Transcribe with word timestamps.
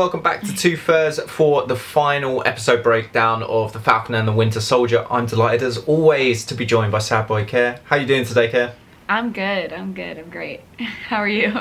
welcome 0.00 0.22
back 0.22 0.40
to 0.40 0.56
Two 0.56 0.78
Furs 0.78 1.20
for 1.24 1.66
the 1.66 1.76
final 1.76 2.42
episode 2.46 2.82
breakdown 2.82 3.42
of 3.42 3.74
The 3.74 3.80
Falcon 3.80 4.14
and 4.14 4.26
the 4.26 4.32
Winter 4.32 4.58
Soldier. 4.58 5.04
I'm 5.10 5.26
delighted 5.26 5.62
as 5.62 5.76
always 5.76 6.46
to 6.46 6.54
be 6.54 6.64
joined 6.64 6.90
by 6.90 7.00
Sad 7.00 7.28
Boy 7.28 7.44
Care. 7.44 7.80
How 7.84 7.96
are 7.96 7.98
you 7.98 8.06
doing 8.06 8.24
today, 8.24 8.48
Care? 8.48 8.74
I'm 9.10 9.30
good. 9.30 9.74
I'm 9.74 9.92
good. 9.92 10.16
I'm 10.18 10.30
great. 10.30 10.62
How 11.08 11.16
are 11.18 11.28
you? 11.28 11.52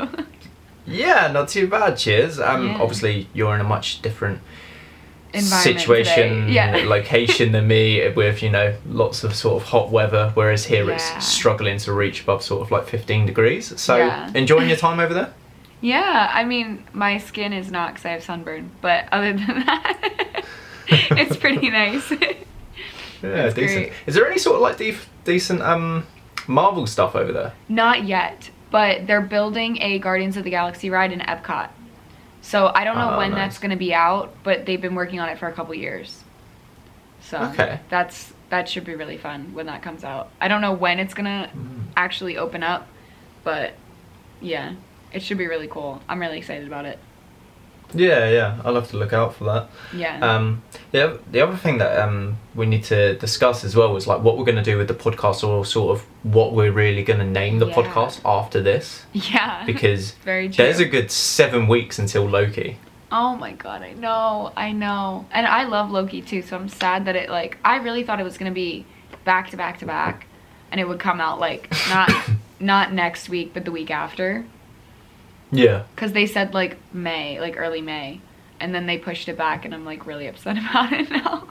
Yeah, 0.87 1.29
not 1.33 1.49
too 1.49 1.67
bad. 1.67 1.97
Cheers. 1.97 2.39
Um, 2.39 2.67
Yeah. 2.67 2.77
obviously 2.81 3.27
you're 3.33 3.53
in 3.55 3.59
a 3.59 3.65
much 3.65 4.01
different 4.01 4.39
Environment 5.33 5.79
situation. 5.81 6.47
Yeah. 6.53 6.83
location 6.87 7.51
than 7.51 7.67
me, 7.67 8.07
with 8.07 8.41
you 8.41 8.51
know 8.51 8.73
lots 8.87 9.25
of 9.25 9.35
sort 9.35 9.61
of 9.61 9.67
hot 9.67 9.91
weather. 9.91 10.31
Whereas 10.33 10.63
here 10.63 10.85
Yeah. 10.87 10.95
it's 10.95 11.27
struggling 11.27 11.77
to 11.79 11.91
reach 11.91 12.21
above 12.21 12.41
sort 12.41 12.61
of 12.61 12.71
like 12.71 12.87
15 12.87 13.25
degrees. 13.25 13.77
So 13.81 13.97
enjoying 14.33 14.69
your 14.69 14.77
time 14.77 15.01
over 15.01 15.13
there. 15.13 15.33
Yeah. 15.81 16.29
I 16.33 16.43
mean, 16.45 16.83
my 16.93 17.17
skin 17.17 17.53
is 17.53 17.71
not 17.71 17.93
because 17.93 18.05
I 18.05 18.09
have 18.09 18.23
sunburn, 18.23 18.71
but 18.81 19.05
other 19.11 19.33
than 19.37 19.65
that, 19.65 20.43
it's 20.87 21.37
pretty 21.37 21.69
nice. 21.81 22.09
Yeah, 22.11 22.33
That's 23.21 23.55
decent. 23.55 23.87
great. 23.87 23.93
Is 24.05 24.15
there 24.15 24.27
any 24.29 24.39
sort 24.39 24.55
of 24.55 24.61
like 24.61 24.77
def- 24.77 25.09
decent 25.25 25.61
um 25.61 26.05
Marvel 26.47 26.87
stuff 26.87 27.15
over 27.15 27.31
there? 27.31 27.53
not 27.67 28.05
yet, 28.05 28.49
but 28.71 29.07
they're 29.07 29.21
building 29.21 29.81
a 29.81 29.99
Guardians 29.99 30.37
of 30.37 30.43
the 30.43 30.49
Galaxy 30.49 30.89
ride 30.89 31.11
in 31.11 31.19
Epcot. 31.19 31.69
So 32.41 32.71
I 32.73 32.83
don't 32.85 32.97
know 32.97 33.11
Oh, 33.15 33.17
when 33.17 33.31
nice. 33.31 33.37
that's 33.37 33.57
going 33.59 33.71
to 33.71 33.75
be 33.77 33.93
out, 33.93 34.33
but 34.43 34.65
they've 34.65 34.79
been 34.81 34.95
working 34.95 35.19
on 35.19 35.27
it 35.27 35.37
for 35.37 35.47
a 35.47 35.51
couple 35.53 35.73
years. 35.75 36.23
So 37.21 37.37
Okay. 37.53 37.79
that's 37.89 38.31
that 38.49 38.67
should 38.69 38.85
be 38.85 38.95
really 38.95 39.17
fun 39.17 39.53
when 39.53 39.65
that 39.67 39.81
comes 39.83 40.03
out. 40.03 40.31
I 40.41 40.47
don't 40.47 40.61
know 40.61 40.71
when 40.73 40.97
it's 40.99 41.13
gonna 41.13 41.51
Mm. 41.55 41.81
actually 41.95 42.37
open 42.37 42.63
up, 42.63 42.87
but 43.43 43.73
yeah, 44.41 44.73
it 45.13 45.21
should 45.21 45.37
be 45.37 45.47
really 45.47 45.67
cool. 45.67 46.01
I'm 46.09 46.19
really 46.19 46.37
excited 46.37 46.67
about 46.67 46.85
it. 46.85 46.99
Yeah, 47.93 48.29
yeah. 48.29 48.61
I'll 48.63 48.75
have 48.75 48.89
to 48.91 48.97
look 48.97 49.13
out 49.13 49.33
for 49.33 49.45
that. 49.45 49.69
Yeah. 49.95 50.19
Um, 50.19 50.61
the 50.91 51.19
the 51.31 51.41
other 51.41 51.57
thing 51.57 51.79
that 51.79 51.99
um 51.99 52.37
we 52.53 52.67
need 52.67 52.83
to 52.85 53.15
discuss 53.17 53.63
as 53.63 53.75
well 53.75 53.95
is 53.97 54.05
like 54.05 54.21
what 54.21 54.37
we're 54.37 54.45
going 54.45 54.63
to 54.63 54.71
do 54.71 54.77
with 54.77 54.87
the 54.87 54.93
podcast, 54.93 55.43
or 55.47 55.65
sort 55.65 55.97
of 55.97 56.05
what 56.21 56.53
we're 56.53 56.71
really 56.71 57.03
going 57.03 57.19
to 57.19 57.25
name 57.25 57.57
the 57.57 57.65
Yeah. 57.67 57.73
podcast 57.73 58.21
after 58.25 58.61
this, 58.61 59.05
yeah. 59.13 59.65
because 59.65 60.13
there's 60.23 60.79
a 60.79 60.85
good 60.85 61.09
seven 61.09 61.67
weeks 61.67 61.97
until 61.97 62.25
Loki. 62.29 62.77
Oh 63.11 63.35
my 63.35 63.53
god, 63.53 63.81
I 63.81 63.93
know, 63.93 64.51
I 64.55 64.71
know. 64.71 65.25
And 65.31 65.47
I 65.47 65.63
love 65.63 65.89
Loki 65.89 66.21
too, 66.21 66.43
so 66.43 66.57
I'm 66.57 66.69
sad 66.69 67.05
that 67.05 67.15
it 67.15 67.27
like 67.31 67.57
I 67.65 67.77
really 67.77 68.03
thought 68.03 68.19
it 68.19 68.23
was 68.23 68.37
gonna 68.37 68.51
be 68.51 68.85
back 69.25 69.49
to 69.49 69.57
back 69.57 69.79
to 69.79 69.87
back 69.87 70.27
and 70.71 70.79
it 70.79 70.87
would 70.87 70.99
come 70.99 71.19
out 71.19 71.39
like 71.39 71.71
not 71.89 72.11
not 72.59 72.93
next 72.93 73.29
week 73.29 73.51
but 73.55 73.65
the 73.65 73.71
week 73.71 73.89
after. 73.89 74.45
Yeah. 75.51 75.83
Cause 75.95 76.13
they 76.13 76.25
said 76.25 76.53
like 76.53 76.77
May, 76.93 77.39
like 77.39 77.55
early 77.57 77.81
May. 77.81 78.21
And 78.59 78.75
then 78.75 78.85
they 78.87 78.97
pushed 78.97 79.29
it 79.29 79.37
back 79.37 79.65
and 79.65 79.73
I'm 79.73 79.85
like 79.85 80.05
really 80.05 80.27
upset 80.27 80.57
about 80.69 80.91
it 80.93 81.09
now. 81.09 81.47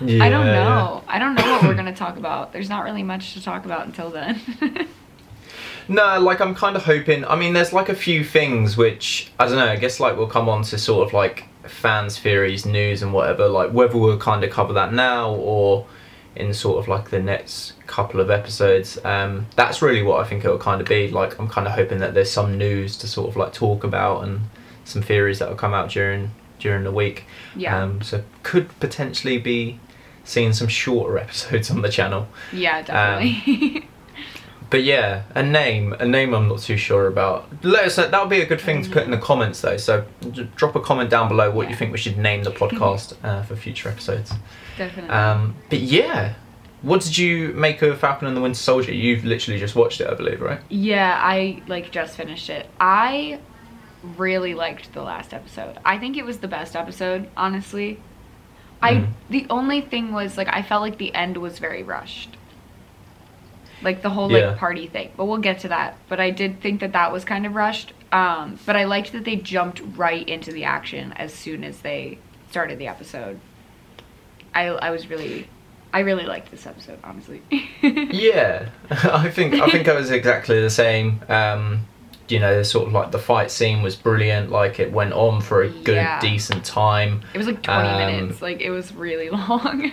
Yeah. 0.00 0.24
I 0.24 0.28
don't 0.28 0.46
yeah. 0.46 0.64
know. 0.64 1.04
I 1.08 1.18
don't 1.18 1.34
know 1.34 1.50
what 1.50 1.62
we're 1.62 1.74
gonna 1.82 1.94
talk 1.94 2.16
about. 2.16 2.52
There's 2.52 2.68
not 2.68 2.84
really 2.84 3.02
much 3.02 3.34
to 3.34 3.42
talk 3.42 3.64
about 3.64 3.86
until 3.86 4.10
then. 4.10 4.40
No, 5.88 6.20
like 6.20 6.40
I'm 6.40 6.54
kind 6.54 6.76
of 6.76 6.84
hoping. 6.84 7.24
I 7.24 7.36
mean, 7.36 7.54
there's 7.54 7.72
like 7.72 7.88
a 7.88 7.94
few 7.94 8.24
things 8.24 8.76
which 8.76 9.30
I 9.38 9.46
don't 9.46 9.56
know. 9.56 9.66
I 9.66 9.76
guess 9.76 10.00
like 10.00 10.16
we'll 10.16 10.26
come 10.28 10.48
on 10.48 10.62
to 10.64 10.78
sort 10.78 11.06
of 11.06 11.12
like 11.12 11.48
fans' 11.64 12.18
theories, 12.18 12.64
news, 12.64 13.02
and 13.02 13.12
whatever. 13.12 13.48
Like 13.48 13.72
whether 13.72 13.98
we'll 13.98 14.18
kind 14.18 14.44
of 14.44 14.50
cover 14.50 14.72
that 14.74 14.92
now 14.92 15.34
or 15.34 15.86
in 16.34 16.54
sort 16.54 16.78
of 16.78 16.88
like 16.88 17.10
the 17.10 17.20
next 17.20 17.74
couple 17.86 18.20
of 18.20 18.30
episodes. 18.30 18.98
Um, 19.04 19.46
that's 19.56 19.82
really 19.82 20.02
what 20.02 20.24
I 20.24 20.28
think 20.28 20.44
it'll 20.44 20.58
kind 20.58 20.80
of 20.80 20.88
be. 20.88 21.08
Like 21.08 21.38
I'm 21.38 21.48
kind 21.48 21.66
of 21.66 21.74
hoping 21.74 21.98
that 21.98 22.14
there's 22.14 22.30
some 22.30 22.56
news 22.56 22.96
to 22.98 23.06
sort 23.06 23.28
of 23.28 23.36
like 23.36 23.52
talk 23.52 23.84
about 23.84 24.24
and 24.24 24.40
some 24.84 25.02
theories 25.02 25.38
that 25.38 25.48
will 25.48 25.56
come 25.56 25.74
out 25.74 25.90
during 25.90 26.30
during 26.58 26.84
the 26.84 26.92
week. 26.92 27.24
yeah. 27.56 27.80
Um, 27.82 28.02
so 28.02 28.22
could 28.42 28.68
potentially 28.80 29.38
be 29.38 29.78
seeing 30.24 30.52
some 30.52 30.68
shorter 30.68 31.18
episodes 31.24 31.70
on 31.70 31.82
the 31.82 31.88
channel. 31.88 32.28
yeah, 32.52 32.82
definitely. 32.82 33.88
But 34.72 34.82
yeah, 34.84 35.22
a 35.34 35.42
name, 35.42 35.92
a 36.00 36.04
name 36.06 36.34
I'm 36.34 36.48
not 36.48 36.60
too 36.60 36.76
sure 36.78 37.06
about. 37.06 37.46
Let 37.62 37.84
us 37.84 37.98
know, 37.98 38.08
that 38.08 38.20
would 38.20 38.30
be 38.30 38.40
a 38.40 38.46
good 38.46 38.60
thing 38.60 38.82
to 38.82 38.90
put 38.90 39.04
in 39.04 39.10
the 39.12 39.18
comments 39.18 39.60
though. 39.60 39.76
So 39.76 40.04
drop 40.56 40.74
a 40.74 40.80
comment 40.80 41.10
down 41.10 41.28
below 41.28 41.50
what 41.50 41.68
you 41.70 41.76
think 41.76 41.92
we 41.92 41.98
should 41.98 42.16
name 42.16 42.42
the 42.42 42.50
podcast 42.50 43.14
uh, 43.22 43.42
for 43.42 43.54
future 43.54 43.90
episodes. 43.90 44.32
definitely. 44.78 45.10
Um, 45.10 45.54
but 45.70 45.80
yeah, 45.80 46.34
what 46.80 47.02
did 47.02 47.16
you 47.18 47.52
make 47.52 47.82
of 47.82 47.98
Falcon 48.00 48.26
and 48.26 48.36
the 48.36 48.40
Winter 48.40 48.58
Soldier? 48.58 48.92
You've 48.92 49.24
literally 49.26 49.60
just 49.60 49.76
watched 49.76 50.00
it, 50.00 50.08
I 50.08 50.14
believe, 50.14 50.40
right? 50.40 50.60
Yeah, 50.70 51.20
I 51.22 51.62
like 51.68 51.90
just 51.92 52.16
finished 52.16 52.48
it. 52.50 52.66
I 52.80 53.38
really 54.16 54.54
liked 54.54 54.92
the 54.94 55.02
last 55.02 55.32
episode. 55.34 55.78
I 55.84 55.98
think 55.98 56.16
it 56.16 56.24
was 56.24 56.38
the 56.38 56.48
best 56.48 56.74
episode, 56.74 57.28
honestly. 57.36 58.00
I 58.80 58.94
Mhm. 58.94 59.08
the 59.30 59.46
only 59.50 59.80
thing 59.82 60.12
was 60.12 60.36
like 60.36 60.48
I 60.50 60.62
felt 60.62 60.82
like 60.82 60.98
the 60.98 61.14
end 61.14 61.36
was 61.36 61.58
very 61.60 61.82
rushed. 61.82 62.36
Like 63.82 64.02
the 64.02 64.10
whole 64.10 64.30
Yeah. 64.30 64.48
like 64.50 64.58
party 64.58 64.86
thing. 64.86 65.10
But 65.16 65.24
we'll 65.26 65.38
get 65.38 65.60
to 65.60 65.68
that. 65.68 65.96
But 66.08 66.20
I 66.20 66.30
did 66.30 66.60
think 66.60 66.80
that 66.80 66.92
that 66.92 67.12
was 67.12 67.24
kind 67.24 67.46
of 67.46 67.54
rushed. 67.54 67.92
Um 68.12 68.58
but 68.66 68.76
I 68.76 68.84
liked 68.84 69.12
that 69.12 69.24
they 69.24 69.36
jumped 69.36 69.80
right 69.96 70.26
into 70.28 70.52
the 70.52 70.64
action 70.64 71.12
as 71.14 71.32
soon 71.32 71.64
as 71.64 71.80
they 71.80 72.18
started 72.50 72.78
the 72.78 72.88
episode. 72.88 73.40
I 74.54 74.66
I 74.68 74.90
was 74.90 75.08
really 75.08 75.48
I 75.94 76.00
really 76.00 76.24
liked 76.24 76.50
this 76.50 76.66
episode, 76.66 76.98
honestly. 77.04 77.42
Yeah, 77.82 78.68
I 78.90 79.28
think 79.30 79.54
I 79.54 79.68
think 79.70 79.88
I 79.88 79.94
was 79.94 80.10
exactly 80.10 80.60
the 80.60 80.70
same. 80.70 81.20
Um, 81.28 81.86
you 82.28 82.38
know, 82.38 82.62
sort 82.62 82.86
of 82.86 82.92
like 82.94 83.10
the 83.10 83.18
fight 83.18 83.50
scene 83.50 83.82
was 83.82 83.96
brilliant. 83.96 84.50
Like 84.50 84.78
it 84.80 84.90
went 84.92 85.12
on 85.12 85.40
for 85.42 85.62
a 85.62 85.68
good, 85.68 85.96
Yeah. 85.96 86.20
decent 86.20 86.64
time. 86.64 87.22
It 87.34 87.38
was 87.38 87.46
like 87.46 87.62
20 87.62 87.88
Um, 87.88 87.96
minutes. 87.98 88.40
Like 88.40 88.60
it 88.62 88.70
was 88.70 88.94
really 88.94 89.28
long. 89.48 89.90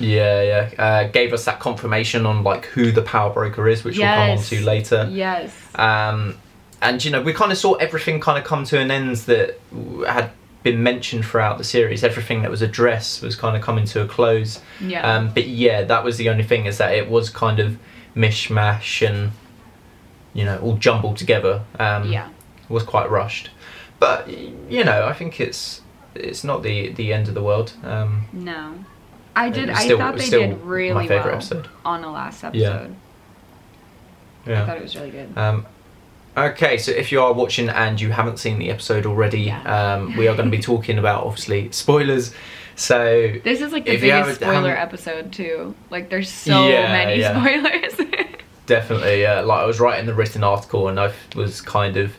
Yeah, 0.00 0.42
yeah. 0.42 0.70
Uh, 0.82 1.08
gave 1.08 1.32
us 1.32 1.44
that 1.46 1.60
confirmation 1.60 2.26
on 2.26 2.44
like 2.44 2.66
who 2.66 2.92
the 2.92 3.02
power 3.02 3.32
broker 3.32 3.68
is, 3.68 3.84
which 3.84 3.98
we'll 3.98 4.06
come 4.06 4.30
on 4.30 4.38
to 4.44 4.64
later. 4.64 5.08
yes. 5.10 5.54
Um, 5.74 6.36
and 6.80 7.04
you 7.04 7.10
know, 7.10 7.20
we 7.20 7.32
kind 7.32 7.50
of 7.50 7.58
saw 7.58 7.74
everything 7.74 8.20
kind 8.20 8.38
of 8.38 8.44
come 8.44 8.64
to 8.66 8.78
an 8.78 8.90
end 8.90 9.16
that 9.16 9.58
had 10.06 10.30
been 10.62 10.82
mentioned 10.82 11.24
throughout 11.24 11.58
the 11.58 11.64
series. 11.64 12.04
Everything 12.04 12.42
that 12.42 12.50
was 12.50 12.62
addressed 12.62 13.22
was 13.22 13.34
kind 13.34 13.56
of 13.56 13.62
coming 13.62 13.84
to 13.86 14.02
a 14.02 14.06
close. 14.06 14.60
Yeah. 14.80 15.02
Um, 15.02 15.32
but 15.34 15.46
yeah, 15.48 15.82
that 15.82 16.04
was 16.04 16.16
the 16.18 16.28
only 16.28 16.44
thing 16.44 16.66
is 16.66 16.78
that 16.78 16.94
it 16.94 17.08
was 17.10 17.30
kind 17.30 17.58
of 17.58 17.76
mishmash 18.14 19.06
and 19.08 19.32
you 20.34 20.44
know 20.44 20.58
all 20.58 20.76
jumbled 20.76 21.16
together. 21.16 21.62
Um, 21.80 22.12
yeah. 22.12 22.28
was 22.68 22.84
quite 22.84 23.10
rushed. 23.10 23.50
But 23.98 24.28
you 24.28 24.84
know, 24.84 25.06
I 25.06 25.12
think 25.14 25.40
it's 25.40 25.80
it's 26.14 26.44
not 26.44 26.62
the 26.62 26.90
the 26.90 27.12
end 27.12 27.26
of 27.28 27.34
the 27.34 27.42
world. 27.42 27.72
Um, 27.82 28.26
No. 28.32 28.84
I 29.46 29.50
did. 29.50 29.70
I 29.70 29.84
still- 29.84 29.98
thought 29.98 30.16
they 30.16 30.24
still 30.24 30.40
did 30.40 30.60
really 30.62 30.94
my 30.94 31.06
favorite 31.06 31.26
well 31.26 31.34
episode. 31.36 31.68
on 31.84 32.02
the 32.02 32.08
last 32.10 32.44
episode. 32.44 32.94
I 34.46 34.50
yeah. 34.50 34.62
I 34.62 34.66
thought 34.66 34.76
it 34.78 34.82
was 34.82 34.96
really 34.96 35.10
good. 35.10 35.36
Um, 35.36 35.66
okay, 36.36 36.78
so 36.78 36.90
if 36.92 37.12
you 37.12 37.20
are 37.20 37.32
watching 37.32 37.68
and 37.68 38.00
you 38.00 38.10
haven't 38.10 38.38
seen 38.38 38.58
the 38.58 38.70
episode 38.70 39.04
already, 39.06 39.40
Yeah. 39.42 39.94
um, 39.96 40.16
we 40.16 40.26
are 40.28 40.34
going 40.34 40.50
to 40.50 40.56
be 40.56 40.62
talking 40.62 40.98
about 40.98 41.24
obviously 41.24 41.70
spoilers. 41.72 42.32
So 42.76 43.34
this 43.44 43.60
is 43.60 43.72
like 43.72 43.84
the 43.84 43.96
biggest 43.96 44.10
haven't- 44.12 44.34
spoiler 44.36 44.74
haven't- 44.74 44.82
episode 44.94 45.32
too. 45.32 45.74
Like 45.90 46.08
there's 46.10 46.30
so 46.30 46.68
Yeah, 46.68 46.92
many 46.92 47.20
yeah. 47.20 47.38
spoilers. 47.40 48.08
definitely, 48.66 49.20
yeah. 49.22 49.40
like 49.40 49.60
I 49.62 49.66
was 49.66 49.80
writing 49.80 50.06
the 50.06 50.14
written 50.14 50.44
article 50.44 50.88
and 50.88 50.98
I 51.00 51.12
was 51.34 51.60
kind 51.60 51.96
of 51.96 52.12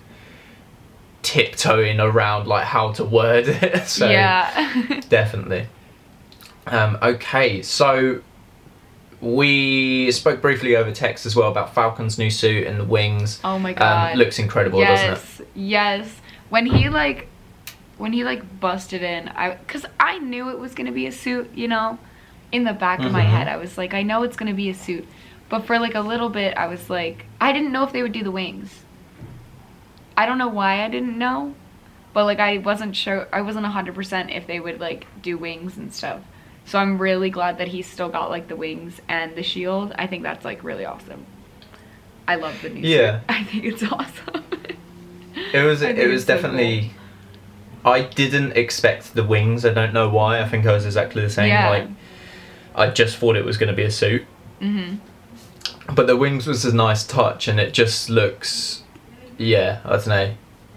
tiptoeing 1.21 1.99
around 1.99 2.47
like 2.47 2.65
how 2.65 2.91
to 2.93 3.03
word 3.05 3.47
it. 3.47 3.87
so 3.87 4.09
yeah. 4.09 5.01
definitely. 5.09 5.67
Um, 6.71 6.97
okay, 7.01 7.61
so 7.61 8.21
we 9.21 10.11
spoke 10.11 10.41
briefly 10.41 10.75
over 10.75 10.91
text 10.91 11.25
as 11.25 11.35
well 11.35 11.51
about 11.51 11.73
Falcon's 11.73 12.17
new 12.17 12.29
suit 12.29 12.65
and 12.67 12.79
the 12.79 12.85
wings. 12.85 13.39
oh 13.43 13.59
my 13.59 13.73
god. 13.73 14.13
Um, 14.13 14.17
looks 14.19 14.39
incredible, 14.39 14.79
doesn't 14.79 15.05
it? 15.11 15.11
yes. 15.11 15.41
Yes. 15.55 16.21
When 16.49 16.65
he 16.65 16.89
like 16.89 17.27
when 17.97 18.13
he 18.13 18.23
like 18.23 18.59
busted 18.59 19.03
in, 19.03 19.27
I 19.29 19.55
cuz 19.67 19.85
I 19.99 20.19
knew 20.19 20.49
it 20.49 20.57
was 20.59 20.73
going 20.73 20.87
to 20.87 20.93
be 20.93 21.05
a 21.05 21.11
suit, 21.11 21.51
you 21.53 21.67
know. 21.67 21.99
In 22.51 22.63
the 22.63 22.73
back 22.73 22.99
of 23.01 23.11
my 23.11 23.23
Mhm. 23.25 23.29
head, 23.29 23.47
I 23.47 23.57
was 23.57 23.77
like 23.77 23.93
I 23.93 24.01
know 24.03 24.23
it's 24.23 24.35
going 24.37 24.49
to 24.51 24.55
be 24.55 24.69
a 24.69 24.73
suit. 24.73 25.07
But 25.49 25.65
for 25.65 25.77
like 25.79 25.95
a 25.95 26.01
little 26.01 26.29
bit, 26.29 26.55
I 26.57 26.67
was 26.67 26.89
like 26.89 27.25
I 27.41 27.51
didn't 27.51 27.71
know 27.71 27.83
if 27.83 27.91
they 27.91 28.01
would 28.01 28.11
do 28.13 28.23
the 28.23 28.31
wings. 28.31 28.83
I 30.17 30.25
don't 30.25 30.37
know 30.37 30.47
why 30.47 30.83
I 30.83 30.89
didn't 30.89 31.17
know. 31.17 31.53
But 32.13 32.25
like 32.25 32.39
I 32.39 32.57
wasn't 32.57 32.95
sure 32.95 33.27
I 33.33 33.41
wasn't 33.41 33.65
100% 33.67 34.35
if 34.35 34.47
they 34.47 34.59
would 34.59 34.79
like 34.79 35.05
do 35.21 35.37
wings 35.37 35.77
and 35.77 35.93
stuff. 35.93 36.21
So 36.69 36.77
I'm 36.77 36.99
really 36.99 37.31
glad 37.31 37.57
that 37.57 37.67
he's 37.67 37.87
still 37.87 38.09
got 38.09 38.29
like 38.29 38.47
the 38.47 38.55
wings 38.55 39.01
and 39.07 39.35
the 39.35 39.41
shield. 39.41 39.91
I 39.97 40.05
think 40.05 40.21
that's 40.21 40.45
like 40.45 40.63
really 40.63 40.85
awesome. 40.85 41.25
I 42.27 42.35
love 42.35 42.61
the 42.61 42.69
new 42.69 42.87
Yeah. 42.87 43.21
suit. 43.21 43.25
I 43.29 43.43
think 43.43 43.63
it's 43.65 43.83
awesome. 43.83 44.43
It 45.51 45.65
was 45.65 45.81
it 45.81 45.97
was 45.97 46.21
it's 46.21 46.25
so 46.25 46.35
definitely. 46.35 46.91
I 47.83 48.01
didn't 48.03 48.55
expect 48.55 49.15
the 49.15 49.23
wings. 49.23 49.65
I 49.65 49.73
don't 49.73 49.93
know 49.93 50.09
why. 50.09 50.41
I 50.41 50.47
think 50.47 50.67
I 50.67 50.73
was 50.73 50.85
exactly 50.85 51.23
the 51.23 51.29
same. 51.31 51.47
Yeah. 51.47 51.69
Like, 51.69 51.87
I 52.75 52.91
just 52.91 53.17
thought 53.17 53.35
it 53.35 53.45
was 53.45 53.57
going 53.57 53.69
to 53.69 53.75
be 53.75 53.83
a 53.83 53.91
suit, 53.91 54.23
hmm 54.59 54.95
but 55.95 56.05
the 56.05 56.15
wings 56.15 56.45
was 56.45 56.63
a 56.65 56.75
nice 56.75 57.03
touch, 57.03 57.47
and 57.47 57.59
it 57.59 57.73
just 57.73 58.11
looks, 58.11 58.83
yeah, 59.39 59.79
I 59.83 59.89
don't 59.89 60.07
know. 60.07 60.33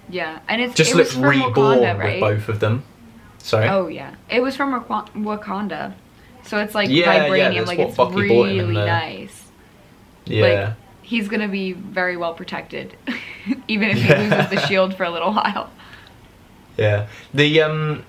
Yeah, 0.09 0.39
and 0.49 0.63
it's 0.63 0.75
Just 0.75 0.93
it 0.93 0.97
looks 0.97 1.15
reborn 1.15 1.81
Wakanda, 1.81 1.99
right? 1.99 2.13
with 2.15 2.21
both 2.21 2.49
of 2.49 2.61
them. 2.61 2.85
Sorry. 3.43 3.69
Oh 3.69 3.89
yeah, 3.89 4.15
it 4.31 4.41
was 4.41 4.57
from 4.57 4.73
Wakanda, 4.85 5.95
so 6.45 6.59
it's 6.59 6.75
like 6.75 6.89
Yeah, 6.89 7.13
yeah, 7.13 7.29
vibranium. 7.29 7.55
that's 7.57 7.69
like 7.69 7.79
what 7.79 7.89
it's 7.89 7.97
Bucky 7.97 8.15
really 8.21 8.75
nice. 8.75 9.51
yeah. 10.27 10.75
He's 11.03 11.29
gonna 11.29 11.49
be 11.49 11.73
very 11.73 12.17
well 12.17 12.33
protected, 12.35 12.97
even 13.69 13.91
if 13.91 13.99
he 13.99 14.15
loses 14.15 14.49
the 14.51 14.61
shield 14.67 14.95
for 14.97 15.05
a 15.05 15.11
little 15.11 15.33
while. 15.33 15.71
Yeah. 16.79 17.09
The 17.35 17.61
um 17.63 18.05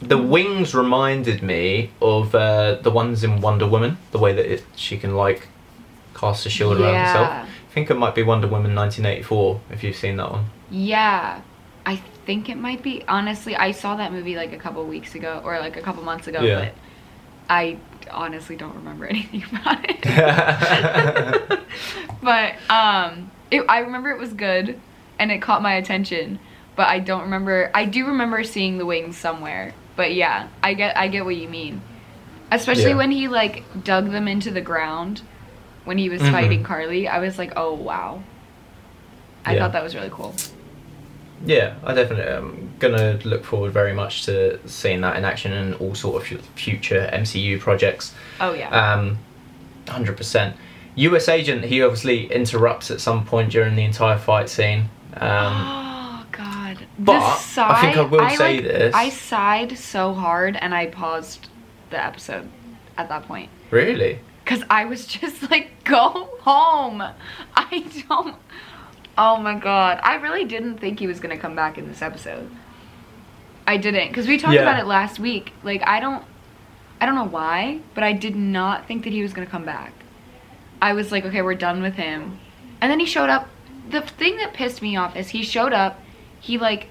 the 0.00 0.18
wings 0.18 0.74
reminded 0.74 1.42
me 1.42 1.90
of 2.02 2.34
uh, 2.34 2.74
the 2.82 2.90
ones 2.90 3.24
in 3.24 3.40
Wonder 3.40 3.66
Woman, 3.66 3.96
the 4.12 4.18
way 4.18 4.34
that 4.34 4.44
it, 4.44 4.64
she 4.76 4.98
can 4.98 5.16
like 5.16 5.48
cast 6.14 6.44
a 6.44 6.50
shield 6.50 6.78
around 6.78 6.94
herself. 6.94 7.28
I 7.30 7.72
think 7.72 7.90
it 7.90 7.94
might 7.94 8.14
be 8.14 8.22
Wonder 8.22 8.46
Woman 8.46 8.74
1984 8.74 9.60
if 9.70 9.82
you've 9.82 9.96
seen 9.96 10.16
that 10.16 10.30
one. 10.30 10.46
Yeah, 10.70 11.40
I 11.86 12.02
think 12.26 12.48
it 12.50 12.56
might 12.58 12.82
be. 12.82 13.02
Honestly, 13.08 13.56
I 13.56 13.70
saw 13.70 13.96
that 13.96 14.12
movie 14.12 14.36
like 14.36 14.52
a 14.52 14.58
couple 14.58 14.84
weeks 14.84 15.14
ago 15.14 15.40
or 15.44 15.58
like 15.58 15.76
a 15.76 15.80
couple 15.80 16.02
months 16.02 16.26
ago, 16.26 16.42
Yeah. 16.42 16.58
but 16.66 16.74
I 17.48 17.78
honestly 18.10 18.56
don't 18.56 18.74
remember 18.74 19.06
anything 19.14 19.44
about 19.50 19.78
it. 19.88 20.02
but 22.22 22.54
um, 22.70 23.30
it, 23.50 23.64
I 23.68 23.78
remember 23.78 24.10
it 24.10 24.18
was 24.18 24.32
good, 24.32 24.78
and 25.18 25.30
it 25.32 25.40
caught 25.40 25.62
my 25.62 25.74
attention. 25.74 26.38
But 26.74 26.88
I 26.88 26.98
don't 26.98 27.22
remember. 27.22 27.70
I 27.72 27.86
do 27.86 28.06
remember 28.06 28.44
seeing 28.44 28.76
the 28.78 28.84
wings 28.86 29.16
somewhere. 29.16 29.72
But 29.96 30.12
yeah, 30.14 30.48
I 30.62 30.74
get 30.74 30.96
I 30.96 31.08
get 31.08 31.24
what 31.24 31.36
you 31.36 31.48
mean. 31.48 31.80
Especially 32.50 32.90
Yeah. 32.90 32.96
when 32.96 33.10
he 33.10 33.28
like 33.28 33.64
dug 33.82 34.10
them 34.10 34.28
into 34.28 34.50
the 34.50 34.60
ground 34.60 35.22
when 35.84 35.96
he 35.98 36.08
was 36.08 36.20
Mhm. 36.20 36.32
fighting 36.32 36.64
Karli. 36.64 37.08
I 37.08 37.18
was 37.20 37.38
like, 37.38 37.52
oh 37.56 37.72
wow. 37.74 38.22
I 39.44 39.54
Yeah. 39.54 39.60
thought 39.60 39.72
that 39.72 39.82
was 39.82 39.94
really 39.94 40.10
cool. 40.10 40.34
Yeah, 41.44 41.74
I 41.84 41.94
definitely 41.94 42.32
am 42.32 42.74
gonna 42.78 43.18
look 43.24 43.44
forward 43.44 43.72
very 43.72 43.92
much 43.92 44.24
to 44.24 44.58
seeing 44.66 45.00
that 45.02 45.16
in 45.16 45.24
action 45.24 45.52
and 45.52 45.74
all 45.74 45.94
sort 45.94 46.22
of 46.30 46.40
future 46.56 47.08
MCU 47.12 47.60
projects. 47.60 48.14
Oh 48.40 48.52
yeah. 48.52 48.70
Um, 48.70 49.18
hundred 49.88 50.16
percent. 50.16 50.56
U.S. 50.96 51.28
agent. 51.28 51.64
He 51.64 51.82
obviously 51.82 52.32
interrupts 52.32 52.90
at 52.90 53.00
some 53.00 53.26
point 53.26 53.52
during 53.52 53.76
the 53.76 53.84
entire 53.84 54.18
fight 54.18 54.48
scene. 54.48 54.88
Um, 55.14 55.20
oh 55.22 56.26
God. 56.32 56.86
but 56.98 57.20
I 57.58 57.80
think 57.82 57.96
I 57.96 58.02
will 58.02 58.30
say 58.30 58.56
like, 58.56 58.64
this. 58.64 58.94
I 58.94 59.10
sighed 59.10 59.78
so 59.78 60.14
hard 60.14 60.56
and 60.56 60.74
I 60.74 60.86
paused 60.86 61.48
the 61.90 62.02
episode 62.02 62.48
at 62.98 63.08
that 63.08 63.24
point 63.24 63.50
really? 63.70 64.18
because 64.44 64.62
I 64.70 64.84
was 64.84 65.06
just 65.06 65.50
like, 65.50 65.84
go 65.84 66.28
home. 66.40 67.02
I 67.56 67.84
don't. 68.08 68.36
Oh 69.18 69.38
my 69.38 69.54
God. 69.58 69.98
I 70.02 70.16
really 70.16 70.44
didn't 70.44 70.78
think 70.78 70.98
he 70.98 71.06
was 71.06 71.20
gonna 71.20 71.38
come 71.38 71.54
back 71.54 71.78
in 71.78 71.88
this 71.88 72.02
episode. 72.02 72.50
I 73.66 73.76
didn't 73.78 74.08
because 74.08 74.26
we 74.26 74.38
talked 74.38 74.54
Yeah. 74.54 74.62
about 74.62 74.78
it 74.78 74.86
last 74.86 75.18
week. 75.18 75.52
Like 75.62 75.82
I 75.86 76.00
don't. 76.00 76.24
I 77.00 77.04
don't 77.04 77.14
know 77.14 77.24
why, 77.24 77.80
but 77.94 78.04
I 78.04 78.12
did 78.12 78.36
not 78.36 78.86
think 78.86 79.04
that 79.04 79.12
he 79.12 79.20
was 79.22 79.32
gonna 79.32 79.46
come 79.46 79.64
back. 79.64 79.92
I 80.80 80.92
was 80.92 81.12
like, 81.12 81.24
okay, 81.24 81.42
we're 81.42 81.54
done 81.54 81.82
with 81.82 81.94
him. 81.94 82.38
And 82.80 82.90
then 82.90 83.00
he 83.00 83.06
showed 83.06 83.30
up. 83.30 83.48
The 83.90 84.00
thing 84.02 84.36
that 84.38 84.52
pissed 84.52 84.82
me 84.82 84.96
off 84.96 85.14
is 85.16 85.28
he 85.28 85.42
showed 85.42 85.72
up. 85.72 86.00
He 86.40 86.58
like 86.58 86.88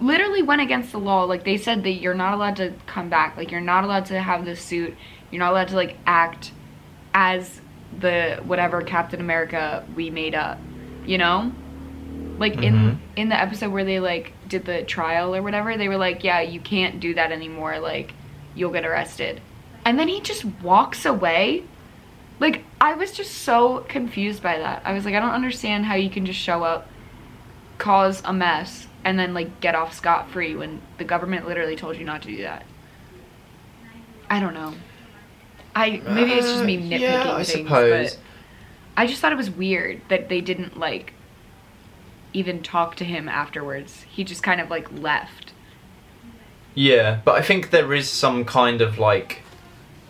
literally 0.00 0.42
went 0.42 0.60
against 0.60 0.92
the 0.92 0.98
law. 0.98 1.24
Like 1.24 1.44
they 1.44 1.56
said 1.56 1.82
that 1.84 1.92
you're 1.92 2.14
not 2.14 2.34
allowed 2.34 2.56
to 2.56 2.72
come 2.86 3.08
back. 3.08 3.36
Like 3.36 3.50
you're 3.50 3.60
not 3.60 3.84
allowed 3.84 4.06
to 4.06 4.20
have 4.20 4.44
this 4.44 4.60
suit. 4.60 4.94
You're 5.30 5.40
not 5.40 5.52
allowed 5.52 5.68
to 5.68 5.76
like 5.76 5.96
act 6.06 6.52
as 7.12 7.60
the 7.98 8.40
whatever 8.44 8.82
Captain 8.82 9.20
America 9.20 9.84
we 9.94 10.10
made 10.10 10.34
up. 10.34 10.58
You 11.04 11.18
know? 11.18 11.52
Like 12.38 12.54
in 12.62 12.74
Mhm. 12.74 12.96
in 13.16 13.28
the 13.28 13.40
episode 13.40 13.70
where 13.70 13.84
they 13.84 14.00
like 14.00 14.32
did 14.48 14.64
the 14.64 14.82
trial 14.82 15.34
or 15.36 15.42
whatever, 15.42 15.76
they 15.76 15.88
were 15.88 15.96
like, 15.96 16.24
"Yeah, 16.24 16.40
you 16.40 16.58
can't 16.60 16.98
do 17.00 17.14
that 17.14 17.30
anymore. 17.30 17.78
Like 17.78 18.12
you'll 18.54 18.72
get 18.72 18.84
arrested." 18.84 19.40
And 19.84 19.98
then 19.98 20.08
he 20.08 20.20
just 20.20 20.44
walks 20.62 21.04
away. 21.06 21.62
Like 22.40 22.64
I 22.80 22.94
was 22.94 23.12
just 23.12 23.32
so 23.42 23.84
confused 23.88 24.42
by 24.42 24.58
that. 24.58 24.82
I 24.84 24.92
was 24.94 25.04
like, 25.04 25.14
I 25.14 25.20
don't 25.20 25.30
understand 25.30 25.84
how 25.86 25.94
you 25.94 26.10
can 26.10 26.26
just 26.26 26.40
show 26.40 26.64
up, 26.64 26.88
cause 27.78 28.20
a 28.24 28.32
mess, 28.32 28.88
and 29.04 29.16
then 29.18 29.32
like 29.34 29.60
get 29.60 29.76
off 29.76 29.94
scot 29.94 30.28
free 30.30 30.56
when 30.56 30.80
the 30.98 31.04
government 31.04 31.46
literally 31.46 31.76
told 31.76 31.96
you 31.96 32.04
not 32.04 32.22
to 32.22 32.28
do 32.28 32.42
that. 32.42 32.64
I 34.28 34.40
don't 34.40 34.54
know. 34.54 34.74
I 35.76 36.00
maybe 36.08 36.32
it's 36.32 36.50
just 36.50 36.64
me 36.64 36.76
Uh, 36.76 36.80
nitpicking 36.80 37.00
yeah, 37.00 37.32
I 37.36 37.44
things, 37.44 37.68
suppose. 37.68 38.18
I 38.96 39.06
just 39.06 39.20
thought 39.20 39.32
it 39.32 39.36
was 39.36 39.50
weird 39.50 40.00
that 40.08 40.28
they 40.28 40.40
didn't 40.40 40.78
like 40.78 41.14
even 42.32 42.62
talk 42.62 42.96
to 42.96 43.04
him 43.04 43.28
afterwards. 43.28 44.04
He 44.08 44.24
just 44.24 44.42
kind 44.42 44.60
of 44.60 44.70
like 44.70 44.90
left. 44.92 45.52
Yeah, 46.74 47.20
but 47.24 47.36
I 47.36 47.42
think 47.42 47.70
there 47.70 47.92
is 47.92 48.10
some 48.10 48.44
kind 48.44 48.80
of 48.80 48.98
like 48.98 49.42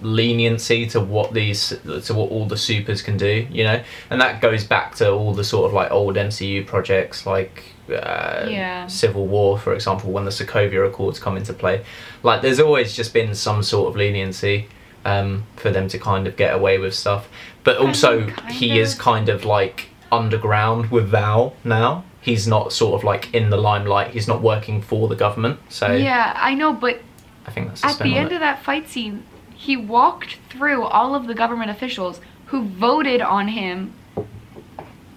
leniency 0.01 0.87
to 0.87 1.01
what 1.01 1.33
these 1.33 1.69
to 1.69 2.15
what 2.15 2.31
all 2.31 2.47
the 2.47 2.57
supers 2.57 3.03
can 3.03 3.17
do, 3.17 3.47
you 3.51 3.65
know, 3.65 3.83
and 4.11 4.21
that 4.21 4.41
goes 4.41 4.65
back 4.65 4.95
to 4.97 5.11
all 5.11 5.35
the 5.35 5.45
sort 5.45 5.67
of 5.67 5.73
like 5.73 5.91
old 5.91 6.17
MCU 6.17 6.67
projects 6.67 7.27
like 7.27 7.75
uh, 7.89 8.47
Yeah. 8.49 8.87
Civil 8.87 9.27
War, 9.27 9.59
for 9.59 9.75
example, 9.75 10.11
when 10.11 10.25
the 10.25 10.31
Sokovia 10.31 10.87
Accords 10.89 11.19
come 11.19 11.37
into 11.37 11.53
play. 11.53 11.85
Like, 12.23 12.43
there's 12.43 12.61
always 12.61 12.97
just 12.97 13.13
been 13.13 13.35
some 13.35 13.63
sort 13.63 13.91
of 13.91 13.97
leniency 13.97 14.69
um, 15.05 15.45
for 15.57 15.71
them 15.71 15.89
to 15.89 15.99
kind 15.99 16.27
of 16.27 16.37
get 16.37 16.55
away 16.55 16.79
with 16.79 16.95
stuff, 16.95 17.29
but 17.63 17.77
also 17.77 18.27
he 18.51 18.79
is 18.79 18.95
kind 18.95 19.29
of 19.29 19.45
like 19.45 19.89
underground 20.11 20.91
with 20.91 21.09
Val 21.09 21.55
now. 21.65 22.05
He's 22.21 22.47
not 22.47 22.73
sort 22.73 22.95
of 22.95 23.05
like 23.05 23.33
in 23.35 23.51
the 23.51 23.59
limelight. 23.59 24.13
He's 24.13 24.27
not 24.27 24.41
working 24.41 24.81
for 24.81 25.09
the 25.09 25.17
government, 25.17 25.61
so 25.69 25.93
Yeah, 25.93 26.33
I 26.37 26.55
know, 26.55 26.73
but 26.73 27.03
I 27.47 27.51
think 27.51 27.69
that's 27.69 27.83
the 27.83 27.89
at 27.89 27.99
the 27.99 28.17
end 28.17 28.33
of 28.33 28.41
that 28.41 28.63
fight 28.63 28.89
scene, 28.89 29.25
he 29.55 29.77
walked 29.77 30.39
through 30.49 30.85
all 30.85 31.15
of 31.15 31.27
the 31.27 31.35
government 31.35 31.71
officials 31.71 32.21
who 32.47 32.65
voted 32.65 33.21
on 33.21 33.49
him 33.49 33.93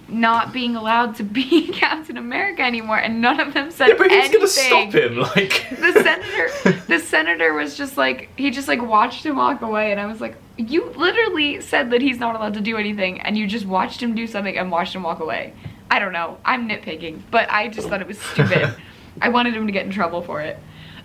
not 0.08 0.52
being 0.52 0.74
allowed 0.74 1.16
to 1.16 1.22
be 1.22 1.68
Captain 1.72 2.16
America 2.16 2.62
anymore, 2.62 2.98
and 2.98 3.20
none 3.20 3.40
of 3.40 3.52
them 3.54 3.70
said 3.70 3.88
Yeah, 3.88 3.94
but 3.98 4.10
who's 4.10 4.24
anything. 4.24 4.32
gonna 4.40 4.48
stop 4.48 4.92
him? 4.92 5.16
Like 5.18 5.68
the 5.70 5.92
senator 5.92 6.72
the 6.86 6.98
senator 6.98 7.52
was 7.52 7.76
just 7.76 7.96
like 7.96 8.30
he 8.36 8.50
just 8.50 8.68
like 8.68 8.80
watched 8.82 9.24
him 9.26 9.36
walk 9.36 9.60
away 9.60 9.90
and 9.92 10.00
i 10.00 10.06
was 10.06 10.20
like 10.20 10.36
you 10.56 10.86
literally 10.96 11.60
said 11.60 11.90
that 11.90 12.00
he's 12.00 12.18
not 12.18 12.34
allowed 12.34 12.54
to 12.54 12.60
do 12.62 12.76
anything 12.78 13.20
and 13.20 13.36
you 13.36 13.46
just 13.46 13.66
watched 13.66 14.02
him 14.02 14.14
do 14.14 14.26
something 14.26 14.56
and 14.56 14.70
watched 14.70 14.94
him 14.94 15.02
walk 15.02 15.20
away 15.20 15.52
i 15.90 15.98
don't 15.98 16.12
know 16.12 16.38
i'm 16.46 16.66
nitpicking 16.68 17.20
but 17.30 17.50
i 17.50 17.68
just 17.68 17.88
thought 17.88 18.00
it 18.00 18.06
was 18.06 18.18
stupid 18.18 18.74
i 19.20 19.28
wanted 19.28 19.54
him 19.54 19.66
to 19.66 19.72
get 19.72 19.84
in 19.84 19.92
trouble 19.92 20.22
for 20.22 20.40
it 20.40 20.58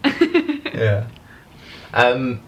yeah. 0.73 1.07
Um, 1.93 2.41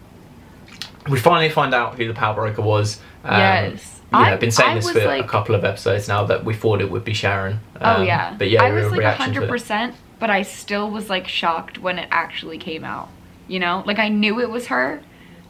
we 1.08 1.18
finally 1.18 1.48
find 1.50 1.74
out 1.74 1.96
who 1.96 2.06
the 2.08 2.14
power 2.14 2.34
broker 2.34 2.62
was. 2.62 3.00
Um, 3.24 3.38
Yes. 3.38 3.95
Yeah, 4.12 4.18
I- 4.18 4.32
I've 4.32 4.40
been 4.40 4.50
saying 4.50 4.70
I 4.70 4.74
this 4.76 4.90
for 4.90 4.98
a 5.10 5.24
couple 5.24 5.54
of 5.54 5.64
episodes 5.64 6.06
now 6.08 6.24
that 6.24 6.44
we 6.44 6.54
thought 6.54 6.80
it 6.80 6.90
would 6.90 7.04
be 7.04 7.12
Sharon. 7.14 7.60
oh 7.80 7.96
Um, 7.96 8.04
yeah 8.06 8.34
But 8.38 8.50
yeah, 8.50 8.62
i 8.62 8.70
was 8.70 8.90
like 8.92 9.00
it. 9.00 9.18
100% 9.18 9.94
but 10.18 10.30
i 10.30 10.42
still 10.42 10.90
was 10.90 11.10
like 11.10 11.26
shocked 11.28 11.78
when 11.78 11.98
it 11.98 12.08
actually 12.10 12.56
came 12.58 12.84
out 12.84 13.08
you 13.48 13.58
know 13.60 13.82
like 13.86 13.98
i 13.98 14.08
knew 14.08 14.40
it 14.40 14.48
was 14.50 14.66
her 14.68 15.00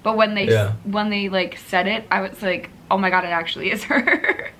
but 0.02 0.16
when 0.16 0.34
they 0.34 0.48
Yeah. 0.48 0.72
when 0.84 1.10
they 1.10 1.28
like 1.28 1.58
said 1.58 1.86
it 1.86 2.04
i 2.10 2.20
was 2.20 2.42
like 2.42 2.70
oh 2.90 2.98
my 2.98 3.10
god 3.10 3.24
it 3.24 3.28
actually 3.28 3.70
is 3.70 3.84
her 3.90 4.50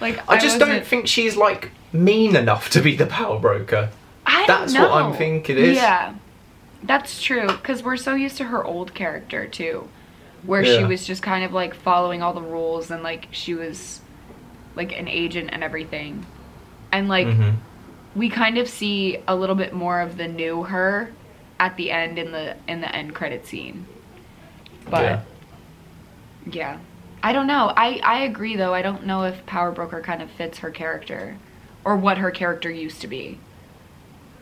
like 0.00 0.20
I 0.28 0.38
just 0.38 0.58
don't 0.60 0.84
think 0.86 1.06
she's 1.08 1.36
like 1.36 1.70
mean 1.92 2.36
enough 2.36 2.70
to 2.70 2.80
be 2.80 2.94
the 2.96 3.06
power 3.06 3.38
broker. 3.40 3.90
I 4.24 4.44
That's 4.46 4.72
don't 4.72 4.82
know. 4.82 4.88
what 4.90 5.02
I'm 5.02 5.12
thinking 5.14 5.56
it 5.56 5.62
is. 5.64 5.76
Yeah, 5.76 6.14
that's 6.84 7.20
true. 7.20 7.46
Because 7.48 7.82
we're 7.82 7.96
so 7.96 8.14
used 8.14 8.36
to 8.36 8.44
her 8.44 8.62
old 8.64 8.94
character 8.94 9.48
too, 9.48 9.88
where 10.42 10.64
she 10.64 10.84
was 10.84 11.06
just 11.06 11.22
kind 11.22 11.44
of 11.44 11.52
like 11.52 11.74
following 11.74 12.22
all 12.22 12.32
the 12.32 12.42
rules 12.42 12.90
and 12.90 13.02
like 13.02 13.28
she 13.30 13.54
was 13.54 14.00
like 14.76 14.92
an 14.98 15.08
agent 15.08 15.50
and 15.52 15.62
everything, 15.64 16.26
and 16.92 17.08
like 17.08 17.26
Mhm. 17.26 17.56
we 18.14 18.28
kind 18.30 18.58
of 18.58 18.68
see 18.68 19.18
a 19.28 19.34
little 19.36 19.56
bit 19.56 19.72
more 19.72 20.00
of 20.00 20.16
the 20.16 20.28
new 20.28 20.62
her 20.64 21.10
at 21.60 21.76
the 21.76 21.90
end 21.90 22.18
in 22.18 22.32
the 22.32 22.56
in 22.68 22.80
the 22.80 22.94
end 22.94 23.14
credit 23.14 23.46
scene. 23.46 23.86
But 24.88 25.02
Yeah. 25.02 25.20
yeah. 26.46 26.78
I 27.22 27.32
don't 27.32 27.46
know. 27.46 27.72
I 27.76 28.00
I 28.04 28.20
agree 28.20 28.56
though. 28.56 28.74
I 28.74 28.82
don't 28.82 29.04
know 29.06 29.24
if 29.24 29.44
Power 29.46 29.72
Broker 29.72 30.00
kind 30.00 30.22
of 30.22 30.30
fits 30.30 30.58
her 30.58 30.70
character 30.70 31.36
or 31.84 31.96
what 31.96 32.18
her 32.18 32.30
character 32.30 32.70
used 32.70 33.00
to 33.02 33.08
be. 33.08 33.40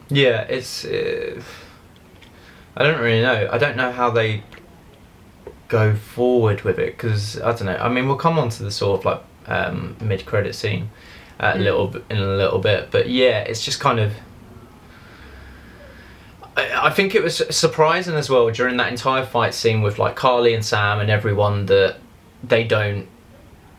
Yeah, 0.09 0.43
it's. 0.43 0.85
Uh, 0.85 1.43
I 2.77 2.83
don't 2.83 3.01
really 3.01 3.23
know. 3.23 3.49
I 3.51 3.59
don't 3.59 3.77
know 3.77 3.91
how 3.93 4.11
they 4.11 4.43
go 5.69 5.95
forward 5.95 6.63
with 6.63 6.79
it 6.79 6.97
because 6.97 7.41
I 7.41 7.53
don't 7.53 7.67
know. 7.67 7.77
I 7.77 7.89
mean, 7.89 8.07
we'll 8.07 8.17
come 8.17 8.39
on 8.39 8.49
to 8.51 8.63
the 8.63 8.71
sort 8.71 9.01
of 9.01 9.05
like 9.05 9.21
um, 9.49 9.97
mid-credit 10.01 10.55
scene 10.55 10.91
uh, 11.41 11.53
a 11.55 11.59
Mm. 11.59 11.63
little 11.65 11.87
bit 11.89 12.05
in 12.11 12.19
a 12.19 12.27
little 12.37 12.59
bit, 12.59 12.91
but 12.91 13.09
yeah, 13.09 13.41
it's 13.41 13.65
just 13.65 13.81
kind 13.81 13.99
of. 14.01 14.13
I 16.57 16.87
I 16.87 16.91
think 16.91 17.15
it 17.15 17.23
was 17.23 17.43
surprising 17.55 18.15
as 18.15 18.31
well 18.31 18.51
during 18.51 18.77
that 18.79 18.89
entire 18.89 19.25
fight 19.27 19.55
scene 19.55 19.83
with 19.83 19.99
like 19.99 20.17
Karli 20.17 20.55
and 20.55 20.65
Sam 20.65 21.01
and 21.01 21.11
everyone 21.11 21.67
that 21.67 21.97
they 22.43 22.65
don't 22.65 23.07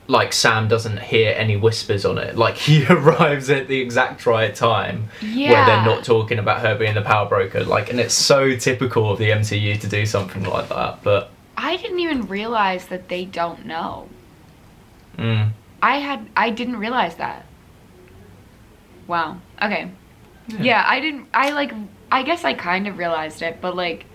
like 0.09 0.31
Sam 0.31 0.69
doesn't 0.69 1.00
hear 1.01 1.33
any 1.36 1.57
whispers 1.57 2.05
on 2.05 2.17
it. 2.17 2.38
Like 2.38 2.55
he 2.67 2.86
arrives 2.86 3.50
at 3.50 3.67
the 3.67 3.79
exact 3.79 4.25
right 4.25 4.53
time 4.55 5.09
Yeah. 5.21 5.51
where 5.51 5.65
they're 5.65 5.86
not 5.86 6.03
talking 6.05 6.39
about 6.39 6.62
her 6.62 6.75
being 6.77 6.93
the 6.93 7.01
power 7.01 7.27
broker. 7.27 7.63
Like, 7.63 7.89
and 7.89 8.00
it's 8.00 8.13
so 8.13 8.55
typical 8.55 9.12
of 9.12 9.19
the 9.19 9.31
MCU 9.31 9.79
to 9.81 9.88
do 9.88 10.05
something 10.05 10.43
like 10.43 10.69
that. 10.69 11.03
But 11.03 11.29
I 11.58 11.76
didn't 11.78 12.00
even 12.00 12.28
realize 12.28 12.86
that 12.88 13.10
they 13.10 13.26
don't 13.26 13.66
know. 13.66 14.08
mm, 15.18 15.50
I 15.82 15.98
had 15.98 16.30
I 16.38 16.52
didn't 16.52 16.78
realize 16.78 17.16
that. 17.16 17.46
Wow. 19.08 19.38
Okay. 19.62 19.92
Yeah. 20.60 20.84
I 20.88 21.00
didn't 21.00 21.28
I 21.34 21.52
like 21.52 21.74
I 22.12 22.24
guess 22.24 22.44
I 22.46 22.54
kind 22.54 22.88
of 22.88 22.98
realized 22.98 23.42
it, 23.42 23.60
but 23.62 23.76
like 23.76 24.06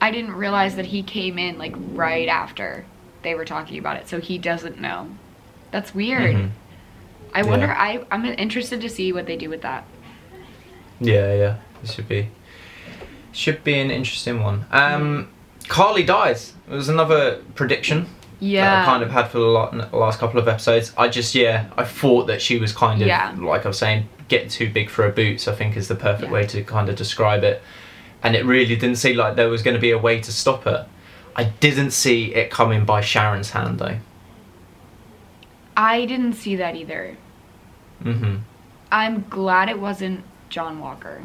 I 0.00 0.10
didn't 0.10 0.32
realize 0.32 0.76
that 0.76 0.86
he 0.86 1.02
came 1.02 1.38
in 1.38 1.58
like 1.58 1.74
right 1.76 2.28
after 2.28 2.84
they 3.22 3.34
were 3.34 3.44
talking 3.44 3.78
about 3.78 3.96
it. 3.96 4.08
So 4.08 4.20
he 4.20 4.38
doesn't 4.38 4.80
know. 4.80 5.08
That's 5.70 5.94
weird. 5.94 6.36
mhm. 6.36 6.50
I 7.34 7.42
wonder 7.44 7.66
Yeah. 7.66 7.76
I 7.78 8.04
I'm 8.10 8.24
interested 8.26 8.80
to 8.80 8.88
see 8.88 9.12
what 9.12 9.26
they 9.26 9.36
do 9.36 9.48
with 9.48 9.62
that. 9.62 9.84
yeah, 11.00 11.32
yeah, 11.34 11.56
it 11.82 11.88
should 11.90 12.08
be 12.08 12.28
should 13.32 13.62
be 13.64 13.78
an 13.80 13.90
interesting 13.90 14.42
one. 14.42 14.66
Um, 14.72 15.28
Karli 15.70 16.02
dies. 16.02 16.52
It 16.70 16.74
was 16.74 16.88
another 16.88 17.40
prediction. 17.54 18.02
that 18.40 18.46
Yeah. 18.46 18.82
I 18.82 18.84
kind 18.84 19.02
of 19.02 19.10
had 19.10 19.28
for 19.28 19.38
the 19.38 19.46
last 19.96 20.18
couple 20.18 20.40
of 20.40 20.48
episodes. 20.48 20.92
I 20.98 21.08
just, 21.08 21.34
yeah, 21.34 21.66
I 21.78 21.84
thought 21.84 22.26
that 22.26 22.42
she 22.42 22.58
was 22.58 22.72
kind 22.72 23.00
of, 23.02 23.06
Yeah. 23.08 23.34
like 23.38 23.64
I 23.64 23.68
was 23.68 23.78
saying, 23.78 24.08
getting 24.28 24.48
too 24.48 24.68
big 24.70 24.88
for 24.90 25.02
her 25.04 25.10
boots, 25.10 25.46
I 25.46 25.54
think 25.54 25.76
is 25.76 25.88
the 25.88 25.94
perfect 25.94 26.24
Yeah. 26.28 26.32
way 26.32 26.46
to 26.46 26.62
kind 26.64 26.88
of 26.88 26.96
describe 26.96 27.44
it. 27.44 27.62
And 28.22 28.34
it 28.34 28.44
really 28.44 28.74
didn't 28.76 28.96
seem 28.96 29.16
like 29.16 29.36
there 29.36 29.48
was 29.48 29.62
going 29.62 29.74
to 29.74 29.80
be 29.80 29.90
a 29.92 29.98
way 29.98 30.20
to 30.20 30.32
stop 30.32 30.64
her. 30.64 30.86
I 31.36 31.44
didn't 31.44 31.92
see 31.92 32.34
it 32.34 32.50
coming 32.50 32.84
by 32.84 33.00
Sharon's 33.00 33.50
hand, 33.50 33.78
though. 33.78 33.96
I 35.76 36.04
didn't 36.04 36.34
see 36.34 36.56
that 36.56 36.74
either. 36.76 37.16
hmm 38.02 38.36
I'm 38.90 39.24
glad 39.30 39.68
it 39.68 39.78
wasn't 39.78 40.24
John 40.48 40.80
Walker. 40.80 41.22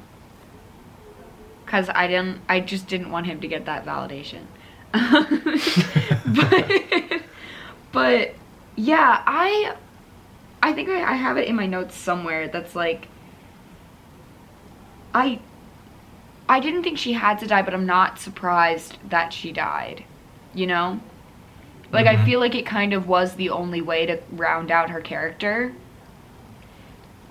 Cause 1.65 1.89
I 1.93 2.07
didn't 2.07 2.41
I 2.47 2.59
just 2.59 2.87
didn't 2.87 3.11
want 3.11 3.25
him 3.25 3.41
to 3.41 3.47
get 3.47 3.65
that 3.65 3.85
validation. 3.85 4.45
but 6.25 7.21
but 7.91 8.35
yeah, 8.75 9.23
I 9.25 9.75
I 10.61 10.73
think 10.73 10.89
I, 10.89 11.03
I 11.03 11.13
have 11.15 11.37
it 11.37 11.47
in 11.47 11.55
my 11.55 11.65
notes 11.65 11.95
somewhere 11.95 12.47
that's 12.47 12.75
like 12.75 13.07
I 15.13 15.39
I 16.47 16.59
didn't 16.59 16.83
think 16.83 16.97
she 16.99 17.13
had 17.13 17.39
to 17.39 17.47
die, 17.47 17.63
but 17.63 17.73
I'm 17.73 17.85
not 17.87 18.19
surprised 18.19 18.97
that 19.09 19.33
she 19.33 19.51
died. 19.51 20.03
You 20.53 20.67
know? 20.67 20.99
Like 21.91 22.07
I 22.07 22.15
Mhm. 22.15 22.25
feel 22.25 22.39
like 22.39 22.55
it 22.55 22.65
kind 22.65 22.93
of 22.93 23.07
was 23.07 23.35
the 23.35 23.49
only 23.49 23.81
way 23.81 24.05
to 24.05 24.19
round 24.31 24.71
out 24.71 24.89
her 24.91 25.01
character 25.01 25.73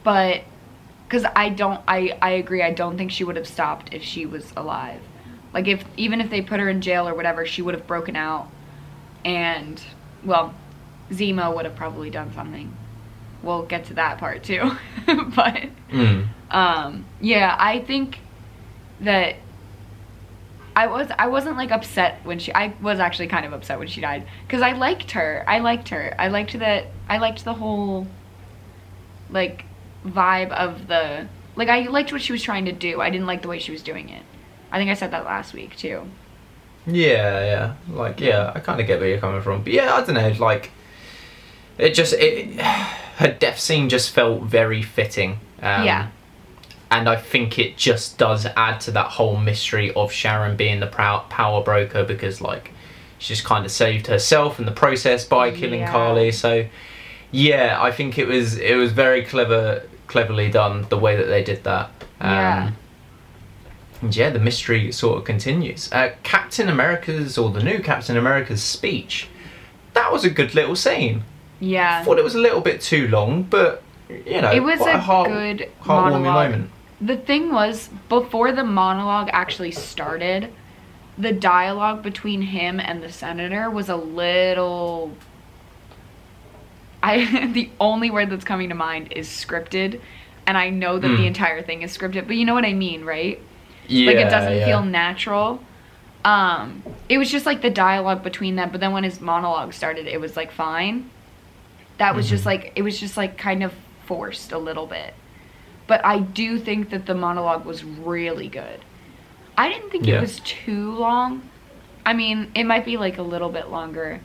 but 0.02 0.42
because 1.14 1.30
I 1.36 1.48
don't, 1.48 1.80
I 1.86 2.18
I 2.20 2.30
agree. 2.32 2.60
I 2.62 2.72
don't 2.72 2.96
think 2.96 3.12
she 3.12 3.22
would 3.22 3.36
have 3.36 3.46
stopped 3.46 3.94
if 3.94 4.02
she 4.02 4.26
was 4.26 4.52
alive. 4.56 5.00
Like 5.52 5.68
if 5.68 5.84
even 5.96 6.20
if 6.20 6.28
they 6.28 6.42
put 6.42 6.58
her 6.58 6.68
in 6.68 6.80
jail 6.80 7.08
or 7.08 7.14
whatever, 7.14 7.46
she 7.46 7.62
would 7.62 7.74
have 7.74 7.86
broken 7.86 8.16
out, 8.16 8.48
and 9.24 9.80
well, 10.24 10.52
Zemo 11.10 11.54
would 11.54 11.66
have 11.66 11.76
probably 11.76 12.10
done 12.10 12.32
something. 12.34 12.76
We'll 13.44 13.62
get 13.62 13.84
to 13.86 13.94
that 13.94 14.18
part 14.18 14.42
too, 14.42 14.72
but 15.06 15.66
Mm. 15.92 16.26
um, 16.50 17.04
yeah, 17.20 17.54
I 17.56 17.78
think 17.78 18.18
that 19.00 19.36
I 20.74 20.88
was 20.88 21.06
I 21.16 21.28
wasn't 21.28 21.56
like 21.56 21.70
upset 21.70 22.18
when 22.24 22.40
she 22.40 22.52
I 22.52 22.74
was 22.82 22.98
actually 22.98 23.28
kind 23.28 23.46
of 23.46 23.52
upset 23.52 23.78
when 23.78 23.86
she 23.86 24.00
died 24.00 24.26
because 24.48 24.62
I 24.62 24.72
liked 24.72 25.12
her. 25.12 25.44
I 25.46 25.60
liked 25.60 25.90
her. 25.90 26.12
I 26.18 26.26
liked 26.26 26.58
that 26.58 26.86
I 27.08 27.18
liked 27.18 27.44
the 27.44 27.54
whole 27.54 28.08
like 29.30 29.64
vibe 30.04 30.50
of 30.52 30.86
the 30.88 31.28
like 31.56 31.68
I 31.68 31.82
liked 31.88 32.12
what 32.12 32.20
she 32.22 32.32
was 32.32 32.42
trying 32.42 32.64
to 32.66 32.72
do. 32.72 33.00
I 33.00 33.10
didn't 33.10 33.26
like 33.26 33.42
the 33.42 33.48
way 33.48 33.58
she 33.58 33.72
was 33.72 33.82
doing 33.82 34.08
it. 34.08 34.22
I 34.72 34.78
think 34.78 34.90
I 34.90 34.94
said 34.94 35.12
that 35.12 35.24
last 35.24 35.52
week 35.54 35.76
too. 35.76 36.02
Yeah, 36.86 37.44
yeah. 37.44 37.74
Like, 37.88 38.20
yeah, 38.20 38.52
I 38.54 38.60
kind 38.60 38.80
of 38.80 38.86
get 38.86 39.00
where 39.00 39.08
you're 39.08 39.18
coming 39.18 39.40
from. 39.40 39.62
But 39.62 39.72
yeah, 39.72 39.94
I 39.94 40.04
don't 40.04 40.14
know. 40.14 40.34
Like, 40.38 40.70
it 41.78 41.94
just, 41.94 42.12
it, 42.14 42.60
her 43.16 43.32
death 43.32 43.58
scene 43.58 43.88
just 43.88 44.10
felt 44.10 44.42
very 44.42 44.82
fitting. 44.82 45.38
Um, 45.62 45.84
Yeah. 45.84 46.08
And 46.90 47.08
I 47.08 47.16
think 47.16 47.58
it 47.58 47.76
just 47.76 48.18
does 48.18 48.46
add 48.56 48.80
to 48.82 48.90
that 48.92 49.06
whole 49.12 49.36
mystery 49.36 49.92
of 49.94 50.12
Sharon 50.12 50.56
being 50.56 50.78
the 50.80 50.86
prow- 50.86 51.24
power 51.30 51.62
broker 51.62 52.04
because, 52.04 52.40
like, 52.40 52.70
she 53.18 53.32
just 53.34 53.44
kind 53.44 53.64
of 53.64 53.70
saved 53.72 54.06
herself 54.06 54.60
in 54.60 54.66
the 54.66 54.70
process 54.72 55.24
by 55.24 55.50
killing 55.50 55.80
Yeah. 55.80 55.90
Karli. 55.90 56.30
So, 56.32 56.66
yeah, 57.32 57.78
I 57.80 57.90
think 57.90 58.18
it 58.18 58.28
was 58.28 58.58
it 58.58 58.76
was 58.76 58.92
very 58.92 59.24
clever, 59.24 59.82
cleverly 60.06 60.50
done 60.50 60.86
the 60.88 60.98
way 60.98 61.16
that 61.16 61.24
they 61.26 61.42
did 61.42 61.64
that. 61.64 61.90
Um, 62.20 62.30
Yeah. 62.30 62.70
and 64.02 64.16
yeah, 64.16 64.30
the 64.30 64.38
mystery 64.38 64.92
sort 64.92 65.18
of 65.18 65.24
continues. 65.24 65.90
Uh, 65.92 66.10
Captain 66.22 66.68
America's 66.68 67.38
or 67.38 67.50
the 67.50 67.62
new 67.62 67.80
Captain 67.80 68.16
America's 68.16 68.62
speech, 68.62 69.28
that 69.94 70.12
was 70.12 70.24
a 70.24 70.30
good 70.30 70.54
little 70.54 70.76
scene. 70.76 71.22
Yeah. 71.60 72.02
Thought 72.04 72.18
it 72.18 72.24
was 72.24 72.34
a 72.34 72.40
little 72.40 72.60
bit 72.60 72.80
too 72.80 73.08
long, 73.08 73.44
but 73.44 73.82
you 74.08 74.40
know, 74.42 74.50
It 74.52 74.62
was 74.62 74.78
quite 74.78 74.94
a 74.96 74.98
heart, 74.98 75.28
good 75.28 75.70
heartwarming 75.82 76.22
monologue. 76.22 76.50
moment. 76.50 76.70
The 77.00 77.16
thing 77.16 77.52
was, 77.52 77.88
before 78.08 78.52
the 78.52 78.64
monologue 78.64 79.30
actually 79.32 79.70
started, 79.72 80.50
the 81.16 81.32
dialogue 81.32 82.02
between 82.02 82.42
him 82.42 82.80
and 82.80 83.02
the 83.02 83.10
senator 83.10 83.70
was 83.70 83.88
a 83.88 83.96
little. 83.96 85.12
I 87.04 87.46
the 87.52 87.70
only 87.80 88.10
word 88.10 88.30
that's 88.30 88.44
coming 88.44 88.70
to 88.70 88.74
mind 88.74 89.12
is 89.12 89.28
scripted, 89.28 90.00
and 90.46 90.56
I 90.56 90.70
know 90.70 90.98
that 90.98 91.06
the 91.08 91.24
Mm. 91.24 91.26
entire 91.26 91.62
thing 91.62 91.82
is 91.82 91.96
scripted, 91.96 92.26
but 92.26 92.36
you 92.36 92.44
know 92.46 92.54
what 92.54 92.64
I 92.64 92.72
mean, 92.72 93.04
right? 93.04 93.38
Yeah, 93.86 94.06
like 94.06 94.16
it 94.16 94.30
doesn't 94.30 94.56
yeah. 94.58 94.64
feel 94.64 94.82
natural. 94.82 95.60
Um, 96.24 96.82
it 97.10 97.18
was 97.18 97.30
just 97.30 97.44
like 97.44 97.60
the 97.60 97.68
dialogue 97.70 98.22
between 98.22 98.56
them, 98.56 98.70
but 98.72 98.80
then 98.80 98.92
when 98.92 99.04
his 99.04 99.20
monologue 99.20 99.74
started, 99.74 100.06
it 100.06 100.18
was 100.20 100.36
like 100.36 100.50
fine. 100.50 101.10
That 101.98 102.16
was 102.16 102.28
just 102.28 102.44
Mhm. 102.44 102.46
like 102.46 102.72
it 102.76 102.82
was 102.82 102.98
just 102.98 103.16
like 103.18 103.36
kind 103.36 103.62
of 103.62 103.72
forced 104.06 104.52
a 104.52 104.58
little 104.58 104.86
bit. 104.86 105.12
But 105.86 106.04
I 106.04 106.18
do 106.20 106.58
think 106.58 106.88
that 106.90 107.04
the 107.04 107.14
monologue 107.14 107.66
was 107.66 107.84
really 107.84 108.48
good. 108.48 108.80
I 109.58 109.68
didn't 109.68 109.90
think 109.90 110.06
Yeah. 110.06 110.16
it 110.16 110.20
was 110.22 110.40
too 110.40 110.92
long. 110.92 111.42
I 112.06 112.14
mean, 112.14 112.50
it 112.54 112.64
might 112.64 112.84
be 112.86 112.96
like 112.96 113.18
a 113.18 113.22
little 113.22 113.50
bit 113.50 113.68
longer 113.70 114.20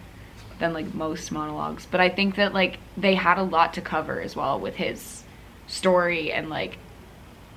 than 0.59 0.73
like 0.73 0.93
most 0.93 1.31
monologues, 1.31 1.85
but 1.89 1.99
I 2.01 2.09
think 2.09 2.35
that 2.35 2.53
like 2.53 2.79
they 2.97 3.15
had 3.15 3.37
a 3.37 3.43
lot 3.43 3.73
to 3.75 3.81
cover 3.81 4.19
as 4.21 4.35
well 4.35 4.59
with 4.59 4.75
his 4.75 5.23
story 5.67 6.31
and 6.31 6.49
like 6.49 6.77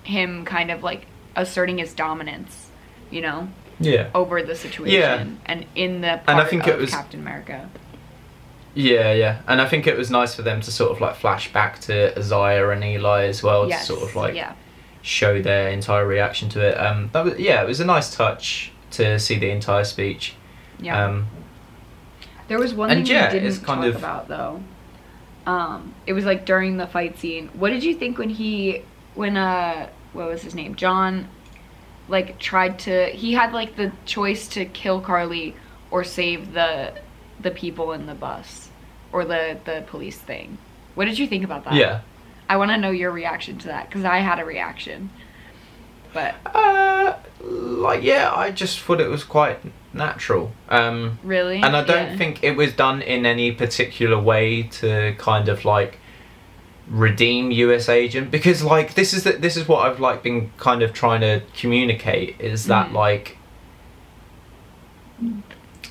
him 0.05 0.45
kind 0.45 0.71
of 0.71 0.83
like 0.83 1.07
asserting 1.37 1.79
his 1.79 1.93
dominance, 1.95 2.69
you 3.11 3.21
know, 3.21 3.49
Yeah, 3.81 4.09
over 4.15 4.43
the 4.43 4.55
situation 4.55 5.01
Yeah. 5.01 5.25
and 5.47 5.67
in 5.75 6.01
the 6.01 6.09
part 6.25 6.29
And 6.29 6.41
I 6.41 6.45
think 6.45 6.67
it 6.67 6.75
of 6.75 6.81
was- 6.81 6.91
Captain 6.91 7.21
America. 7.21 7.69
yeah, 8.75 9.13
yeah. 9.13 9.41
And 9.49 9.61
I 9.61 9.67
think 9.69 9.87
it 9.87 9.97
was 9.97 10.11
nice 10.11 10.35
for 10.35 10.43
them 10.43 10.61
to 10.63 10.71
sort 10.73 10.93
of 10.93 11.01
like 11.01 11.17
flash 11.17 11.53
back 11.53 11.79
to 11.81 12.17
Isaiah 12.19 12.69
and 12.71 12.83
Eli 12.85 13.25
as 13.25 13.43
well 13.43 13.69
yes. 13.69 13.87
to 13.87 13.95
sort 13.95 14.09
of 14.09 14.17
like 14.17 14.35
yeah. 14.35 14.55
show 15.03 15.43
their 15.43 15.69
entire 15.71 16.07
reaction 16.07 16.49
to 16.51 16.61
it. 16.61 16.75
Um, 16.79 17.11
that 17.13 17.25
was 17.25 17.39
yeah, 17.39 17.63
it 17.63 17.67
was 17.67 17.81
a 17.81 17.85
nice 17.85 18.15
touch 18.15 18.73
to 18.93 19.19
see 19.19 19.39
the 19.39 19.51
entire 19.51 19.85
speech. 19.85 20.35
Yeah. 20.81 21.05
Um, 21.07 21.27
There 22.53 22.59
was 22.59 22.75
one 22.75 22.91
And 22.91 23.07
thing 23.07 23.17
yeah, 23.17 23.33
we 23.33 23.41
didn't 23.41 23.65
talk 23.65 23.83
of- 23.83 23.97
about 23.97 24.29
though. 24.29 24.63
Um, 25.47 25.95
it 26.07 26.13
was 26.13 26.27
like 26.27 26.45
during 26.45 26.77
the 26.77 26.87
fight 26.87 27.19
scene. 27.19 27.49
What 27.55 27.71
did 27.71 27.83
you 27.83 27.95
think 27.95 28.19
when 28.19 28.29
he, 28.29 28.83
when 29.15 29.39
uh, 29.39 29.89
what 30.13 30.29
was 30.29 30.43
his 30.43 30.55
name, 30.55 30.75
John, 30.75 31.29
like 32.09 32.39
tried 32.39 32.79
to? 32.81 33.07
He 33.07 33.33
had 33.33 33.55
like 33.55 33.77
the 33.77 33.91
choice 34.05 34.49
to 34.49 34.67
kill 34.67 35.01
Karli 35.01 35.57
or 35.91 36.05
save 36.05 36.53
the, 36.53 36.93
the 37.41 37.51
people 37.53 37.93
in 37.93 38.05
the 38.05 38.15
bus, 38.15 38.69
or 39.13 39.25
the 39.25 39.57
the 39.65 39.83
police 39.87 40.19
thing. 40.19 40.59
What 40.95 41.07
did 41.07 41.19
you 41.19 41.27
think 41.27 41.45
about 41.45 41.65
that? 41.65 41.73
yeah. 41.73 42.03
I 42.51 42.59
want 42.59 42.71
to 42.71 42.77
know 42.77 42.91
your 42.91 43.13
reaction 43.13 43.57
to 43.61 43.69
that 43.69 43.89
because 43.89 44.05
I 44.05 44.19
had 44.19 44.39
a 44.41 44.45
reaction. 44.45 45.09
But 46.13 46.35
Uh, 46.45 47.15
like 47.41 48.03
yeah, 48.03 48.31
I 48.31 48.51
just 48.51 48.79
thought 48.79 49.01
it 49.01 49.09
was 49.09 49.25
quite 49.25 49.59
natural. 49.95 50.53
Um, 50.69 51.19
really, 51.23 51.57
and 51.63 51.77
I 51.77 51.83
don't 51.85 52.11
Yeah. 52.13 52.17
think 52.17 52.43
it 52.43 52.57
was 52.57 52.73
done 52.73 53.03
in 53.03 53.27
any 53.27 53.53
particular 53.53 54.19
way 54.19 54.63
to 54.81 55.15
kind 55.19 55.49
of 55.49 55.65
like 55.65 55.99
redeem 56.89 57.51
US 57.53 57.89
Agent 57.89 58.31
because 58.31 58.63
like 58.63 58.95
this 58.95 59.15
is 59.15 59.23
the, 59.25 59.33
this 59.33 59.57
is 59.57 59.69
what 59.69 59.87
I've 59.89 60.01
like 60.01 60.23
been 60.23 60.51
kind 60.59 60.83
of 60.83 60.93
trying 60.93 61.21
to 61.21 61.43
communicate 61.57 62.37
is 62.41 62.67
that 62.67 62.91
Mhm. 62.91 62.95
like 62.95 63.39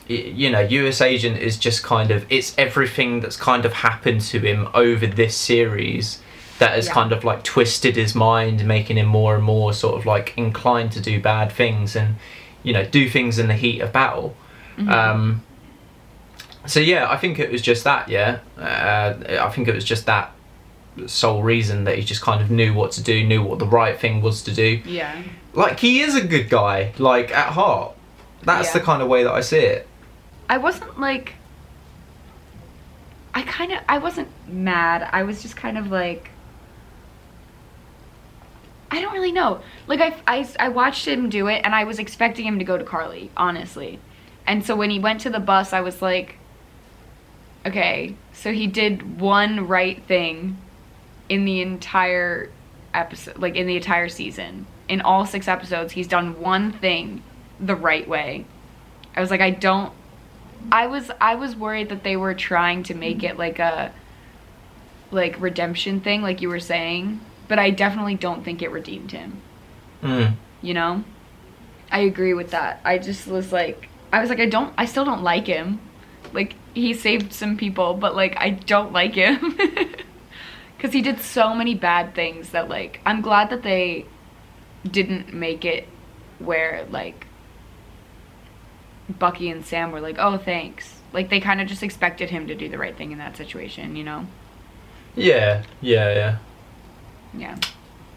you 0.07 0.49
know 0.49 0.59
US 0.59 0.99
Agent 1.01 1.37
is 1.37 1.57
just 1.57 1.83
kind 1.83 2.11
of 2.11 2.25
it's 2.29 2.53
everything 2.57 3.21
that's 3.21 3.37
kind 3.37 3.65
of 3.65 3.73
happened 3.73 4.21
to 4.21 4.39
him 4.39 4.67
over 4.73 5.07
this 5.07 5.35
series 5.35 6.21
that 6.59 6.71
has 6.75 6.87
Yeah. 6.87 6.93
kind 6.93 7.11
of 7.11 7.23
like 7.23 7.43
twisted 7.43 7.95
his 7.95 8.13
mind 8.13 8.65
making 8.65 8.97
him 8.97 9.07
more 9.07 9.35
and 9.35 9.43
more 9.43 9.73
sort 9.73 9.95
of 9.97 10.05
like 10.05 10.33
inclined 10.35 10.91
to 10.93 10.99
do 10.99 11.19
bad 11.19 11.51
things 11.51 11.95
and 11.95 12.15
you 12.63 12.73
know 12.73 12.85
do 12.85 13.09
things 13.09 13.39
in 13.39 13.47
the 13.47 13.53
heat 13.55 13.79
of 13.81 13.91
battle 13.93 14.35
Mhm. 14.77 14.89
um, 14.91 15.43
so 16.65 16.79
yeah, 16.79 17.09
I 17.09 17.17
think 17.17 17.39
it 17.39 17.51
was 17.51 17.61
just 17.61 17.83
that. 17.85 18.07
Yeah, 18.07 18.39
uh, 18.57 19.13
I 19.45 19.49
think 19.49 19.67
it 19.67 19.73
was 19.75 19.83
just 19.83 20.05
that 20.05 20.31
sole 21.07 21.41
reason 21.41 21.85
that 21.85 21.97
he 21.97 22.03
just 22.03 22.21
kind 22.21 22.39
of 22.41 22.51
knew 22.51 22.73
what 22.73 22.91
to 22.93 23.01
do, 23.03 23.23
knew 23.23 23.41
what 23.41 23.57
the 23.59 23.65
right 23.65 23.99
thing 23.99 24.21
was 24.21 24.43
to 24.43 24.51
do. 24.53 24.79
Yeah. 24.85 25.21
Like 25.53 25.79
he 25.79 26.01
is 26.01 26.15
a 26.15 26.21
good 26.21 26.49
guy, 26.49 26.93
like 26.99 27.31
at 27.35 27.53
heart. 27.53 27.93
That's 28.43 28.67
Yeah. 28.69 28.73
the 28.73 28.79
kind 28.81 29.01
of 29.01 29.07
way 29.07 29.23
that 29.23 29.31
I 29.33 29.41
see 29.41 29.57
it. 29.59 29.87
I 30.49 30.57
wasn't 30.57 30.99
like. 30.99 31.33
I 33.33 33.41
kind 33.43 33.71
of. 33.71 33.79
I 33.87 33.97
wasn't 33.97 34.27
mad. 34.47 35.07
I 35.11 35.23
was 35.23 35.41
just 35.41 35.55
kind 35.55 35.77
of 35.77 35.89
like. 35.91 36.29
I 38.91 39.01
don't 39.01 39.13
really 39.13 39.31
know. 39.31 39.61
Like, 39.87 40.01
I, 40.01 40.15
I, 40.27 40.47
I 40.59 40.69
watched 40.69 41.07
him 41.07 41.29
do 41.29 41.47
it, 41.47 41.61
and 41.63 41.73
I 41.73 41.85
was 41.85 41.97
expecting 41.97 42.45
him 42.45 42.59
to 42.59 42.65
go 42.65 42.77
to 42.77 42.83
Karli, 42.83 43.31
honestly. 43.37 43.99
And 44.45 44.65
so 44.65 44.75
when 44.75 44.89
he 44.89 44.99
went 44.99 45.21
to 45.21 45.29
the 45.29 45.39
bus, 45.39 45.71
I 45.71 45.79
was 45.79 46.01
like, 46.01 46.35
okay, 47.65 48.15
so 48.33 48.51
he 48.51 48.67
did 48.67 49.19
one 49.19 49.67
right 49.67 50.03
thing 50.03 50.57
in 51.29 51.45
the 51.45 51.61
entire 51.61 52.51
episode, 52.93 53.37
like 53.37 53.55
in 53.55 53.65
the 53.65 53.77
entire 53.77 54.09
season. 54.09 54.67
In 54.89 54.99
all 54.99 55.25
six 55.25 55.47
episodes, 55.47 55.93
he's 55.93 56.07
done 56.07 56.41
one 56.41 56.73
thing 56.73 57.23
the 57.59 57.75
right 57.75 58.07
way. 58.07 58.45
I 59.15 59.21
was 59.21 59.31
like, 59.31 59.41
I 59.41 59.51
don't. 59.51 59.93
I 60.71 60.87
was 60.87 61.09
I 61.19 61.35
was 61.35 61.55
worried 61.55 61.89
that 61.89 62.03
they 62.03 62.17
were 62.17 62.33
trying 62.33 62.83
to 62.83 62.93
make 62.93 63.23
it 63.23 63.37
like 63.37 63.59
a 63.59 63.93
like 65.11 65.39
redemption 65.39 66.01
thing, 66.01 66.21
like 66.21 66.41
you 66.41 66.49
were 66.49 66.59
saying, 66.59 67.21
but 67.51 67.59
I 67.59 67.69
definitely 67.69 68.15
don't 68.15 68.45
think 68.45 68.61
it 68.61 68.71
redeemed 68.71 69.11
him. 69.11 69.41
Mm. 70.01 70.35
You 70.61 70.73
know, 70.73 71.03
I 71.91 71.99
agree 71.99 72.33
with 72.33 72.51
that. 72.51 72.79
I 72.85 72.97
just 72.97 73.27
was 73.27 73.51
like, 73.51 73.89
I 74.13 74.21
was 74.21 74.29
like, 74.29 74.39
I 74.39 74.45
don't, 74.45 74.73
I 74.77 74.85
still 74.85 75.03
don't 75.03 75.21
like 75.21 75.47
him. 75.47 75.81
Like 76.31 76.55
he 76.73 76.93
saved 76.93 77.33
some 77.33 77.57
people, 77.57 77.93
but 77.93 78.15
like 78.15 78.37
I 78.37 78.51
don't 78.51 78.93
like 78.93 79.15
him 79.15 79.57
because 80.77 80.93
he 80.93 81.01
did 81.01 81.19
so 81.19 81.53
many 81.53 81.75
bad 81.75 82.15
things 82.15 82.51
that 82.51 82.69
like 82.69 83.01
I'm 83.05 83.19
glad 83.19 83.49
that 83.49 83.63
they 83.63 84.05
didn't 84.89 85.33
make 85.33 85.65
it 85.65 85.89
where 86.39 86.87
like 86.89 87.27
Bucky 89.09 89.49
and 89.49 89.65
Sam 89.65 89.91
were 89.91 89.99
like, 89.99 90.15
oh 90.19 90.37
thanks. 90.37 91.01
Like 91.11 91.29
they 91.29 91.41
kind 91.41 91.59
of 91.59 91.67
just 91.67 91.83
expected 91.83 92.29
him 92.29 92.47
to 92.47 92.55
do 92.55 92.69
the 92.69 92.77
right 92.77 92.95
thing 92.95 93.11
in 93.11 93.17
that 93.17 93.35
situation, 93.35 93.97
you 93.97 94.05
know? 94.05 94.25
Yeah, 95.17 95.63
yeah, 95.81 96.13
yeah, 96.13 96.37
Yeah. 97.33 97.55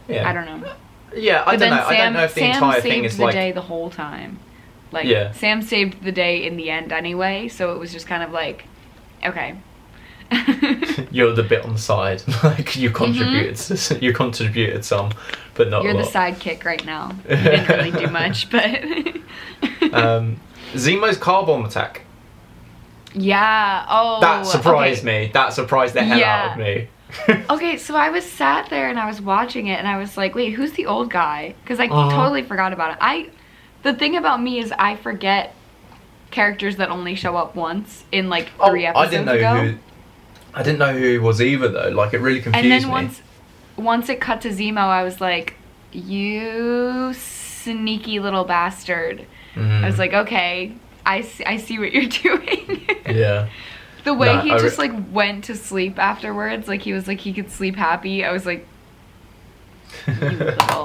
yeah. 0.08 0.28
I 0.28 0.32
don't 0.32 0.44
know. 0.46 0.72
Yeah, 1.14 1.42
I 1.42 1.44
But 1.44 1.50
don't 1.52 1.60
then 1.60 1.70
know. 1.70 1.84
I 1.86 1.96
don't 1.96 2.12
know 2.14 2.24
if 2.24 2.34
the 2.34 2.40
Sam 2.40 2.54
entire 2.54 2.72
saved 2.80 2.82
thing 2.82 3.04
is 3.04 3.16
the 3.16 3.24
like. 3.24 3.34
day 3.34 3.52
the 3.52 3.60
whole 3.62 3.90
time. 3.90 4.38
Like 4.92 5.06
Yeah. 5.06 5.32
Sam 5.32 5.62
saved 5.62 6.02
the 6.02 6.12
day 6.12 6.46
in 6.46 6.56
the 6.56 6.70
end 6.70 6.92
anyway, 6.92 7.48
so 7.48 7.72
it 7.72 7.78
was 7.78 7.92
just 7.92 8.06
kind 8.06 8.22
of 8.22 8.30
like, 8.32 8.64
okay. 9.24 9.54
You're 11.10 11.32
the 11.34 11.44
bit 11.48 11.64
on 11.64 11.74
the 11.74 11.78
side, 11.78 12.22
like 12.44 12.74
you 12.76 12.90
contributed, 12.90 14.02
you 14.02 14.12
contributed 14.12 14.84
some, 14.84 15.12
but 15.54 15.68
not 15.68 15.82
Mm-hmm. 15.84 15.92
You're 15.96 16.00
a 16.00 16.04
the 16.04 16.10
sidekick 16.10 16.64
right 16.64 16.84
now. 16.84 17.12
You 17.28 17.36
didn't 17.36 17.68
really 17.68 17.90
do 17.92 18.06
much, 18.08 18.50
but 18.50 18.80
um, 19.92 20.40
Zemo's 20.72 21.16
car 21.18 21.44
bomb 21.46 21.64
attack. 21.66 22.02
yeah. 23.14 23.86
Oh, 23.88 24.20
That 24.20 24.46
surprised 24.46 25.04
okay. 25.06 25.26
me. 25.26 25.30
That 25.32 25.52
surprised 25.52 25.94
the 25.94 26.02
hell 26.02 26.22
out 26.24 26.52
of 26.52 26.58
me. 26.58 26.88
Okay, 27.50 27.76
so 27.78 27.94
I 27.96 28.10
was 28.10 28.24
sat 28.24 28.68
there 28.70 28.88
and 28.88 28.98
I 28.98 29.06
was 29.06 29.20
watching 29.20 29.66
it 29.68 29.78
and 29.78 29.86
I 29.88 29.98
was 29.98 30.16
like, 30.16 30.34
wait, 30.34 30.52
who's 30.54 30.72
the 30.72 30.86
old 30.86 31.10
guy? 31.10 31.54
Because 31.62 31.78
I 31.80 31.86
Uh-huh. 31.86 32.10
totally 32.16 32.42
forgot 32.42 32.72
about 32.72 32.92
it. 32.92 32.98
I, 33.00 33.30
the 33.82 33.92
thing 33.94 34.16
about 34.16 34.42
me 34.42 34.58
is 34.58 34.72
I 34.78 34.96
forget 34.96 35.54
characters 36.30 36.76
that 36.76 36.90
only 36.90 37.14
show 37.14 37.36
up 37.36 37.54
once 37.54 38.04
in 38.10 38.28
like 38.28 38.48
Oh, 38.58 38.70
three 38.70 38.86
I 38.86 39.06
didn't 39.08 39.26
know 39.26 39.34
ago. 39.34 39.54
who. 39.60 39.78
I 40.54 40.62
didn't 40.62 40.78
know 40.78 40.92
who 40.92 41.04
he 41.04 41.18
was 41.18 41.40
either 41.42 41.68
though. 41.68 41.88
Like 41.90 42.14
it 42.14 42.18
really 42.20 42.40
confused 42.40 42.64
me. 42.64 42.72
and 42.72 42.82
then 42.82 42.88
me. 42.88 42.92
once 42.92 43.22
once 43.76 44.08
it 44.08 44.20
cut 44.20 44.40
to 44.42 44.48
Zemo, 44.50 44.78
I 44.78 45.02
was 45.04 45.20
like, 45.20 45.54
"You 45.92 47.12
sneaky 47.14 48.20
little 48.20 48.44
bastard!" 48.44 49.26
Mm, 49.54 49.82
I 49.82 49.86
was 49.86 49.98
like, 49.98 50.12
"Okay, 50.12 50.72
I 51.06 51.22
see, 51.22 51.44
I 51.44 51.56
see 51.56 51.78
what 51.78 51.92
you're 51.92 52.06
doing." 52.22 52.86
yeah. 53.08 53.48
The 54.04 54.14
way 54.14 54.26
No, 54.34 54.40
he 54.40 54.50
I 54.50 54.54
re- 54.56 54.60
just 54.60 54.78
like 54.78 54.92
went 55.12 55.44
to 55.44 55.56
sleep 55.56 55.98
afterwards, 55.98 56.68
like 56.68 56.82
he 56.82 56.92
was 56.92 57.08
like 57.08 57.20
he 57.20 57.32
could 57.32 57.50
sleep 57.50 57.76
happy. 57.76 58.24
I 58.24 58.32
was 58.32 58.44
like, 58.46 58.66
"You 60.06 60.14
little." 60.14 60.84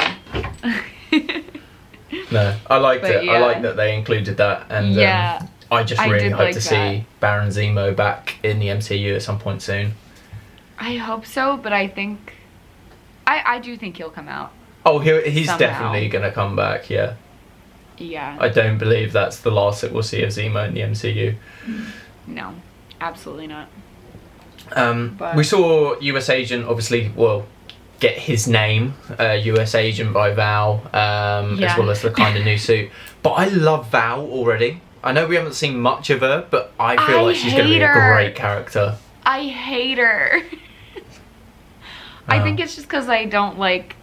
No, 2.31 2.55
I 2.69 2.77
liked 2.77 3.03
But 3.03 3.11
it. 3.23 3.29
I 3.29 3.39
like 3.39 3.61
that 3.61 3.75
they 3.75 3.95
included 3.95 4.37
that, 4.37 4.65
and 4.69 4.93
Yeah, 4.93 5.39
um, 5.41 5.49
I 5.71 5.83
just 5.83 6.01
really 6.01 6.19
did 6.19 6.31
hope 6.31 6.39
like 6.41 6.53
to 6.55 6.59
that. 6.59 6.61
see 6.63 7.05
Baron 7.19 7.49
Zemo 7.49 7.95
back 7.95 8.37
in 8.43 8.59
the 8.59 8.67
MCU 8.67 9.15
at 9.15 9.21
some 9.21 9.37
point 9.39 9.61
soon. 9.61 9.93
I 10.79 10.95
hope 10.97 11.25
so, 11.25 11.57
but 11.57 11.71
I 11.73 11.87
think, 11.87 12.35
I 13.27 13.43
I 13.45 13.59
do 13.59 13.77
think 13.77 13.97
he'll 13.97 14.09
come 14.09 14.27
out. 14.27 14.51
Oh, 14.85 14.97
he, 14.99 15.21
he's 15.29 15.47
Somehow. 15.47 15.57
definitely 15.59 16.07
gonna 16.09 16.31
come 16.31 16.55
back. 16.55 16.89
Yeah, 16.89 17.13
Yeah. 17.97 18.37
I 18.39 18.49
don't 18.49 18.77
believe 18.79 19.11
that's 19.11 19.39
the 19.41 19.51
last 19.51 19.81
that 19.81 19.91
we'll 19.91 20.01
see 20.03 20.23
of 20.23 20.29
Zemo 20.29 20.67
in 20.67 20.73
the 20.73 20.81
MCU. 20.81 21.35
no, 22.25 22.53
absolutely 23.01 23.47
not. 23.47 23.67
Um, 24.73 25.15
But- 25.17 25.35
we 25.35 25.43
saw 25.43 25.99
U.S. 25.99 26.29
Agent 26.29 26.65
obviously 26.67 27.11
well 27.15 27.45
get 27.99 28.17
his 28.17 28.47
name, 28.47 28.93
uh, 29.19 29.33
U.S. 29.43 29.75
Agent 29.75 30.13
by 30.13 30.31
Val, 30.31 30.75
um, 30.93 31.57
Yeah. 31.57 31.71
as 31.73 31.77
well 31.77 31.89
as 31.89 32.01
the 32.01 32.11
kind 32.11 32.37
of 32.37 32.45
new 32.45 32.57
suit. 32.57 32.89
But 33.23 33.31
I 33.31 33.45
love 33.49 33.89
Val 33.89 34.21
already. 34.21 34.81
I 35.03 35.11
know 35.11 35.25
we 35.27 35.35
haven't 35.35 35.53
seen 35.55 35.79
much 35.79 36.09
of 36.09 36.21
her, 36.21 36.45
but 36.49 36.71
I 36.79 36.95
feel 37.07 37.19
I 37.19 37.21
like 37.21 37.35
she's 37.35 37.53
going 37.53 37.65
to 37.65 37.69
be 37.69 37.81
a 37.81 37.91
great 37.93 38.35
character. 38.35 38.95
I 39.25 39.47
hate 39.47 39.97
her. 39.97 40.41
I 42.27 42.41
think 42.41 42.59
it's 42.59 42.75
just 42.75 42.87
because 42.87 43.09
I 43.09 43.25
don't 43.25 43.57
like 43.57 43.95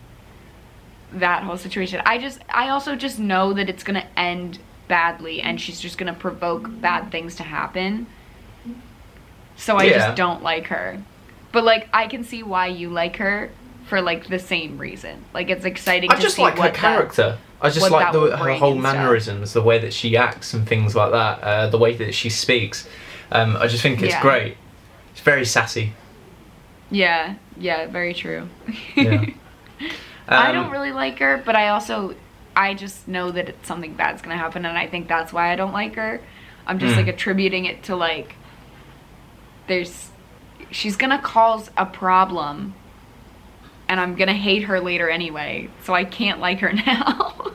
that 1.12 1.42
whole 1.44 1.56
situation. 1.56 2.02
I 2.04 2.18
just, 2.18 2.40
I 2.52 2.68
also 2.70 2.96
just 2.96 3.18
know 3.18 3.52
that 3.52 3.68
it's 3.68 3.84
gonna 3.84 4.06
end 4.16 4.58
badly, 4.88 5.40
and 5.40 5.60
she's 5.60 5.80
just 5.80 5.96
gonna 5.96 6.12
provoke 6.12 6.68
bad 6.80 7.10
things 7.12 7.36
to 7.36 7.44
happen. 7.44 8.06
So 9.56 9.76
I 9.76 9.84
Yeah. 9.84 9.98
just 9.98 10.16
don't 10.16 10.42
like 10.42 10.66
her. 10.68 10.98
But 11.52 11.64
like, 11.64 11.88
I 11.92 12.06
can 12.06 12.24
see 12.24 12.42
why 12.42 12.66
you 12.68 12.90
like 12.90 13.16
her 13.16 13.50
for 13.86 14.00
like 14.00 14.26
the 14.28 14.38
same 14.38 14.78
reason. 14.78 15.24
Like, 15.32 15.48
it's 15.50 15.64
exciting. 15.64 16.10
I 16.10 16.16
just 16.18 16.38
like 16.38 16.54
her 16.54 16.60
what 16.60 16.74
that- 16.74 16.80
character. 16.80 17.38
I 17.62 17.70
just 17.70 17.90
like 17.90 18.12
the, 18.12 18.36
her 18.36 18.52
whole 18.54 18.74
mannerisms, 18.74 19.54
the 19.54 19.62
way 19.62 19.78
that 19.78 19.94
she 19.94 20.14
acts 20.16 20.52
and 20.52 20.68
things 20.68 20.94
like 20.94 21.10
that, 21.12 21.42
uh, 21.42 21.66
the 21.68 21.78
way 21.78 21.94
that 21.96 22.12
she 22.14 22.28
speaks. 22.28 22.86
Um, 23.32 23.56
I 23.56 23.66
just 23.66 23.82
think 23.82 24.02
it's 24.02 24.12
Yeah. 24.12 24.20
great. 24.20 24.56
It's 25.12 25.22
very 25.22 25.46
sassy. 25.46 25.94
yeah, 26.90 27.34
yeah, 27.56 27.86
very 27.86 28.12
true. 28.14 28.48
Yeah. 28.94 29.24
I 30.28 30.48
Um, 30.48 30.54
don't 30.54 30.70
really 30.70 30.92
like 30.92 31.18
her, 31.20 31.40
but 31.44 31.56
I 31.56 31.68
also 31.68 32.14
I 32.54 32.74
just 32.74 33.06
know 33.08 33.30
that 33.30 33.48
it's 33.50 33.66
something 33.68 33.92
bad's 33.94 34.22
gonna 34.22 34.36
happen, 34.36 34.64
and 34.66 34.76
I 34.78 34.86
think 34.86 35.08
that's 35.08 35.32
why 35.32 35.52
I 35.52 35.56
don't 35.56 35.72
like 35.72 35.94
her. 35.96 36.20
I'm 36.66 36.78
just 36.78 36.94
Mm. 36.94 36.98
like 36.98 37.08
attributing 37.08 37.64
it 37.66 37.82
to 37.84 37.96
like 37.96 38.34
there's 39.66 40.10
she's 40.70 40.96
gonna 40.96 41.20
cause 41.20 41.70
a 41.76 41.86
problem, 41.86 42.74
and 43.88 44.00
I'm 44.00 44.14
gonna 44.14 44.34
hate 44.34 44.64
her 44.64 44.80
later 44.80 45.08
anyway, 45.08 45.68
so 45.84 45.94
I 45.94 46.04
can't 46.04 46.40
like 46.40 46.60
her 46.60 46.72
now. 46.86 47.52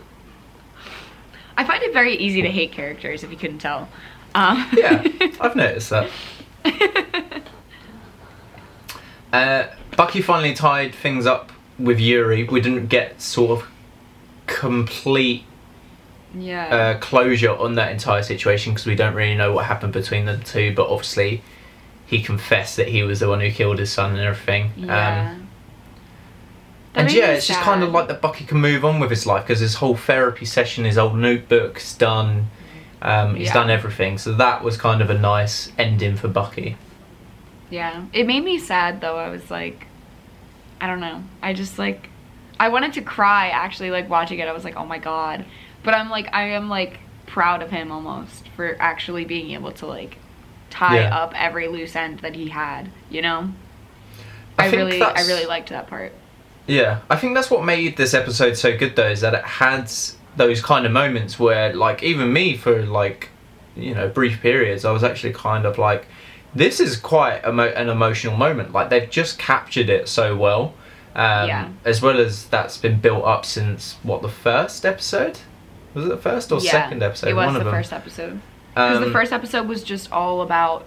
I 1.57 1.63
find 1.63 1.83
it 1.83 1.93
very 1.93 2.15
easy 2.15 2.41
to 2.41 2.49
hate 2.49 2.71
characters, 2.71 3.23
if 3.23 3.31
you 3.31 3.37
couldn't 3.37 3.59
tell. 3.59 3.89
Um, 4.33 4.67
Yeah, 4.73 5.05
I've 5.39 5.55
noticed 5.55 5.89
that. 5.89 6.09
Uh, 9.31 9.67
Bucky 9.95 10.21
finally 10.21 10.53
tied 10.53 10.93
things 10.93 11.25
up 11.25 11.51
with 11.79 11.99
Yuri. 11.99 12.43
We 12.43 12.61
didn't 12.61 12.87
get 12.87 13.21
sort 13.21 13.61
of 13.61 13.67
complete 14.45 15.43
yeah. 16.33 16.67
uh, 16.67 16.99
closure 16.99 17.55
on 17.55 17.75
that 17.75 17.91
entire 17.91 18.23
situation 18.23 18.73
because 18.73 18.85
we 18.85 18.95
don't 18.95 19.13
really 19.13 19.35
know 19.35 19.53
what 19.53 19.65
happened 19.65 19.93
between 19.93 20.25
the 20.25 20.37
two. 20.37 20.73
But 20.75 20.89
obviously, 20.89 21.43
he 22.11 22.21
confessed 22.21 22.75
that 22.77 22.89
he 22.89 23.01
was 23.01 23.21
the 23.21 23.27
one 23.29 23.39
who 23.39 23.49
killed 23.49 23.79
his 23.79 23.91
son 23.91 24.11
and 24.11 24.19
everything. 24.19 24.71
yeah. 24.77 25.31
Um, 25.31 25.47
and 26.93 27.11
yeah, 27.11 27.27
it's 27.27 27.47
just 27.47 27.59
kind 27.61 27.81
of 27.83 27.91
like 27.91 28.09
that 28.09 28.21
Bucky 28.21 28.43
can 28.45 28.57
move 28.59 28.83
on 28.83 28.99
with 28.99 29.09
his 29.09 29.25
life 29.25 29.43
because 29.47 29.61
his 29.61 29.75
whole 29.75 29.95
therapy 29.95 30.43
session, 30.45 30.83
his 30.83 30.97
old 30.97 31.15
notebook's 31.17 31.95
done. 31.95 32.47
Um, 33.01 33.35
he's 33.35 33.47
Yeah. 33.47 33.53
done 33.53 33.69
everything, 33.69 34.17
so 34.17 34.33
that 34.33 34.61
was 34.63 34.75
kind 34.77 35.01
of 35.01 35.09
a 35.09 35.17
nice 35.17 35.71
ending 35.77 36.17
for 36.17 36.27
Bucky. 36.27 36.75
Yeah. 37.69 38.03
It 38.11 38.27
made 38.27 38.43
me 38.43 38.59
sad 38.59 38.99
though. 39.01 39.15
I 39.17 39.29
was 39.29 39.49
like 39.49 39.87
I 40.81 40.87
don't 40.87 40.99
know. 40.99 41.23
I 41.41 41.53
just 41.53 41.79
like 41.79 42.09
I 42.59 42.67
wanted 42.69 42.93
to 42.93 43.01
cry 43.01 43.47
actually 43.49 43.89
like 43.89 44.09
watching 44.09 44.39
it. 44.39 44.47
I 44.47 44.51
was 44.51 44.63
like, 44.65 44.75
"Oh 44.75 44.85
my 44.85 44.97
god." 44.99 45.45
But 45.83 45.93
I'm 45.95 46.09
like 46.09 46.27
I 46.33 46.49
am 46.49 46.67
like 46.69 46.99
proud 47.25 47.61
of 47.63 47.69
him 47.71 47.89
almost 47.91 48.49
for 48.57 48.75
actually 48.81 49.23
being 49.23 49.51
able 49.51 49.71
to 49.71 49.85
like 49.85 50.17
tie 50.71 51.01
Yeah. 51.01 51.15
up 51.15 51.33
every 51.39 51.67
loose 51.67 51.95
end 51.95 52.19
that 52.19 52.35
he 52.35 52.49
had, 52.49 52.89
you 53.09 53.21
know? 53.21 53.51
I 54.57 54.65
I, 54.67 54.71
really 54.71 55.01
I 55.01 55.21
really 55.27 55.45
liked 55.45 55.69
that 55.69 55.87
part. 55.87 56.13
Yeah, 56.67 56.99
I 57.09 57.15
think 57.15 57.35
that's 57.35 57.49
what 57.51 57.63
made 57.65 57.97
this 57.97 58.13
episode 58.13 58.55
so 58.57 58.75
good 58.77 58.95
though, 58.95 59.09
is 59.09 59.21
that 59.21 59.33
it 59.33 59.43
had 59.45 59.91
those 60.37 60.61
kind 60.61 60.85
of 60.85 60.91
moments 60.91 61.37
where, 61.39 61.73
like, 61.73 62.01
even 62.03 62.31
me 62.33 62.55
for 62.57 62.83
like 62.85 63.29
you 63.75 63.93
know 63.95 64.07
brief 64.09 64.41
periods, 64.41 64.85
I 64.85 64.91
was 64.91 65.03
actually 65.03 65.33
kind 65.33 65.65
of 65.65 65.77
like, 65.77 66.05
this 66.53 66.79
is 66.79 66.97
quite 66.97 67.41
emo- 67.47 67.73
an 67.73 67.89
emotional 67.89 68.35
moment. 68.37 68.71
Like 68.73 68.89
they've 68.89 69.09
just 69.09 69.37
captured 69.39 69.89
it 69.89 70.07
so 70.09 70.35
well. 70.35 70.73
Um, 71.15 71.47
Yeah. 71.49 71.69
As 71.85 72.01
well 72.01 72.19
as 72.19 72.45
that's 72.45 72.77
been 72.77 72.99
built 72.99 73.23
up 73.25 73.45
since 73.45 73.95
what 74.03 74.21
the 74.21 74.29
first 74.29 74.85
episode 74.85 75.39
was 75.93 76.05
it 76.05 76.09
the 76.09 76.17
first 76.17 76.51
or 76.53 76.59
yeah, 76.61 76.71
second 76.71 77.03
episode? 77.03 77.29
It 77.29 77.33
was 77.33 77.45
One 77.45 77.53
the 77.55 77.59
of 77.61 77.65
them. 77.65 77.73
first 77.73 77.91
episode. 77.91 78.39
Because 78.73 78.97
Um, 78.97 79.03
the 79.03 79.11
first 79.11 79.31
episode 79.33 79.67
was 79.67 79.83
just 79.83 80.11
all 80.11 80.41
about 80.41 80.85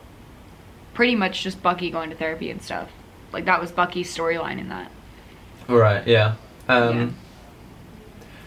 pretty 0.94 1.14
much 1.14 1.42
just 1.42 1.62
Bucky 1.62 1.90
going 1.90 2.10
to 2.10 2.16
therapy 2.16 2.50
and 2.50 2.62
stuff. 2.62 2.88
Like 3.32 3.44
that 3.46 3.60
was 3.60 3.72
Bucky's 3.72 4.14
storyline 4.16 4.58
in 4.58 4.68
that. 4.68 4.90
Right. 5.68 6.06
Yeah. 6.06 6.34
Um, 6.68 6.98
Yeah. 6.98 7.06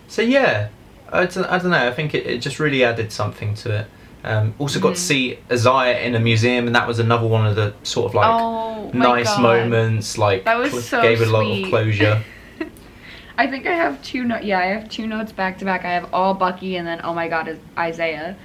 So 0.07 0.21
yeah, 0.21 0.69
I 1.11 1.25
don't, 1.25 1.45
I 1.45 1.57
don't 1.59 1.71
know. 1.71 1.87
I 1.87 1.91
think 1.91 2.15
it, 2.15 2.25
it 2.25 2.37
just 2.39 2.59
really 2.59 2.83
added 2.83 3.11
something 3.11 3.53
to 3.55 3.79
it. 3.81 3.87
Um, 4.23 4.55
also 4.57 4.79
got 4.79 4.89
to 4.89 4.93
Mhm. 4.95 4.97
see 4.97 5.39
Isaiah 5.51 5.99
in 6.01 6.15
a 6.15 6.19
museum, 6.19 6.65
and 6.67 6.75
that 6.75 6.87
was 6.87 6.99
another 6.99 7.27
one 7.27 7.45
of 7.45 7.55
the 7.55 7.73
sort 7.83 8.07
of 8.07 8.15
like 8.15 8.27
oh, 8.27 8.89
nice 8.93 9.37
moments. 9.37 10.17
Like 10.17 10.45
That 10.45 10.57
was 10.57 10.71
cl- 10.71 10.81
so 10.81 11.01
gave 11.01 11.21
it 11.21 11.27
a 11.27 11.31
lot 11.31 11.41
of 11.45 11.47
sweet. 11.57 11.69
closure. 11.69 12.23
I 13.37 13.47
think 13.47 13.67
I 13.67 13.73
have 13.73 14.01
two 14.01 14.23
no- 14.23 14.39
yeah, 14.39 14.59
I 14.59 14.65
have 14.65 14.89
two 14.89 15.05
notes 15.07 15.31
back 15.31 15.59
to 15.59 15.65
back. 15.65 15.85
I 15.85 15.91
have 15.93 16.09
all 16.13 16.33
Bucky 16.33 16.77
and 16.77 16.87
then 16.87 17.01
oh 17.03 17.13
my 17.13 17.27
god 17.27 17.57
Isaiah. 17.77 18.35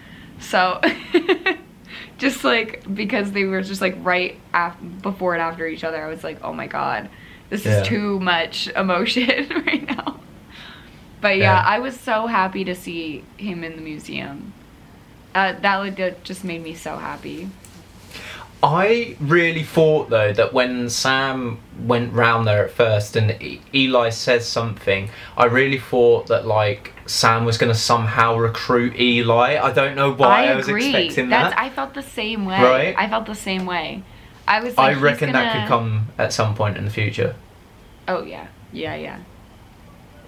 So 0.42 0.81
just 2.18 2.44
like 2.44 2.83
because 2.94 3.33
they 3.33 3.44
were 3.44 3.62
just 3.62 3.81
like 3.81 3.96
right 4.00 4.38
af- 4.52 4.76
before 5.02 5.35
and 5.35 5.42
after 5.42 5.66
each 5.66 5.85
other, 5.85 6.02
I 6.05 6.09
was 6.09 6.22
like, 6.24 6.38
"Oh 6.42 6.52
my 6.52 6.66
god. 6.66 7.09
This 7.50 7.64
Yeah. 7.64 7.81
is 7.83 7.87
too 7.88 8.20
much 8.20 8.68
emotion 8.76 9.48
right 9.66 9.87
now." 9.87 10.20
But 11.20 11.38
yeah, 11.38 11.55
Yeah. 11.55 11.62
I 11.64 11.78
was 11.78 11.98
so 11.98 12.26
happy 12.26 12.64
to 12.64 12.74
see 12.74 13.24
him 13.37 13.62
in 13.64 13.76
the 13.76 13.83
museum. 13.83 14.52
Uh, 15.35 15.52
that 15.61 15.96
that 15.96 16.24
just 16.24 16.44
made 16.44 16.62
me 16.62 16.74
so 16.74 16.96
happy. 16.96 17.48
I 18.64 19.16
really 19.18 19.64
thought 19.64 20.11
though 20.11 20.33
that 20.33 20.52
when 20.52 20.88
Sam 20.88 21.59
went 21.85 22.12
round 22.12 22.46
there 22.46 22.64
at 22.64 22.70
first 22.70 23.16
and 23.16 23.31
E- 23.42 23.61
Eli 23.74 24.11
says 24.11 24.46
something, 24.46 25.11
I 25.37 25.46
really 25.46 25.78
thought 25.78 26.28
that 26.28 26.46
like 26.46 26.92
Sam 27.12 27.44
was 27.44 27.59
going 27.59 27.70
to 27.70 27.79
somehow 27.79 28.37
recruit 28.37 28.98
Eli. 28.98 29.59
I 29.62 29.70
don't 29.72 29.94
know 29.94 30.12
why 30.12 30.46
I, 30.46 30.55
was 30.55 30.66
expecting 30.66 31.29
That's 31.29 31.55
that. 31.55 31.61
I 31.61 31.68
felt 31.68 31.92
the 31.92 32.03
same 32.03 32.46
way. 32.46 32.59
Right? 32.59 32.94
I 32.96 33.07
felt 33.07 33.27
the 33.27 33.35
same 33.35 33.66
way. 33.66 34.03
I 34.48 34.61
was 34.61 34.79
like, 34.79 34.96
I 34.96 34.98
reckon 34.98 35.31
that 35.33 35.53
gonna- 35.53 35.66
could 35.66 35.68
come 35.68 36.07
at 36.16 36.33
some 36.33 36.55
point 36.55 36.79
in 36.79 36.87
the 36.87 36.90
future. 36.90 37.37
Oh 38.09 38.25
yeah, 38.25 38.46
yeah, 38.72 38.94
yeah, 38.94 39.20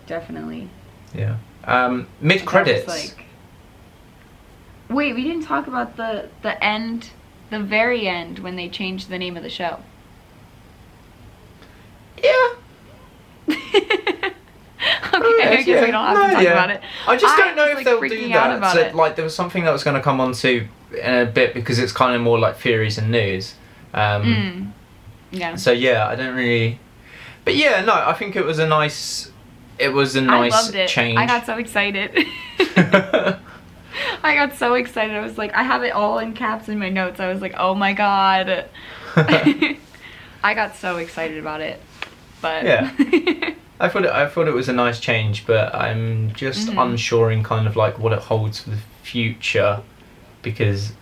definitely. 0.06 0.68
Yeah. 1.14 1.38
Um, 1.64 2.06
Mid 2.20 2.44
credits. 2.44 2.86
Like, 2.86 3.24
wait, 4.90 5.14
we 5.14 5.24
didn't 5.24 5.44
talk 5.44 5.66
about 5.66 5.96
the 5.96 6.28
the 6.42 6.62
end, 6.62 7.10
the 7.48 7.60
very 7.60 8.06
end 8.06 8.40
when 8.40 8.56
they 8.56 8.68
changed 8.68 9.08
the 9.08 9.18
name 9.18 9.38
of 9.38 9.42
the 9.42 9.50
show. 9.50 9.80
yeah. 12.22 12.48
okay, 15.14 15.58
I 15.58 15.62
guess 15.62 15.66
we 15.84 15.90
don't 15.90 16.04
have 16.04 16.14
No, 16.16 16.26
to 16.28 16.32
talk 16.34 16.42
yeah. 16.42 16.50
about 16.52 16.70
it. 16.70 16.80
I 17.06 17.16
just 17.16 17.36
don't 17.36 17.56
know 17.56 17.62
was, 17.64 17.70
if 17.70 17.76
like, 17.76 17.84
they'll 17.84 18.00
do 18.00 18.28
that. 18.32 18.56
about 18.56 18.74
So, 18.74 18.80
it. 18.80 18.94
like, 18.94 19.16
there 19.16 19.24
was 19.24 19.34
something 19.34 19.64
that 19.64 19.72
was 19.72 19.82
going 19.84 19.96
to 19.96 20.02
come 20.02 20.20
on 20.20 20.32
to 20.34 20.66
in 21.02 21.14
a 21.14 21.26
bit 21.26 21.54
because 21.54 21.78
it's 21.78 21.92
kind 21.92 22.14
of 22.14 22.22
more 22.22 22.38
like 22.38 22.56
theories 22.56 22.98
and 22.98 23.10
news. 23.10 23.54
Um, 23.92 24.22
Mm. 24.22 24.70
Yeah. 25.30 25.56
So 25.56 25.72
yeah, 25.72 26.06
I 26.06 26.14
don't 26.16 26.34
really. 26.36 26.78
But 27.44 27.56
yeah, 27.56 27.84
no, 27.84 27.92
I 27.92 28.12
think 28.12 28.36
it 28.36 28.44
was 28.44 28.58
a 28.60 28.66
nice. 28.66 29.30
It 29.78 29.88
was 29.88 30.14
a 30.14 30.20
nice 30.20 30.52
I 30.52 30.56
loved 30.62 30.74
it. 30.76 30.88
change. 30.88 31.18
I 31.18 31.26
got 31.26 31.44
so 31.46 31.56
excited. 31.58 32.10
I 34.22 34.34
got 34.34 34.54
so 34.56 34.74
excited. 34.74 35.16
I 35.16 35.20
was 35.20 35.36
like, 35.38 35.52
I 35.54 35.62
have 35.64 35.82
it 35.82 35.90
all 35.92 36.18
in 36.20 36.34
caps 36.34 36.68
in 36.68 36.78
my 36.78 36.88
notes. 36.88 37.18
I 37.20 37.32
was 37.32 37.40
like, 37.40 37.54
oh 37.56 37.74
my 37.74 37.92
god. 37.92 38.66
I 39.16 40.54
got 40.54 40.76
so 40.76 40.96
excited 40.98 41.38
about 41.38 41.60
it. 41.60 41.80
But 42.40 42.64
Yeah. 42.64 43.54
I 43.80 43.88
thought 43.88 44.04
it, 44.04 44.10
I 44.10 44.26
thought 44.28 44.46
it 44.48 44.54
was 44.54 44.68
a 44.68 44.72
nice 44.72 45.00
change, 45.00 45.46
but 45.46 45.74
I'm 45.74 46.32
just 46.34 46.68
Mhm. 46.68 46.82
unsure 46.82 47.30
in 47.30 47.42
kind 47.42 47.66
of 47.66 47.74
like 47.76 47.98
what 47.98 48.12
it 48.12 48.20
holds 48.20 48.60
for 48.60 48.70
the 48.70 48.78
future, 49.02 49.80
because 50.42 50.92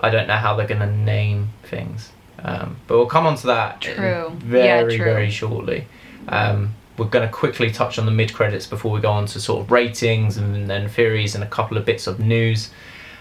I 0.00 0.10
don't 0.10 0.26
know 0.26 0.36
how 0.36 0.56
they're 0.56 0.66
gonna 0.66 0.90
name 0.90 1.50
things. 1.62 2.10
Um, 2.44 2.76
but 2.88 2.96
we'll 2.96 3.06
come 3.06 3.24
on 3.26 3.36
to 3.36 3.46
that 3.48 3.80
True. 3.80 4.32
very 4.38 4.64
Yeah, 4.66 4.82
true. 4.96 5.04
very 5.04 5.30
shortly. 5.30 5.86
Um, 6.28 6.74
we're 6.98 7.06
going 7.06 7.26
to 7.26 7.32
quickly 7.32 7.70
touch 7.70 7.98
on 8.00 8.04
the 8.04 8.10
mid 8.12 8.34
credits 8.34 8.66
before 8.66 8.90
we 8.90 9.00
go 9.00 9.10
on 9.12 9.26
to 9.26 9.40
sort 9.40 9.60
of 9.62 9.70
ratings 9.70 10.36
and 10.36 10.68
then 10.68 10.88
theories 10.88 11.34
and 11.36 11.42
a 11.44 11.46
couple 11.46 11.76
of 11.76 11.84
bits 11.84 12.06
of 12.08 12.18
news. 12.18 12.70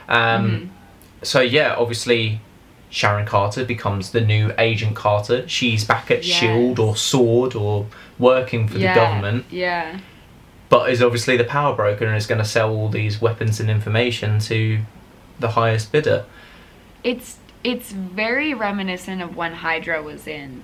Um, 0.10 0.50
Mhm. 0.50 0.68
So 1.24 1.40
yeah, 1.42 1.76
obviously. 1.78 2.40
Sharon 2.92 3.26
Carter 3.26 3.66
becomes 3.66 4.12
the 4.12 4.22
new 4.22 4.54
Agent 4.60 4.96
Carter. 4.96 5.48
She's 5.48 5.84
back 5.84 6.12
at 6.12 6.24
Yes. 6.24 6.38
Shield 6.40 6.78
or 6.78 6.96
Sword 6.96 7.56
or 7.56 7.88
working 8.20 8.68
for 8.68 8.78
yeah, 8.78 8.94
the 8.94 9.00
government, 9.00 9.46
Yeah. 9.50 9.98
but 10.70 10.90
is 10.92 11.02
obviously 11.02 11.38
the 11.38 11.44
power 11.46 11.74
broker 11.76 12.06
and 12.06 12.16
is 12.16 12.28
going 12.28 12.40
to 12.40 12.46
sell 12.46 12.70
all 12.70 12.90
these 12.90 13.20
weapons 13.22 13.60
and 13.60 13.70
information 13.70 14.40
to 14.42 14.82
the 15.40 15.50
highest 15.52 15.92
bidder. 15.92 16.26
It's 17.04 17.38
it's 17.64 17.92
very 17.92 18.54
reminiscent 18.54 19.22
of 19.22 19.36
when 19.36 19.54
Hydra 19.54 20.04
was 20.04 20.28
in 20.28 20.64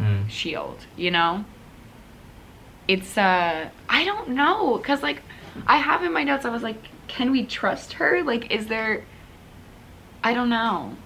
Mm. 0.00 0.28
Shield, 0.30 0.86
you 0.96 1.10
know? 1.10 1.44
It's 2.88 3.18
uh 3.18 3.68
I 3.88 4.04
don't 4.04 4.30
know 4.30 4.78
cuz 4.78 5.02
like 5.02 5.20
I 5.66 5.76
have 5.76 6.02
in 6.02 6.12
my 6.12 6.24
notes 6.24 6.44
I 6.44 6.50
was 6.50 6.62
like 6.62 6.82
can 7.08 7.30
we 7.30 7.44
trust 7.44 7.94
her? 7.94 8.22
Like 8.22 8.50
is 8.50 8.66
there 8.68 9.04
I 10.24 10.32
don't 10.34 10.48
know. 10.48 10.96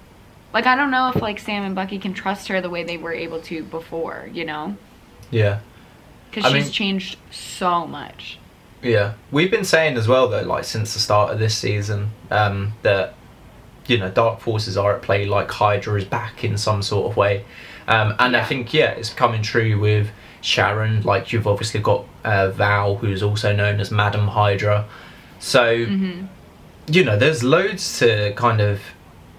Like 0.53 0.67
I 0.67 0.77
don't 0.77 0.91
know 0.91 1.09
if 1.09 1.21
like 1.23 1.39
Sam 1.39 1.63
and 1.65 1.75
Bucky 1.75 1.99
can 1.99 2.13
trust 2.15 2.49
her 2.49 2.61
the 2.61 2.71
way 2.71 2.85
they 2.85 2.97
were 2.97 3.13
able 3.13 3.41
to 3.43 3.63
before, 3.65 4.29
you 4.33 4.45
know? 4.45 4.77
Yeah. 5.31 5.61
Cuz 6.33 6.45
she's 6.45 6.53
mean- 6.65 6.73
changed 6.73 7.17
so 7.31 7.87
much. 7.87 8.39
Yeah, 8.83 9.13
we've 9.31 9.51
been 9.51 9.65
saying 9.65 9.97
as 9.97 10.09
well 10.09 10.29
though, 10.29 10.43
like 10.43 10.65
since 10.65 10.93
the 10.95 10.99
start 11.01 11.33
of 11.33 11.39
this 11.39 11.57
season, 11.57 12.11
um, 12.31 12.73
that 12.83 13.15
you 13.87 13.97
know 13.99 14.11
dark 14.11 14.41
forces 14.41 14.77
are 14.77 14.95
at 14.95 15.03
play. 15.03 15.25
Like 15.25 15.51
Hydra 15.51 15.99
is 15.99 16.05
back 16.05 16.43
in 16.43 16.59
some 16.59 16.83
sort 16.83 17.11
of 17.11 17.17
way, 17.17 17.45
um, 17.87 18.15
and 18.19 18.37
I 18.37 18.43
think 18.45 18.75
yeah, 18.75 18.91
it's 18.91 19.11
coming 19.11 19.41
true 19.43 19.79
with 19.79 20.11
Sharon. 20.41 21.03
Like 21.03 21.33
you've 21.33 21.47
obviously 21.47 21.79
got 21.81 22.05
uh, 22.25 22.49
Val, 22.51 22.97
who's 22.97 23.23
also 23.23 23.55
known 23.55 23.79
as 23.79 23.93
Madam 23.93 24.27
Hydra. 24.29 24.87
So 25.39 25.63
Mhm. 25.87 26.27
you 26.89 27.05
know, 27.05 27.17
there's 27.17 27.45
loads 27.45 28.01
to 28.01 28.33
kind 28.35 28.61
of 28.61 28.81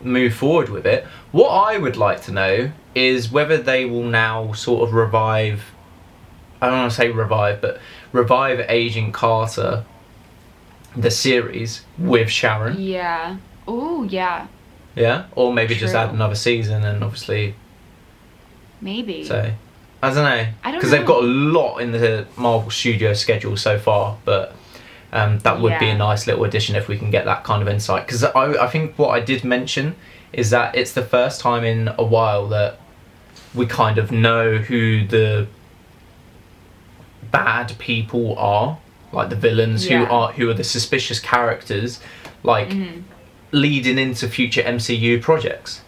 move 0.03 0.33
forward 0.33 0.69
with 0.69 0.85
it. 0.85 1.05
What 1.31 1.49
I 1.49 1.77
would 1.77 1.97
like 1.97 2.21
to 2.23 2.31
know 2.31 2.71
is 2.95 3.31
whether 3.31 3.57
they 3.57 3.85
will 3.85 4.03
now 4.03 4.53
sort 4.53 4.87
of 4.87 4.93
revive. 4.93 5.71
I 6.61 6.69
don't 6.69 6.79
want 6.79 6.91
to 6.91 6.97
say 6.97 7.09
revive, 7.09 7.61
but 7.61 7.79
revive 8.11 8.65
Agent 8.69 9.13
Carter, 9.13 9.85
the 10.95 11.11
series 11.11 11.83
with 11.97 12.29
Sharon. 12.29 12.79
Yeah. 12.79 13.37
Oh 13.67 14.03
yeah. 14.03 14.47
Yeah, 14.95 15.25
or 15.35 15.51
maybe 15.51 15.73
just 15.75 15.95
add 15.95 16.09
another 16.11 16.35
season 16.35 16.83
and 16.83 17.03
obviously 17.03 17.55
Maybe. 18.79 19.23
so. 19.23 19.51
I 20.03 20.07
don't 20.13 20.17
know 20.17 20.47
I 20.63 20.71
don't 20.71 20.75
because 20.75 20.91
they've 20.91 21.05
got 21.05 21.23
a 21.23 21.27
lot 21.27 21.77
in 21.77 21.93
the 21.93 22.27
Marvel 22.35 22.69
Studio 22.69 23.13
schedule 23.13 23.57
so 23.57 23.79
far, 23.79 24.17
but 24.25 24.53
um, 25.13 25.39
that 25.39 25.61
would 25.61 25.79
be 25.79 25.89
a 25.89 25.97
nice 25.97 26.27
little 26.27 26.43
addition 26.43 26.75
if 26.75 26.87
we 26.89 26.97
can 26.97 27.09
get 27.11 27.23
that 27.25 27.43
kind 27.45 27.61
of 27.61 27.67
insight. 27.69 28.05
Because 28.05 28.23
I, 28.25 28.63
I 28.65 28.67
think 28.67 28.97
what 28.97 29.09
I 29.09 29.19
did 29.21 29.43
mention 29.45 29.95
is 30.33 30.49
that 30.49 30.75
it's 30.75 30.91
the 30.93 31.03
first 31.05 31.39
time 31.39 31.63
in 31.63 31.87
a 31.97 32.03
while 32.03 32.47
that 32.49 32.79
we 33.53 33.65
kind 33.67 33.97
of 33.99 34.11
know 34.11 34.57
who 34.57 35.05
the 35.07 35.47
bad 37.31 37.75
people 37.79 38.37
are, 38.37 38.77
like 39.11 39.29
the 39.29 39.35
villains 39.35 39.85
who 39.85 39.95
are 40.11 40.31
who 40.33 40.49
are 40.49 40.53
the 40.53 40.63
suspicious 40.63 41.19
characters, 41.19 41.99
like 42.43 42.69
Mhm. 42.69 43.03
leading 43.51 43.97
into 43.99 44.27
future 44.27 44.61
MCU 44.63 45.19
projects. 45.21 45.81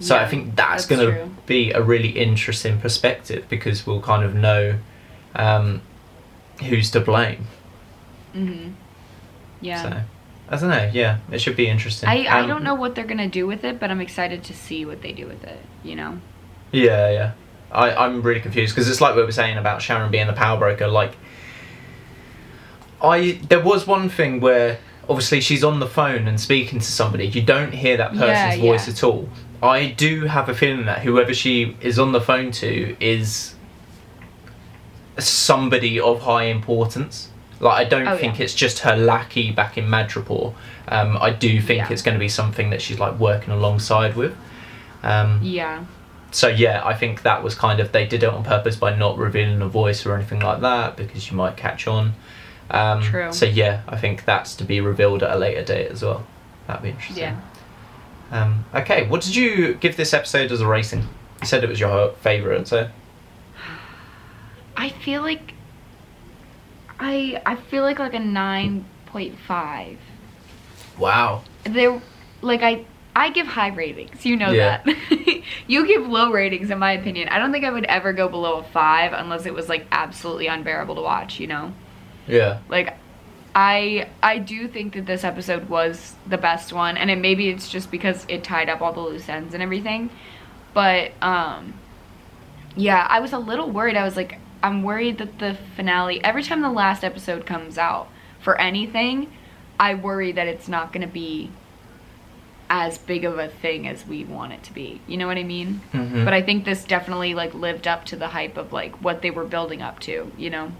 So 0.00 0.16
I 0.16 0.26
think 0.28 0.54
that's, 0.54 0.86
that's 0.86 0.86
going 0.86 1.00
to 1.12 1.28
be 1.46 1.72
a 1.72 1.82
really 1.82 2.10
interesting 2.10 2.78
perspective 2.80 3.44
because 3.48 3.84
we'll 3.86 4.00
kind 4.00 4.24
of 4.24 4.34
know 4.34 4.78
um, 5.34 5.82
who's 6.68 6.90
to 6.92 7.00
blame. 7.00 7.46
Mhm. 8.34 8.72
Yeah. 9.60 9.82
So 9.82 10.00
I 10.50 10.56
don't 10.56 10.70
know. 10.70 10.90
Yeah, 10.92 11.18
it 11.30 11.40
should 11.40 11.56
be 11.56 11.68
interesting. 11.68 12.08
I, 12.08 12.24
I 12.24 12.40
Um, 12.40 12.48
don't 12.48 12.64
know 12.64 12.74
what 12.74 12.94
they're 12.94 13.04
gonna 13.06 13.28
do 13.28 13.46
with 13.46 13.64
it, 13.64 13.78
but 13.80 13.90
I'm 13.90 14.00
excited 14.00 14.42
to 14.44 14.54
see 14.54 14.84
what 14.84 15.02
they 15.02 15.12
do 15.12 15.26
with 15.26 15.44
it. 15.44 15.60
You 15.84 15.96
know. 15.96 16.18
Yeah, 16.72 17.10
yeah. 17.10 17.32
I, 17.70 17.90
I'm 17.94 18.22
really 18.22 18.40
confused 18.40 18.74
because 18.74 18.88
it's 18.88 19.00
like 19.00 19.14
we 19.14 19.22
were 19.22 19.32
saying 19.32 19.58
about 19.58 19.82
Sharon 19.82 20.10
being 20.10 20.26
the 20.26 20.32
power 20.32 20.58
broker. 20.58 20.88
Like, 20.88 21.12
I 23.02 23.40
there 23.48 23.60
was 23.60 23.86
one 23.86 24.08
thing 24.08 24.40
where 24.40 24.78
obviously 25.08 25.40
she's 25.40 25.62
on 25.64 25.80
the 25.80 25.86
phone 25.86 26.26
and 26.28 26.40
speaking 26.40 26.78
to 26.78 26.86
somebody. 26.86 27.26
You 27.26 27.42
don't 27.42 27.72
hear 27.72 27.96
that 27.96 28.10
person's 28.10 28.56
Yeah, 28.56 28.62
voice 28.62 28.86
yeah. 28.86 28.92
at 28.94 29.04
all. 29.04 29.28
I 29.62 29.86
do 29.88 30.26
have 30.26 30.48
a 30.48 30.54
feeling 30.54 30.86
that 30.86 31.00
whoever 31.00 31.34
she 31.34 31.76
is 31.80 31.98
on 31.98 32.12
the 32.12 32.20
phone 32.20 32.52
to 32.52 32.96
is 33.04 33.54
somebody 35.18 35.98
of 35.98 36.22
high 36.22 36.44
importance. 36.44 37.30
Like 37.60 37.86
I 37.86 37.88
don't 37.88 38.06
Oh, 38.08 38.16
think 38.16 38.38
yeah. 38.38 38.44
it's 38.44 38.54
just 38.54 38.80
her 38.80 38.94
lackey 38.96 39.50
back 39.50 39.76
in 39.78 39.86
Madripoor. 39.86 40.54
Um, 40.88 41.18
I 41.20 41.30
do 41.30 41.60
think 41.60 41.78
Yeah. 41.78 41.92
it's 41.92 42.02
going 42.02 42.14
to 42.14 42.18
be 42.20 42.28
something 42.28 42.70
that 42.70 42.80
she's 42.80 42.98
like 42.98 43.14
working 43.18 43.52
alongside 43.52 44.14
with. 44.16 44.36
Um, 45.02 45.40
Yeah. 45.42 45.80
so 46.30 46.48
yeah, 46.48 46.82
I 46.84 46.94
think 46.94 47.22
that 47.22 47.42
was 47.42 47.54
kind 47.54 47.80
of 47.80 47.92
they 47.92 48.06
did 48.06 48.22
it 48.22 48.28
on 48.28 48.44
purpose 48.44 48.76
by 48.76 48.94
not 48.94 49.18
revealing 49.18 49.60
a 49.62 49.68
voice 49.68 50.06
or 50.06 50.14
anything 50.14 50.40
like 50.40 50.60
that 50.60 50.96
because 50.96 51.30
you 51.30 51.36
might 51.36 51.56
catch 51.56 51.86
on. 51.88 52.14
Um, 52.70 53.02
True. 53.02 53.32
So 53.32 53.46
yeah, 53.46 53.80
I 53.88 53.96
think 53.96 54.24
that's 54.24 54.54
to 54.56 54.64
be 54.64 54.80
revealed 54.80 55.22
at 55.22 55.30
a 55.34 55.38
later 55.38 55.64
date 55.64 55.90
as 55.90 56.02
well. 56.02 56.24
That'd 56.66 56.82
be 56.82 56.90
interesting. 56.90 57.22
Yeah. 57.24 57.36
Um, 58.30 58.66
okay, 58.74 59.06
what 59.08 59.22
did 59.22 59.34
you 59.34 59.74
give 59.74 59.96
this 59.96 60.12
episode 60.12 60.52
as 60.52 60.60
a 60.60 60.66
rating? 60.66 61.00
You 61.40 61.46
said 61.46 61.64
it 61.64 61.68
was 61.70 61.80
your 61.80 62.10
favorite, 62.20 62.68
so 62.68 62.88
I 64.76 64.90
feel 64.90 65.22
like 65.22 65.54
I 66.98 67.40
I 67.46 67.56
feel 67.56 67.82
like 67.82 67.98
like 67.98 68.14
a 68.14 68.18
nine 68.20 68.84
point 69.06 69.38
five. 69.46 69.98
wow. 70.98 71.42
There, 71.64 72.00
like 72.42 72.62
I 72.62 72.84
I 73.14 73.30
give 73.30 73.46
high 73.46 73.68
ratings. 73.68 74.24
You 74.24 74.36
know 74.36 74.50
Yeah. 74.50 74.82
that. 74.84 75.42
you 75.66 75.86
give 75.86 76.06
low 76.06 76.30
ratings, 76.30 76.70
in 76.70 76.78
my 76.78 76.92
opinion. 76.92 77.28
I 77.28 77.38
don't 77.38 77.52
think 77.52 77.64
I 77.64 77.70
would 77.70 77.84
ever 77.86 78.12
go 78.12 78.28
below 78.28 78.58
a 78.58 78.62
five 78.64 79.12
unless 79.12 79.46
it 79.46 79.54
was 79.54 79.68
like 79.68 79.86
absolutely 79.92 80.46
unbearable 80.46 80.94
to 80.96 81.02
watch. 81.02 81.40
You 81.40 81.46
know, 81.48 81.72
Yeah. 82.26 82.58
like. 82.68 82.96
I 83.54 84.08
I 84.22 84.38
do 84.38 84.68
think 84.68 84.92
that 84.92 85.06
this 85.06 85.24
episode 85.24 85.68
was 85.68 86.14
the 86.28 86.38
best 86.38 86.72
one, 86.72 86.96
and 86.96 87.10
it 87.10 87.16
maybe 87.18 87.48
it's 87.48 87.68
just 87.68 87.90
because 87.90 88.24
it 88.28 88.44
tied 88.44 88.68
up 88.68 88.82
all 88.82 88.92
the 88.92 89.00
loose 89.00 89.28
ends 89.28 89.52
and 89.52 89.62
everything, 89.62 90.10
but 90.74 91.10
um, 91.22 91.74
yeah, 92.76 93.04
I 93.10 93.18
was 93.18 93.32
a 93.32 93.38
little 93.38 93.68
worried. 93.68 93.96
I 93.96 94.04
was 94.04 94.14
like, 94.16 94.38
I'm 94.62 94.82
worried 94.82 95.18
that 95.18 95.38
the 95.38 95.56
finale, 95.76 96.22
every 96.24 96.42
time 96.42 96.60
the 96.62 96.70
last 96.70 97.04
episode 97.04 97.46
comes 97.46 97.78
out 97.78 98.08
for 98.40 98.60
anything, 98.60 99.32
I 99.78 99.94
worry 99.94 100.32
that 100.32 100.46
it's 100.48 100.68
not 100.68 100.92
going 100.92 101.06
to 101.06 101.12
be 101.12 101.50
as 102.70 102.98
big 102.98 103.24
of 103.24 103.38
a 103.38 103.48
thing 103.48 103.88
as 103.88 104.06
we 104.06 104.24
want 104.24 104.52
it 104.52 104.62
to 104.64 104.72
be. 104.74 105.00
You 105.06 105.16
know 105.16 105.26
what 105.26 105.38
I 105.38 105.42
mean? 105.42 105.80
Mhm. 105.92 106.24
But 106.24 106.34
I 106.34 106.42
think 106.42 106.64
this 106.64 106.84
definitely 106.84 107.34
like 107.34 107.54
lived 107.54 107.86
up 107.86 108.04
to 108.06 108.16
the 108.16 108.28
hype 108.28 108.56
of 108.58 108.72
like 108.72 108.94
what 108.96 109.22
they 109.22 109.30
were 109.30 109.44
building 109.44 109.80
up 109.80 110.00
to, 110.00 110.30
you 110.36 110.50
know? 110.50 110.72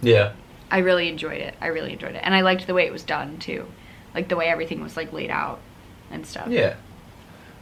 Yeah. 0.00 0.32
I 0.70 0.78
really 0.78 1.08
enjoyed 1.08 1.40
it. 1.40 1.54
I 1.60 1.66
really 1.66 1.92
enjoyed 1.92 2.14
it. 2.14 2.20
And 2.24 2.34
I 2.34 2.40
liked 2.40 2.66
the 2.66 2.72
way 2.74 2.86
it 2.86 2.92
was 2.92 3.02
done 3.02 3.36
too. 3.38 3.66
Like 4.14 4.28
the 4.28 4.36
way 4.36 4.46
everything 4.46 4.80
was 4.82 4.96
like 4.96 5.12
laid 5.12 5.30
out 5.30 5.60
and 6.10 6.24
stuff. 6.26 6.48
Yeah. 6.48 6.74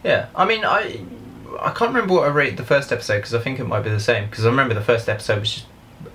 Yeah. 0.05 0.27
I 0.37 0.45
mean, 0.45 0.65
I 0.65 1.01
I 1.61 1.71
can't 1.71 1.93
remember 1.93 2.15
what 2.15 2.25
I 2.25 2.29
rated 2.29 2.57
the 2.57 2.65
first 2.65 2.93
episode 2.93 3.17
because 3.17 3.35
I 3.35 3.41
think 3.41 3.59
it 3.61 3.65
might 3.65 3.81
be 3.83 3.91
the 3.91 4.01
same 4.01 4.29
because 4.29 4.45
I 4.47 4.49
remember 4.51 4.75
the 4.75 4.81
first 4.83 5.09
episode 5.09 5.41
was 5.41 5.53
just 5.55 5.67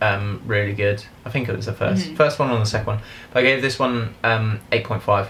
um, 0.01 0.41
really 0.45 0.73
good. 0.73 1.03
I 1.25 1.29
think 1.29 1.47
it 1.49 1.55
was 1.55 1.65
the 1.65 1.71
1st 1.73 2.09
Mhm. 2.11 2.17
first 2.17 2.39
one 2.39 2.49
or 2.51 2.59
the 2.59 2.65
second 2.65 2.87
one. 2.87 2.99
But 3.33 3.39
I 3.39 3.43
gave 3.43 3.61
this 3.61 3.79
one 3.79 4.15
um, 4.23 4.59
eight 4.71 4.83
point 4.83 5.01
five. 5.03 5.29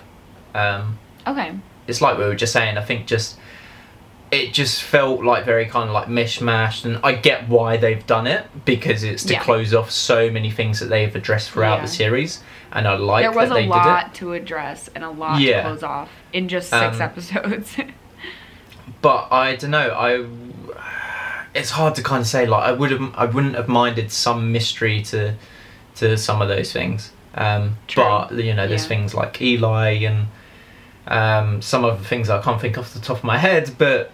Um, 0.56 0.98
Okay. 1.28 1.52
it's 1.88 2.02
like 2.02 2.18
we 2.18 2.24
were 2.26 2.36
just 2.36 2.54
saying. 2.54 2.78
I 2.78 2.84
think 2.84 3.06
just 3.06 3.38
it 4.30 4.52
just 4.54 4.84
felt 4.84 5.24
like 5.24 5.46
very 5.46 5.66
kind 5.68 5.88
of 5.88 5.94
like 5.94 6.08
mishmashed, 6.08 6.84
and 6.86 7.00
I 7.04 7.14
get 7.14 7.48
why 7.48 7.78
they've 7.78 8.06
done 8.06 8.28
it 8.28 8.46
because 8.66 9.04
it's 9.04 9.24
to 9.26 9.34
Yeah. 9.34 9.40
close 9.44 9.74
off 9.74 9.90
so 9.90 10.30
many 10.30 10.52
things 10.52 10.80
that 10.82 10.88
they've 10.88 11.16
addressed 11.16 11.52
throughout 11.52 11.76
Yeah. 11.78 11.82
the 11.84 11.88
series, 11.88 12.44
and 12.74 12.88
I 12.88 12.96
like 12.98 13.24
there 13.24 13.32
was 13.32 13.48
that 13.50 13.56
they 13.56 13.70
a 13.70 13.72
did 13.72 14.08
it. 14.08 14.14
to 14.16 14.34
address 14.34 14.90
and 14.96 15.04
a 15.06 15.10
lot 15.10 15.40
Yeah. 15.40 15.58
to 15.62 15.70
close 15.70 15.84
off 15.84 16.10
in 16.34 16.50
just 16.50 16.70
six 16.72 16.98
Um, 16.98 17.02
episodes. 17.02 17.78
but 19.02 19.28
I 19.32 19.56
don't 19.56 19.72
know. 19.72 19.90
I 19.90 20.26
it's 21.54 21.72
hard 21.72 21.96
to 21.96 22.04
kind 22.04 22.22
of 22.22 22.28
say. 22.28 22.46
Like 22.46 22.64
I 22.64 22.72
would 22.72 22.92
have, 22.92 23.14
I 23.16 23.26
wouldn't 23.26 23.56
have 23.56 23.68
minded 23.68 24.12
some 24.12 24.52
mystery 24.52 25.02
to 25.04 25.34
to 25.96 26.18
some 26.18 26.42
of 26.42 26.48
those 26.48 26.72
things. 26.72 27.12
Um, 27.36 27.78
but 27.96 28.32
you 28.34 28.54
know, 28.54 28.68
there's 28.68 28.84
Yeah. 28.84 28.88
things 28.90 29.14
like 29.16 29.42
Eli 29.42 30.04
and 30.04 30.28
um, 31.08 31.62
some 31.62 31.86
of 31.86 32.00
the 32.00 32.06
things 32.06 32.30
I 32.30 32.42
can't 32.42 32.60
think 32.60 32.78
off 32.78 32.94
the 32.94 33.00
top 33.00 33.18
of 33.18 33.24
my 33.24 33.38
head, 33.38 33.72
but 33.78 34.12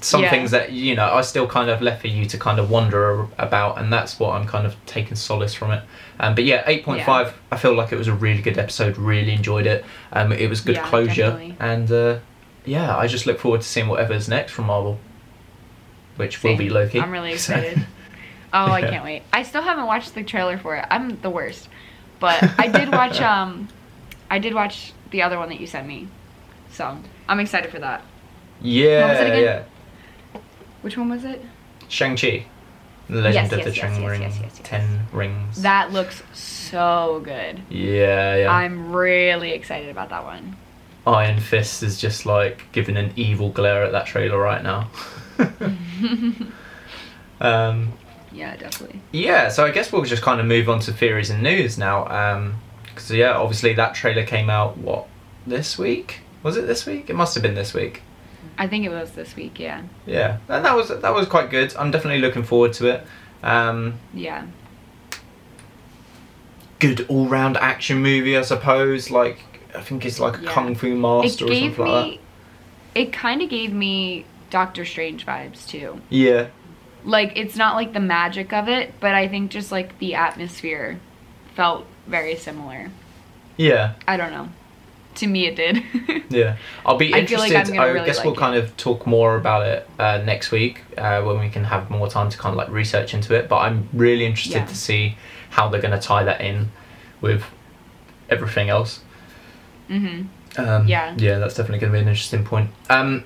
some 0.00 0.22
Yeah. 0.22 0.30
things 0.30 0.50
that 0.52 0.72
you 0.72 0.94
know 0.96 1.12
I 1.12 1.20
still 1.20 1.46
kind 1.46 1.68
of 1.68 1.82
left 1.82 2.00
for 2.00 2.06
you 2.08 2.24
to 2.26 2.38
kind 2.38 2.58
of 2.58 2.70
wonder 2.70 3.26
about, 3.38 3.78
and 3.78 3.92
that's 3.92 4.18
what 4.18 4.34
I'm 4.34 4.46
kind 4.46 4.66
of 4.66 4.74
taking 4.86 5.14
solace 5.16 5.52
from 5.54 5.72
it. 5.72 5.82
Um, 6.18 6.34
but 6.34 6.44
yeah, 6.44 6.62
eight 6.66 6.84
point 6.84 7.02
five. 7.04 7.34
I 7.52 7.56
feel 7.56 7.74
like 7.74 7.92
it 7.92 7.96
was 7.98 8.08
a 8.08 8.14
really 8.14 8.40
good 8.42 8.56
episode. 8.58 8.96
Really 8.96 9.32
enjoyed 9.32 9.66
it. 9.66 9.84
Um, 10.12 10.32
it 10.32 10.48
was 10.48 10.60
good 10.60 10.76
Yeah, 10.76 10.86
closure, 10.88 11.30
definitely. 11.30 11.56
and 11.60 11.92
uh, 11.92 12.18
yeah, 12.64 12.96
I 12.96 13.06
just 13.06 13.26
look 13.26 13.38
forward 13.38 13.62
to 13.62 13.66
seeing 13.66 13.88
whatever's 13.88 14.28
next 14.28 14.52
from 14.52 14.66
Marvel, 14.66 14.98
which 16.16 16.42
will 16.42 16.56
be 16.56 16.68
Loki. 16.70 17.00
I'm 17.00 17.10
really 17.10 17.36
So- 17.36 17.54
excited. 17.54 17.86
Oh, 18.52 18.64
I 18.66 18.80
can't 18.80 19.04
wait. 19.04 19.22
I 19.32 19.44
still 19.44 19.62
haven't 19.62 19.86
watched 19.86 20.12
the 20.16 20.24
trailer 20.24 20.58
for 20.58 20.74
it. 20.74 20.84
I'm 20.90 21.20
the 21.20 21.30
worst. 21.30 21.68
But 22.18 22.42
I 22.58 22.66
did 22.66 22.90
watch 22.90 23.20
um 23.34 23.68
I 24.28 24.40
did 24.40 24.54
watch 24.54 24.92
the 25.12 25.22
other 25.22 25.38
one 25.38 25.50
that 25.50 25.60
you 25.60 25.68
sent 25.68 25.86
me. 25.86 26.08
So, 26.72 26.98
I'm 27.28 27.38
excited 27.38 27.70
for 27.70 27.78
that. 27.78 28.02
yeah, 28.60 29.02
What 29.02 29.10
was 29.10 29.20
it 29.20 29.26
again? 29.38 29.42
yeah. 30.34 30.40
Which 30.82 30.96
one 30.98 31.10
was 31.10 31.24
it? 31.24 31.44
Shang 31.88 32.16
Chi, 32.16 32.44
the 33.08 33.16
Legend 33.20 33.34
Yes, 33.34 33.52
of 33.52 33.58
yes, 33.58 33.66
the 33.66 33.72
Ten 33.80 34.00
yes, 34.02 34.10
Ring, 34.10 34.22
yes, 34.22 34.38
yes, 34.40 34.52
yes. 34.58 34.60
Ten 34.68 35.06
Rings. 35.12 35.62
That 35.62 35.92
looks 35.92 36.20
so 36.32 37.20
good. 37.24 37.62
Yeah, 37.70 38.34
yeah. 38.36 38.50
I'm 38.52 38.92
really 38.92 39.52
excited 39.52 39.90
about 39.90 40.08
that 40.08 40.24
one. 40.24 40.56
Iron 41.06 41.40
Fist 41.40 41.82
is 41.82 41.98
just 42.00 42.26
like 42.26 42.70
giving 42.72 42.96
an 42.96 43.12
evil 43.16 43.50
glare 43.50 43.82
at 43.84 43.92
that 43.92 44.06
trailer 44.06 44.38
right 44.38 44.62
now. 44.62 44.90
um, 47.40 47.92
Yeah, 48.32 48.56
definitely. 48.56 49.00
yeah, 49.12 49.48
so 49.48 49.64
I 49.64 49.70
guess 49.70 49.92
we'll 49.92 50.02
just 50.04 50.22
kind 50.22 50.40
of 50.40 50.46
move 50.46 50.68
on 50.68 50.80
to 50.80 50.92
theories 50.92 51.30
and 51.30 51.42
news 51.42 51.78
now. 51.78 52.52
Because 52.86 53.10
yeah, 53.10 53.32
obviously 53.32 53.72
that 53.74 53.94
trailer 53.94 54.24
came 54.24 54.50
out 54.50 54.76
what 54.78 55.06
this 55.46 55.78
week? 55.78 56.20
Was 56.42 56.56
it 56.56 56.66
this 56.66 56.86
week? 56.86 57.08
It 57.10 57.14
must 57.16 57.34
have 57.34 57.42
been 57.42 57.54
this 57.54 57.74
week. 57.74 58.02
I 58.58 58.66
think 58.66 58.84
it 58.84 58.90
was 58.90 59.12
this 59.12 59.36
week, 59.36 59.58
yeah. 59.58 59.82
Yeah, 60.06 60.38
and 60.48 60.64
that 60.64 60.76
was 60.76 60.88
that 60.88 61.14
was 61.14 61.26
quite 61.26 61.50
good. 61.50 61.74
I'm 61.76 61.90
definitely 61.90 62.20
looking 62.20 62.42
forward 62.42 62.72
to 62.74 62.88
it. 62.88 63.06
Um, 63.42 63.94
Yeah. 64.12 64.44
good 66.78 67.06
all 67.08 67.26
round 67.26 67.56
action 67.56 67.98
movie, 68.02 68.36
I 68.36 68.42
suppose. 68.42 69.10
Like 69.10 69.38
I 69.74 69.80
think 69.80 70.04
it's 70.04 70.20
like 70.20 70.38
a 70.38 70.42
Yeah. 70.42 70.50
kung 70.52 70.74
fu 70.74 70.88
It 70.88 70.94
master 70.96 71.44
or 71.44 71.48
something 71.48 71.68
like 71.68 71.76
that. 71.76 72.04
me 72.06 72.20
it 72.94 73.12
kind 73.12 73.40
of 73.42 73.48
gave 73.48 73.72
me 73.72 74.24
Doctor 74.50 74.84
Strange 74.84 75.24
vibes 75.24 75.66
too. 75.68 76.00
Yeah, 76.08 76.46
like 77.04 77.32
it's 77.36 77.56
not 77.56 77.76
like 77.76 77.92
the 77.92 78.00
magic 78.00 78.52
of 78.52 78.68
it, 78.68 78.94
but 79.00 79.14
I 79.14 79.28
think 79.28 79.50
just 79.52 79.70
like 79.70 79.98
the 80.00 80.14
atmosphere 80.16 80.98
felt 81.54 81.86
very 82.08 82.34
similar. 82.36 82.90
yeah, 83.56 83.92
I 84.08 84.16
don't 84.16 84.32
know. 84.32 84.48
To 85.16 85.26
me, 85.26 85.46
it 85.46 85.56
did. 85.56 85.82
yeah. 86.30 86.56
I'll 86.86 86.96
be 86.96 87.12
I 87.14 87.26
feel 87.26 87.38
like 87.40 87.50
interested. 87.50 87.78
I 87.78 87.86
really 87.88 88.06
guess 88.06 88.18
like 88.18 88.24
we'll 88.26 88.34
it. 88.34 88.38
kind 88.38 88.56
of 88.56 88.76
talk 88.76 89.06
more 89.06 89.36
about 89.36 89.66
it 89.66 89.88
uh, 89.98 90.18
next 90.24 90.50
week 90.52 90.82
uh, 90.96 91.20
when 91.22 91.38
we 91.40 91.48
can 91.48 91.64
have 91.64 91.90
more 91.90 92.08
time 92.08 92.30
to 92.30 92.38
kind 92.38 92.52
of 92.52 92.56
like 92.56 92.70
research 92.70 93.12
into 93.12 93.34
it. 93.34 93.48
But 93.48 93.58
I'm 93.58 93.88
really 93.92 94.24
interested 94.24 94.58
Yeah. 94.60 94.66
to 94.66 94.74
see 94.76 95.16
how 95.50 95.68
they're 95.68 95.80
going 95.80 95.98
to 95.98 96.06
tie 96.06 96.22
that 96.24 96.40
in 96.40 96.70
with 97.20 97.44
everything 98.30 98.68
else. 98.70 99.00
Hmm 99.90 100.22
Um, 100.58 100.86
Yeah. 100.88 101.14
Yeah, 101.18 101.38
that's 101.38 101.54
definitely 101.54 101.78
going 101.80 101.92
to 101.92 101.98
be 101.98 102.02
an 102.02 102.08
interesting 102.08 102.44
point. 102.44 102.70
Um, 102.88 103.24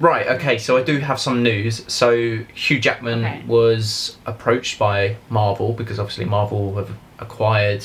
right, 0.00 0.26
okay, 0.26 0.58
so 0.58 0.76
I 0.76 0.82
do 0.82 0.98
have 0.98 1.18
some 1.20 1.42
news. 1.42 1.84
So 1.88 2.38
Hugh 2.54 2.78
Jackman 2.80 3.24
Okay. 3.24 3.42
was 3.46 4.16
approached 4.26 4.78
by 4.78 5.16
Marvel 5.30 5.72
because 5.72 5.98
obviously 5.98 6.24
Marvel 6.24 6.74
have 6.76 6.90
acquired 7.18 7.82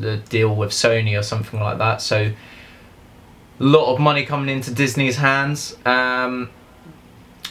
the 0.00 0.16
deal 0.28 0.54
with 0.54 0.70
Sony 0.70 1.18
or 1.18 1.22
something 1.22 1.60
like 1.60 1.78
that. 1.78 2.00
So 2.00 2.16
a 3.60 3.64
lot 3.64 3.92
of 3.92 3.98
money 4.00 4.24
coming 4.24 4.48
into 4.54 4.70
Disney's 4.72 5.16
hands. 5.16 5.76
Um, 5.84 6.50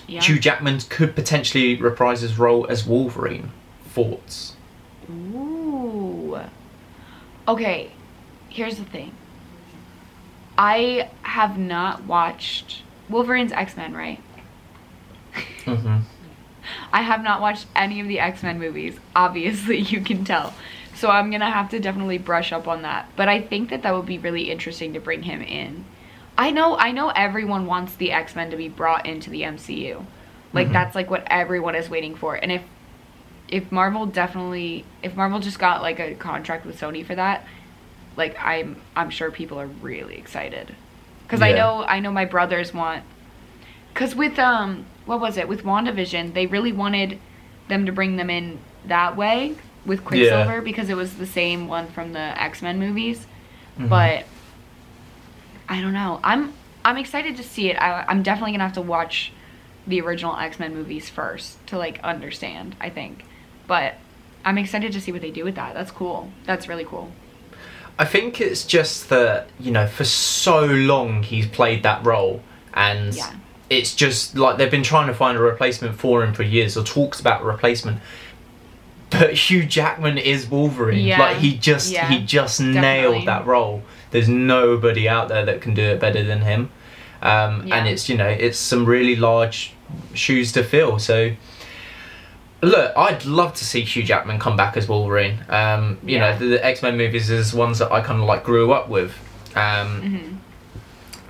Yeah. 0.07 0.21
Hugh 0.21 0.39
Jackman 0.39 0.79
could 0.89 1.15
potentially 1.15 1.75
reprise 1.75 2.21
his 2.21 2.37
role 2.39 2.65
as 2.69 2.85
Wolverine. 2.85 3.51
Thoughts? 3.89 4.53
Ooh. 5.11 6.39
Okay, 7.47 7.91
here's 8.49 8.77
the 8.77 8.85
thing. 8.85 9.11
I 10.57 11.09
have 11.21 11.57
not 11.57 12.03
watched 12.05 12.81
Wolverine's 13.09 13.51
X 13.51 13.77
Men, 13.77 13.93
right? 13.93 14.19
hmm 15.65 15.97
I 16.91 17.01
have 17.01 17.23
not 17.23 17.39
watched 17.39 17.65
any 17.75 18.01
of 18.01 18.07
the 18.07 18.19
X 18.19 18.43
Men 18.43 18.59
movies. 18.59 18.97
Obviously, 19.15 19.79
you 19.81 20.01
can 20.01 20.25
tell. 20.25 20.53
So 20.95 21.09
I'm 21.09 21.29
gonna 21.31 21.49
have 21.51 21.69
to 21.69 21.79
definitely 21.79 22.17
brush 22.17 22.51
up 22.51 22.67
on 22.67 22.81
that. 22.81 23.07
But 23.15 23.29
I 23.29 23.41
think 23.41 23.69
that 23.69 23.83
that 23.83 23.93
would 23.95 24.05
be 24.05 24.17
really 24.17 24.49
interesting 24.51 24.93
to 24.93 24.99
bring 24.99 25.23
him 25.23 25.41
in. 25.41 25.85
I 26.37 26.51
know, 26.51 26.77
I 26.77 26.91
know, 26.91 27.09
everyone 27.09 27.65
wants 27.65 27.95
the 27.95 28.11
X 28.11 28.35
Men 28.35 28.49
to 28.51 28.57
be 28.57 28.67
brought 28.69 29.05
into 29.05 29.29
the 29.29 29.43
MCU. 29.43 30.05
Like 30.53 30.69
Mhm. 30.69 30.73
that's 30.73 30.95
like 30.95 31.09
what 31.09 31.23
everyone 31.27 31.75
is 31.75 31.89
waiting 31.89 32.15
for. 32.15 32.35
And 32.35 32.51
if 32.51 32.63
if 33.47 33.71
Marvel 33.71 34.05
definitely, 34.05 34.83
if 35.01 35.15
Marvel 35.15 35.39
just 35.39 35.57
got 35.59 35.81
like 35.81 35.99
a 35.99 36.15
contract 36.15 36.65
with 36.65 36.79
Sony 36.79 37.05
for 37.05 37.15
that, 37.15 37.45
like 38.17 38.35
I'm 38.43 38.75
I'm 38.95 39.09
sure 39.09 39.31
people 39.31 39.59
are 39.59 39.67
really 39.67 40.17
excited. 40.17 40.75
Cuz 41.29 41.41
I 41.41 41.51
know 41.57 41.83
I 41.87 41.99
know 42.01 42.11
my 42.11 42.25
brothers 42.25 42.73
want 42.73 43.03
cuz 43.93 44.13
with 44.15 44.37
um 44.39 44.85
what 45.05 45.21
was 45.21 45.37
it? 45.37 45.47
With 45.47 45.63
WandaVision, 45.63 46.33
they 46.33 46.45
really 46.47 46.73
wanted 46.73 47.19
them 47.69 47.85
to 47.85 47.91
bring 47.93 48.17
them 48.17 48.29
in 48.29 48.59
that 48.85 49.15
way. 49.15 49.55
with 49.85 50.03
Quicksilver 50.03 50.59
because 50.61 50.89
it 50.89 50.97
was 50.97 51.13
the 51.15 51.25
same 51.25 51.69
one 51.69 51.87
from 51.87 52.11
the 52.11 52.19
X 52.43 52.61
Men 52.61 52.77
movies. 52.77 53.25
Mhm. 53.79 53.87
But 53.87 54.25
I 55.69 55.81
don't 55.81 55.93
know. 55.93 56.19
I'm 56.23 56.53
I'm 56.83 56.97
excited 56.97 57.37
to 57.37 57.43
see 57.43 57.69
it. 57.69 57.77
I, 57.81 58.05
I'm 58.07 58.23
definitely 58.23 58.51
gonna 58.53 58.63
have 58.65 58.73
to 58.73 58.81
watch 58.81 59.31
the 59.85 60.01
original 60.01 60.35
X 60.37 60.59
Men 60.59 60.73
movies 60.73 61.09
first 61.09 61.65
to 61.67 61.77
like 61.77 61.99
understand. 62.03 62.75
I 62.81 62.89
think, 62.89 63.25
but 63.67 63.95
I'm 64.45 64.57
excited 64.57 64.91
to 64.93 65.01
see 65.01 65.11
what 65.11 65.21
they 65.21 65.31
do 65.31 65.43
with 65.43 65.55
that. 65.55 65.73
That's 65.73 65.91
cool. 65.91 66.31
That's 66.45 66.67
really 66.67 66.85
cool. 66.85 67.11
I 67.99 68.05
think 68.05 68.39
it's 68.41 68.63
just 68.65 69.09
that 69.09 69.47
you 69.59 69.71
know 69.71 69.87
for 69.87 70.03
so 70.05 70.65
long 70.65 71.23
he's 71.23 71.47
played 71.47 71.83
that 71.83 72.05
role, 72.05 72.41
and 72.73 73.13
Yeah. 73.15 73.31
it's 73.69 73.95
just 73.95 74.35
like 74.37 74.57
they've 74.57 74.69
been 74.71 74.83
trying 74.83 75.07
to 75.07 75.13
find 75.13 75.37
a 75.37 75.41
replacement 75.41 75.97
for 75.99 76.23
him 76.23 76.33
for 76.33 76.43
years, 76.43 76.77
or 76.77 76.83
talks 76.83 77.19
about 77.19 77.41
a 77.41 77.45
replacement. 77.45 77.99
But 79.09 79.33
Hugh 79.33 79.65
Jackman 79.65 80.17
is 80.17 80.47
Wolverine. 80.49 81.05
Yeah. 81.05 81.19
Like 81.19 81.37
he 81.37 81.57
just 81.57 81.91
Yeah. 81.91 82.09
he 82.09 82.19
just 82.25 82.59
Definitely. 82.59 82.81
nailed 82.81 83.25
that 83.27 83.45
role. 83.47 83.81
There's 84.11 84.27
nobody 84.29 85.07
out 85.07 85.27
there 85.29 85.45
that 85.45 85.61
can 85.61 85.73
do 85.73 85.81
it 85.83 85.99
better 85.99 86.23
than 86.23 86.41
him. 86.41 86.69
Um. 87.21 87.71
And 87.71 87.87
it's 87.87 88.09
you 88.09 88.17
know 88.17 88.27
it's 88.27 88.59
some 88.59 88.85
really 88.85 89.15
large 89.15 89.73
shoes 90.13 90.51
to 90.51 90.63
fill. 90.63 90.99
So 90.99 91.31
look, 92.61 92.95
I'd 92.97 93.25
love 93.25 93.53
to 93.55 93.65
see 93.65 93.81
Hugh 93.81 94.03
Jackman 94.03 94.39
come 94.39 94.55
back 94.57 94.77
as 94.77 94.87
Wolverine. 94.87 95.39
Um, 95.49 95.97
you 96.03 96.17
Yeah. 96.17 96.31
know 96.33 96.39
the, 96.39 96.45
the 96.45 96.65
X 96.65 96.81
Men 96.81 96.97
movies 96.97 97.29
is 97.29 97.53
ones 97.53 97.79
that 97.79 97.91
I 97.91 98.01
kind 98.01 98.19
of 98.19 98.25
like 98.27 98.43
grew 98.43 98.71
up 98.71 98.89
with. 98.89 99.13
Um, 99.55 100.01
hmm 100.01 100.33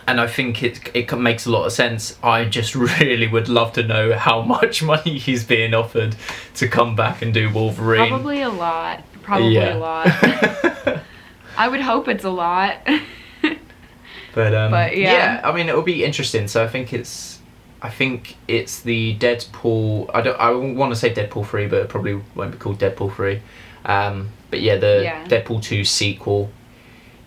and 0.09 0.21
I 0.21 0.27
think 0.27 0.63
it 0.63 0.79
it 0.93 1.11
makes 1.19 1.45
a 1.45 1.51
lot 1.51 1.65
of 1.65 1.73
sense. 1.73 2.17
I 2.23 2.45
just 2.45 2.75
really 2.99 3.27
would 3.27 3.49
love 3.49 3.73
to 3.73 3.83
know 3.83 4.13
how 4.17 4.41
much 4.41 4.81
money 4.81 5.17
he's 5.17 5.43
being 5.43 5.73
offered 5.73 6.15
to 6.55 6.67
come 6.69 6.95
back 6.95 7.21
and 7.21 7.33
do 7.33 7.51
Wolverine. 7.51 8.07
Probably 8.07 8.41
a 8.41 8.47
lot. 8.49 9.03
Probably 9.21 9.55
Yeah. 9.55 9.75
a 9.75 9.77
lot. 9.77 10.07
I 11.57 11.67
would 11.67 11.81
hope 11.81 12.07
it's 12.07 12.23
a 12.23 12.29
lot. 12.29 12.77
but 14.33 14.53
um, 14.53 14.71
But, 14.71 14.95
yeah. 14.95 15.41
I 15.43 15.51
mean, 15.51 15.67
it 15.67 15.75
will 15.75 15.81
be 15.81 16.05
interesting. 16.05 16.47
So 16.47 16.63
I 16.63 16.69
think 16.69 16.93
it's, 16.93 17.36
I 17.81 17.89
think 17.89 18.37
it's 18.47 18.79
the 18.81 19.15
Deadpool. 19.19 20.09
I 20.13 20.21
don't. 20.21 20.39
I 20.39 20.51
want 20.51 20.91
to 20.91 20.95
say 20.99 21.13
Deadpool 21.13 21.45
three, 21.45 21.67
but 21.67 21.79
it 21.81 21.89
probably 21.89 22.19
won't 22.35 22.51
be 22.51 22.57
called 22.57 22.79
Deadpool 22.79 23.13
three. 23.15 23.41
Um, 23.85 24.29
but 24.49 24.61
yeah, 24.61 24.77
the 24.77 25.01
Yeah. 25.03 25.25
Deadpool 25.25 25.61
two 25.61 25.83
sequel. 25.83 26.49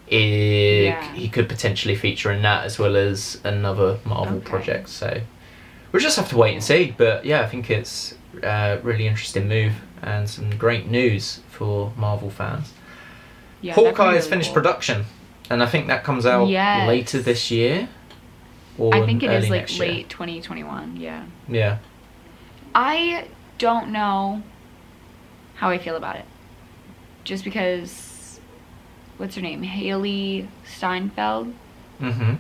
It, 0.09 0.85
Yeah. 0.87 1.13
He 1.15 1.29
could 1.29 1.49
potentially 1.49 1.95
feature 1.95 2.33
in 2.33 2.43
that 2.43 2.65
as 2.65 2.79
well 2.79 2.97
as 2.97 3.41
another 3.45 3.99
Marvel 4.05 4.39
Okay. 4.39 4.47
project. 4.47 4.89
So 4.89 5.21
we'll 5.93 6.03
just 6.03 6.17
have 6.17 6.29
to 6.31 6.37
wait 6.37 6.55
and 6.55 6.63
see. 6.65 6.95
But 6.97 7.25
yeah, 7.25 7.43
I 7.43 7.47
think 7.47 7.71
it's 7.71 8.15
a 8.43 8.79
really 8.83 9.07
interesting 9.07 9.49
move 9.49 9.75
and 10.03 10.29
some 10.29 10.51
great 10.57 10.89
news 10.91 11.41
for 11.51 11.93
Marvel 11.97 12.31
fans. 12.31 12.73
yeah, 13.61 13.75
Hawkeye 13.75 14.15
has 14.15 14.25
really 14.25 14.31
finished 14.31 14.49
cool. 14.51 14.55
production, 14.63 15.05
and 15.51 15.63
I 15.63 15.67
think 15.67 15.87
that 15.89 16.03
comes 16.03 16.25
out 16.25 16.49
Yes. 16.49 16.89
later 16.89 17.21
this 17.21 17.51
year. 17.51 17.89
Or 18.81 18.95
I 18.95 19.05
think 19.05 19.23
it 19.23 19.31
is 19.31 19.51
like 19.51 19.71
year. 19.79 19.89
late 19.89 20.09
2021. 20.09 20.97
Yeah. 20.97 21.27
Yeah. 21.49 21.79
I 22.75 23.29
don't 23.59 23.91
know 23.91 24.43
how 25.57 25.69
I 25.69 25.77
feel 25.77 25.97
about 25.97 26.17
it. 26.17 26.25
Just 27.23 27.45
because 27.45 28.41
what's 29.19 29.35
her 29.35 29.43
name? 29.43 29.63
Hailee 29.63 30.49
Steinfeld. 30.67 31.53
Mm-hmm. 32.01 32.37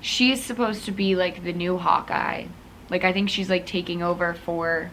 She's 0.00 0.42
supposed 0.42 0.86
to 0.86 0.92
be 0.92 1.14
like 1.14 1.44
the 1.44 1.52
new 1.52 1.76
Hawkeye. 1.76 2.46
Like 2.88 3.04
I 3.04 3.12
think 3.12 3.28
she's 3.28 3.50
like 3.50 3.66
taking 3.66 4.02
over 4.02 4.32
for 4.32 4.90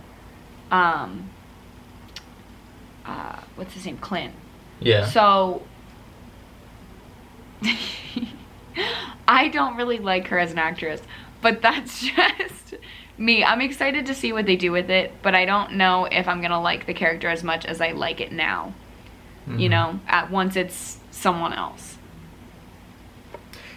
um 0.70 1.30
uh 3.06 3.40
what's 3.56 3.74
his 3.74 3.86
name? 3.86 3.98
Clint. 4.00 4.34
Yeah. 4.82 5.06
So 5.06 5.64
I 9.30 9.48
don't 9.50 9.78
really 9.78 10.00
like 10.00 10.28
her 10.28 10.40
as 10.40 10.52
an 10.52 10.58
actress, 10.58 11.02
but 11.42 11.62
that's 11.62 12.02
just 12.16 12.74
me. 13.18 13.44
I'm 13.44 13.62
excited 13.62 14.08
to 14.08 14.16
see 14.16 14.34
what 14.34 14.46
they 14.48 14.56
do 14.56 14.72
with 14.72 14.90
it, 14.90 15.14
but 15.22 15.36
I 15.36 15.46
don't 15.46 15.74
know 15.74 16.06
if 16.06 16.28
I'm 16.28 16.40
going 16.40 16.52
to 16.52 16.60
like 16.60 16.86
the 16.88 16.94
character 16.96 17.30
as 17.30 17.44
much 17.44 17.66
as 17.66 17.80
I 17.80 17.92
like 17.92 18.20
it 18.20 18.32
now. 18.32 18.74
You 19.48 19.68
Mhm. 19.68 19.70
know, 19.70 20.00
at 20.08 20.30
once 20.32 20.56
it's 20.56 20.98
someone 21.12 21.54
else. 21.54 21.98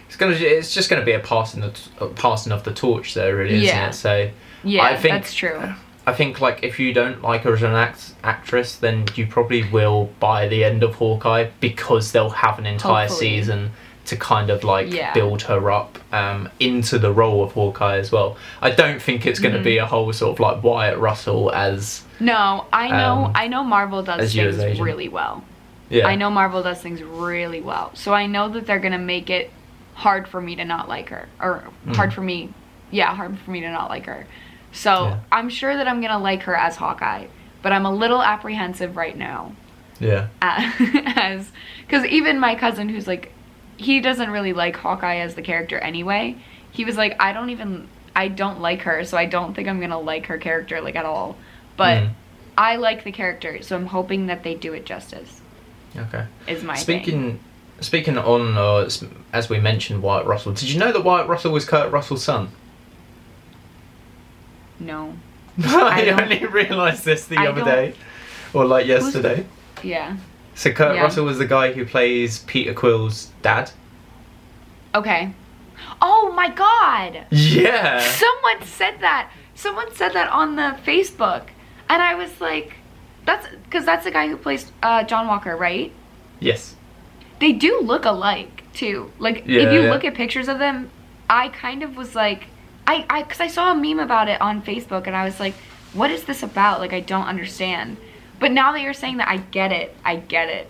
It's 0.07 0.15
gonna. 0.15 0.33
It's 0.35 0.73
just 0.73 0.89
gonna 0.89 1.03
be 1.05 1.13
a 1.13 1.19
passing 1.19 1.61
the 1.61 2.07
passing 2.15 2.51
of 2.51 2.63
the 2.63 2.71
torch, 2.73 3.15
though, 3.15 3.31
really, 3.31 3.55
isn't 3.55 3.63
Yeah. 3.75 3.87
it? 3.89 3.93
So 3.93 4.29
Yeah, 4.63 4.83
I 4.83 4.95
think- 4.95 5.13
that's 5.15 5.33
true. 5.33 5.73
I 6.05 6.13
think 6.13 6.39
like 6.41 6.63
if 6.63 6.79
you 6.79 6.93
don't 6.93 7.21
like 7.23 7.41
her 7.43 7.53
as 7.53 7.63
an 7.63 7.73
act- 7.73 8.13
actress, 8.23 8.75
then 8.75 9.05
you 9.15 9.25
probably 9.25 9.63
will 9.63 10.11
by 10.19 10.47
the 10.47 10.63
end 10.63 10.83
of 10.83 10.95
Hawkeye 10.95 11.47
because 11.59 12.11
they'll 12.11 12.29
have 12.29 12.59
an 12.59 12.65
entire 12.67 13.07
Hopefully. 13.07 13.37
season 13.39 13.71
to 14.05 14.15
kind 14.17 14.49
of 14.49 14.63
like 14.63 14.91
Yeah. 14.93 15.13
build 15.13 15.43
her 15.43 15.71
up 15.71 15.97
um, 16.11 16.49
into 16.59 16.99
the 16.99 17.11
role 17.11 17.43
of 17.43 17.53
Hawkeye 17.53 17.97
as 17.97 18.11
well. 18.11 18.35
I 18.61 18.69
don't 18.71 19.01
think 19.01 19.25
it's 19.25 19.39
going 19.39 19.53
to 19.53 19.59
Mhm. 19.61 19.63
be 19.63 19.77
a 19.77 19.85
whole 19.85 20.11
sort 20.11 20.33
of 20.33 20.39
like 20.39 20.61
Wyatt 20.63 20.97
Russell 20.99 21.51
as 21.53 22.03
No, 22.19 22.65
I 22.73 22.89
know 22.89 23.25
Um, 23.25 23.31
I 23.35 23.47
know 23.47 23.63
Marvel 23.63 24.03
does 24.03 24.19
as 24.19 24.35
you 24.35 24.47
as 24.47 24.57
things 24.57 24.79
really 24.79 25.07
well. 25.09 25.43
yeah. 25.89 26.05
I 26.07 26.15
know 26.15 26.29
Marvel 26.29 26.61
does 26.61 26.81
things 26.81 27.01
really 27.01 27.61
well. 27.61 27.91
So 27.93 28.13
I 28.13 28.25
know 28.27 28.49
that 28.49 28.65
they're 28.67 28.79
going 28.79 28.91
to 28.93 28.97
make 28.97 29.29
it 29.29 29.51
hard 29.95 30.27
for 30.27 30.41
me 30.41 30.55
to 30.57 30.65
not 30.65 30.89
like 30.89 31.09
her 31.09 31.27
or 31.41 31.63
Mm. 31.87 31.95
hard 31.95 32.13
for 32.13 32.21
me. 32.21 32.49
Yeah, 32.91 33.13
hard 33.15 33.37
for 33.39 33.51
me 33.51 33.61
to 33.61 33.71
not 33.71 33.89
like 33.89 34.05
her. 34.05 34.25
So, 34.71 35.07
Yeah. 35.09 35.15
I'm 35.31 35.49
sure 35.49 35.75
that 35.77 35.87
I'm 35.87 35.99
going 36.01 36.11
to 36.11 36.17
like 36.17 36.43
her 36.43 36.55
as 36.55 36.75
Hawkeye, 36.77 37.25
but 37.61 37.71
I'm 37.71 37.85
a 37.85 37.91
little 37.91 38.21
apprehensive 38.21 38.97
right 38.97 39.15
now 39.17 39.51
Yeah. 39.99 40.27
as 40.41 41.51
cuz 41.89 42.05
even 42.05 42.39
my 42.39 42.55
cousin 42.55 42.89
who's 42.89 43.07
like 43.07 43.32
he 43.77 43.99
doesn't 43.99 44.29
really 44.29 44.53
like 44.53 44.75
Hawkeye 44.75 45.17
as 45.17 45.35
the 45.35 45.41
character 45.41 45.77
anyway. 45.79 46.35
He 46.71 46.85
was 46.85 46.97
like 46.97 47.15
I 47.21 47.33
don't 47.33 47.49
even 47.49 47.87
I 48.15 48.27
don't 48.27 48.61
like 48.61 48.81
her, 48.81 49.03
so 49.05 49.17
I 49.17 49.25
don't 49.25 49.53
think 49.53 49.67
I'm 49.67 49.79
to 49.89 49.97
like 49.97 50.27
her 50.27 50.37
character 50.37 50.79
like 50.81 50.95
at 50.95 51.05
all. 51.05 51.35
But 51.77 52.03
Mm. 52.03 52.09
I 52.57 52.75
like 52.75 53.03
the 53.03 53.11
character, 53.11 53.63
so 53.63 53.75
I'm 53.75 53.87
hoping 53.87 54.27
that 54.27 54.43
they 54.43 54.53
do 54.53 54.73
it 54.73 54.85
justice. 54.85 55.41
Okay. 55.97 56.25
Is 56.47 56.63
my 56.63 56.75
thing. 56.75 56.83
Speaking 57.03 57.39
speaking 57.79 58.17
on 58.17 58.55
uh, 58.57 58.89
as 59.33 59.49
we 59.49 59.59
mentioned 59.59 60.01
Wyatt 60.03 60.25
Russell, 60.27 60.53
did 60.53 60.69
you 60.69 60.79
know 60.79 60.91
that 60.91 61.03
Wyatt 61.03 61.27
Russell 61.27 61.51
was 61.51 61.65
Kurt 61.65 61.91
Russell's 61.91 62.23
son? 62.23 62.49
No. 64.79 65.13
I, 65.63 66.05
don't- 66.05 66.21
only 66.21 66.45
realised 66.45 67.05
this 67.05 67.25
the 67.25 67.37
I 67.37 67.47
other 67.47 67.59
don't- 67.61 67.67
day, 67.69 67.93
or 68.53 68.65
like 68.65 68.85
yesterday. 68.87 69.45
Yeah. 69.83 70.17
So 70.55 70.71
Kurt 70.71 70.95
Yeah. 70.95 71.01
Russell 71.03 71.25
was 71.25 71.37
the 71.37 71.47
guy 71.47 71.71
who 71.73 71.85
plays 71.85 72.39
Peter 72.39 72.73
Quill's 72.73 73.31
dad. 73.41 73.71
Okay. 74.95 75.33
Oh 76.01 76.31
my 76.35 76.49
god! 76.49 77.25
Yeah. 77.31 77.99
Someone 77.99 78.61
said 78.65 78.99
that. 79.01 79.31
Someone 79.55 79.93
said 79.95 80.13
that 80.13 80.29
on 80.31 80.55
the 80.55 80.77
Facebook. 80.85 81.43
And 81.89 82.01
I 82.01 82.15
was 82.15 82.39
like, 82.41 82.73
that's 83.25 83.47
because 83.63 83.85
that's 83.85 84.03
the 84.03 84.11
guy 84.11 84.27
who 84.27 84.37
plays 84.37 84.71
uh, 84.81 85.03
John 85.03 85.27
Walker, 85.27 85.55
right? 85.55 85.91
Yes. 86.39 86.75
They 87.39 87.51
do 87.51 87.81
look 87.81 88.05
alike, 88.05 88.63
too. 88.73 89.11
Like, 89.19 89.43
Yeah, 89.45 89.61
if 89.63 89.73
you 89.73 89.83
yeah. 89.83 89.91
look 89.91 90.05
at 90.05 90.13
pictures 90.13 90.47
of 90.47 90.59
them, 90.59 90.89
I 91.29 91.49
kind 91.49 91.83
of 91.83 91.97
was 91.97 92.15
like, 92.15 92.45
I, 92.87 93.05
I, 93.09 93.23
because 93.23 93.39
I 93.41 93.47
saw 93.47 93.71
a 93.71 93.75
meme 93.75 93.99
about 93.99 94.27
it 94.29 94.39
on 94.41 94.61
Facebook 94.61 95.07
and 95.07 95.15
I 95.15 95.25
was 95.25 95.39
like, 95.39 95.53
what 95.93 96.09
is 96.09 96.23
this 96.23 96.41
about? 96.43 96.79
Like, 96.79 96.93
I 96.93 96.99
don't 96.99 97.25
understand. 97.25 97.97
But 98.43 98.51
now 98.51 98.73
that 98.73 98.81
you're 98.81 98.93
saying 98.93 99.17
that, 99.17 99.29
I 99.29 99.37
get 99.37 99.71
it. 99.71 99.95
I 100.03 100.17
get 100.17 100.49
it. 100.49 100.67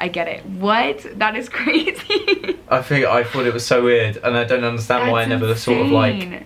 I 0.00 0.08
get 0.08 0.26
it. 0.26 0.44
What? 0.46 1.06
That 1.20 1.36
is 1.36 1.48
crazy. 1.60 2.56
I 2.68 2.82
think 2.82 3.06
I 3.06 3.22
thought 3.22 3.46
it 3.46 3.54
was 3.54 3.64
so 3.64 3.84
weird, 3.84 4.16
and 4.16 4.36
I 4.36 4.42
don't 4.42 4.64
understand 4.64 5.12
why 5.12 5.22
I 5.22 5.26
That's 5.26 5.40
never 5.40 5.54
sort 5.54 5.82
of 5.82 5.92
like 5.92 6.42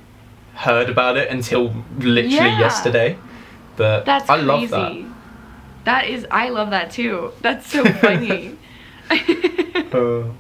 heard 0.53 0.91
about 0.91 1.17
it 1.17 1.31
until 1.31 1.73
literally 1.97 2.35
Yeah. 2.51 2.59
yesterday. 2.61 3.17
But 3.77 4.05
That's 4.05 4.29
I 4.29 4.35
crazy. 4.35 4.47
love 4.47 4.69
that. 4.69 4.93
That 5.85 6.07
is, 6.11 6.27
I 6.31 6.51
love 6.51 6.69
that 6.69 6.91
too. 6.91 7.33
That's 7.41 7.67
so 7.67 7.91
funny. 7.91 8.55
Because 9.09 10.35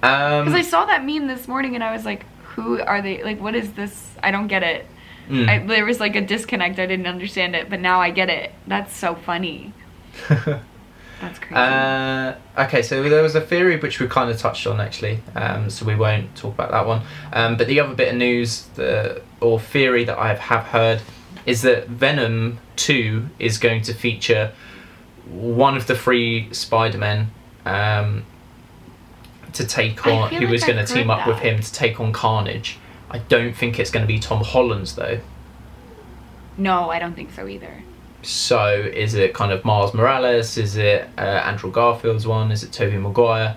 Uh, 0.00 0.06
um, 0.06 0.54
I 0.54 0.62
saw 0.62 0.84
that 0.84 1.04
meme 1.04 1.26
this 1.26 1.48
morning 1.48 1.74
and 1.74 1.82
I 1.82 1.90
was 1.92 2.04
like, 2.04 2.24
who 2.54 2.80
are 2.80 3.02
they? 3.02 3.24
Like, 3.24 3.40
what 3.40 3.56
is 3.56 3.72
this? 3.72 4.14
I 4.22 4.30
don't 4.30 4.46
get 4.46 4.62
it. 4.62 4.86
Mm. 5.28 5.48
I, 5.48 5.66
there 5.66 5.84
was 5.84 6.00
like 6.00 6.16
a 6.16 6.20
disconnect. 6.20 6.78
I 6.78 6.86
didn't 6.86 7.06
understand 7.06 7.54
it, 7.54 7.68
but 7.70 7.80
now 7.80 8.00
I 8.00 8.10
get 8.10 8.28
it. 8.28 8.52
That's 8.66 8.94
so 8.94 9.14
funny. 9.14 9.72
That's 11.20 11.38
crazy. 11.38 11.54
Uh, 11.54 12.34
okay, 12.58 12.82
so 12.82 13.02
there 13.08 13.22
was 13.22 13.34
a 13.34 13.40
theory 13.40 13.78
which 13.78 14.00
we 14.00 14.06
kind 14.06 14.30
of 14.30 14.38
touched 14.38 14.66
on 14.66 14.80
actually, 14.80 15.22
um, 15.34 15.70
so 15.70 15.86
we 15.86 15.94
won't 15.94 16.34
talk 16.36 16.52
about 16.52 16.70
that 16.70 16.86
one. 16.86 17.02
Um, 17.32 17.56
but 17.56 17.68
the 17.68 17.80
other 17.80 17.94
bit 17.94 18.08
of 18.08 18.16
news, 18.16 18.66
the 18.74 19.22
or 19.40 19.58
theory 19.58 20.04
that 20.04 20.18
I 20.18 20.34
have 20.34 20.64
heard, 20.64 21.00
is 21.46 21.62
that 21.62 21.88
Venom 21.88 22.58
Two 22.76 23.28
is 23.38 23.56
going 23.56 23.82
to 23.82 23.94
feature 23.94 24.52
one 25.26 25.76
of 25.76 25.86
the 25.86 25.96
three 25.96 26.52
Spider 26.52 26.98
Men 26.98 27.30
um, 27.64 28.26
to 29.54 29.66
take 29.66 30.06
on, 30.06 30.30
who 30.30 30.40
like 30.40 30.50
was 30.50 30.64
going 30.64 30.84
to 30.84 30.92
team 30.92 31.10
up 31.10 31.26
with 31.26 31.38
him 31.38 31.60
to 31.60 31.72
take 31.72 31.98
on 31.98 32.12
Carnage. 32.12 32.78
I 33.10 33.18
don't 33.18 33.54
think 33.54 33.78
it's 33.78 33.90
going 33.90 34.02
to 34.02 34.08
be 34.08 34.18
Tom 34.18 34.42
Holland's 34.42 34.94
though. 34.96 35.20
no, 36.58 36.90
I 36.90 36.98
don't 36.98 37.14
think 37.14 37.32
so 37.32 37.46
either. 37.46 37.82
So 38.22 38.72
is 38.72 39.14
it 39.14 39.34
kind 39.34 39.52
of 39.52 39.64
Miles 39.64 39.94
Morales? 39.94 40.56
Is 40.58 40.76
it 40.76 41.08
uh, 41.16 41.20
Andrew 41.20 41.70
Garfield's 41.70 42.26
one? 42.26 42.50
Is 42.50 42.64
it 42.64 42.72
Tobey 42.72 42.96
Maguire? 42.96 43.56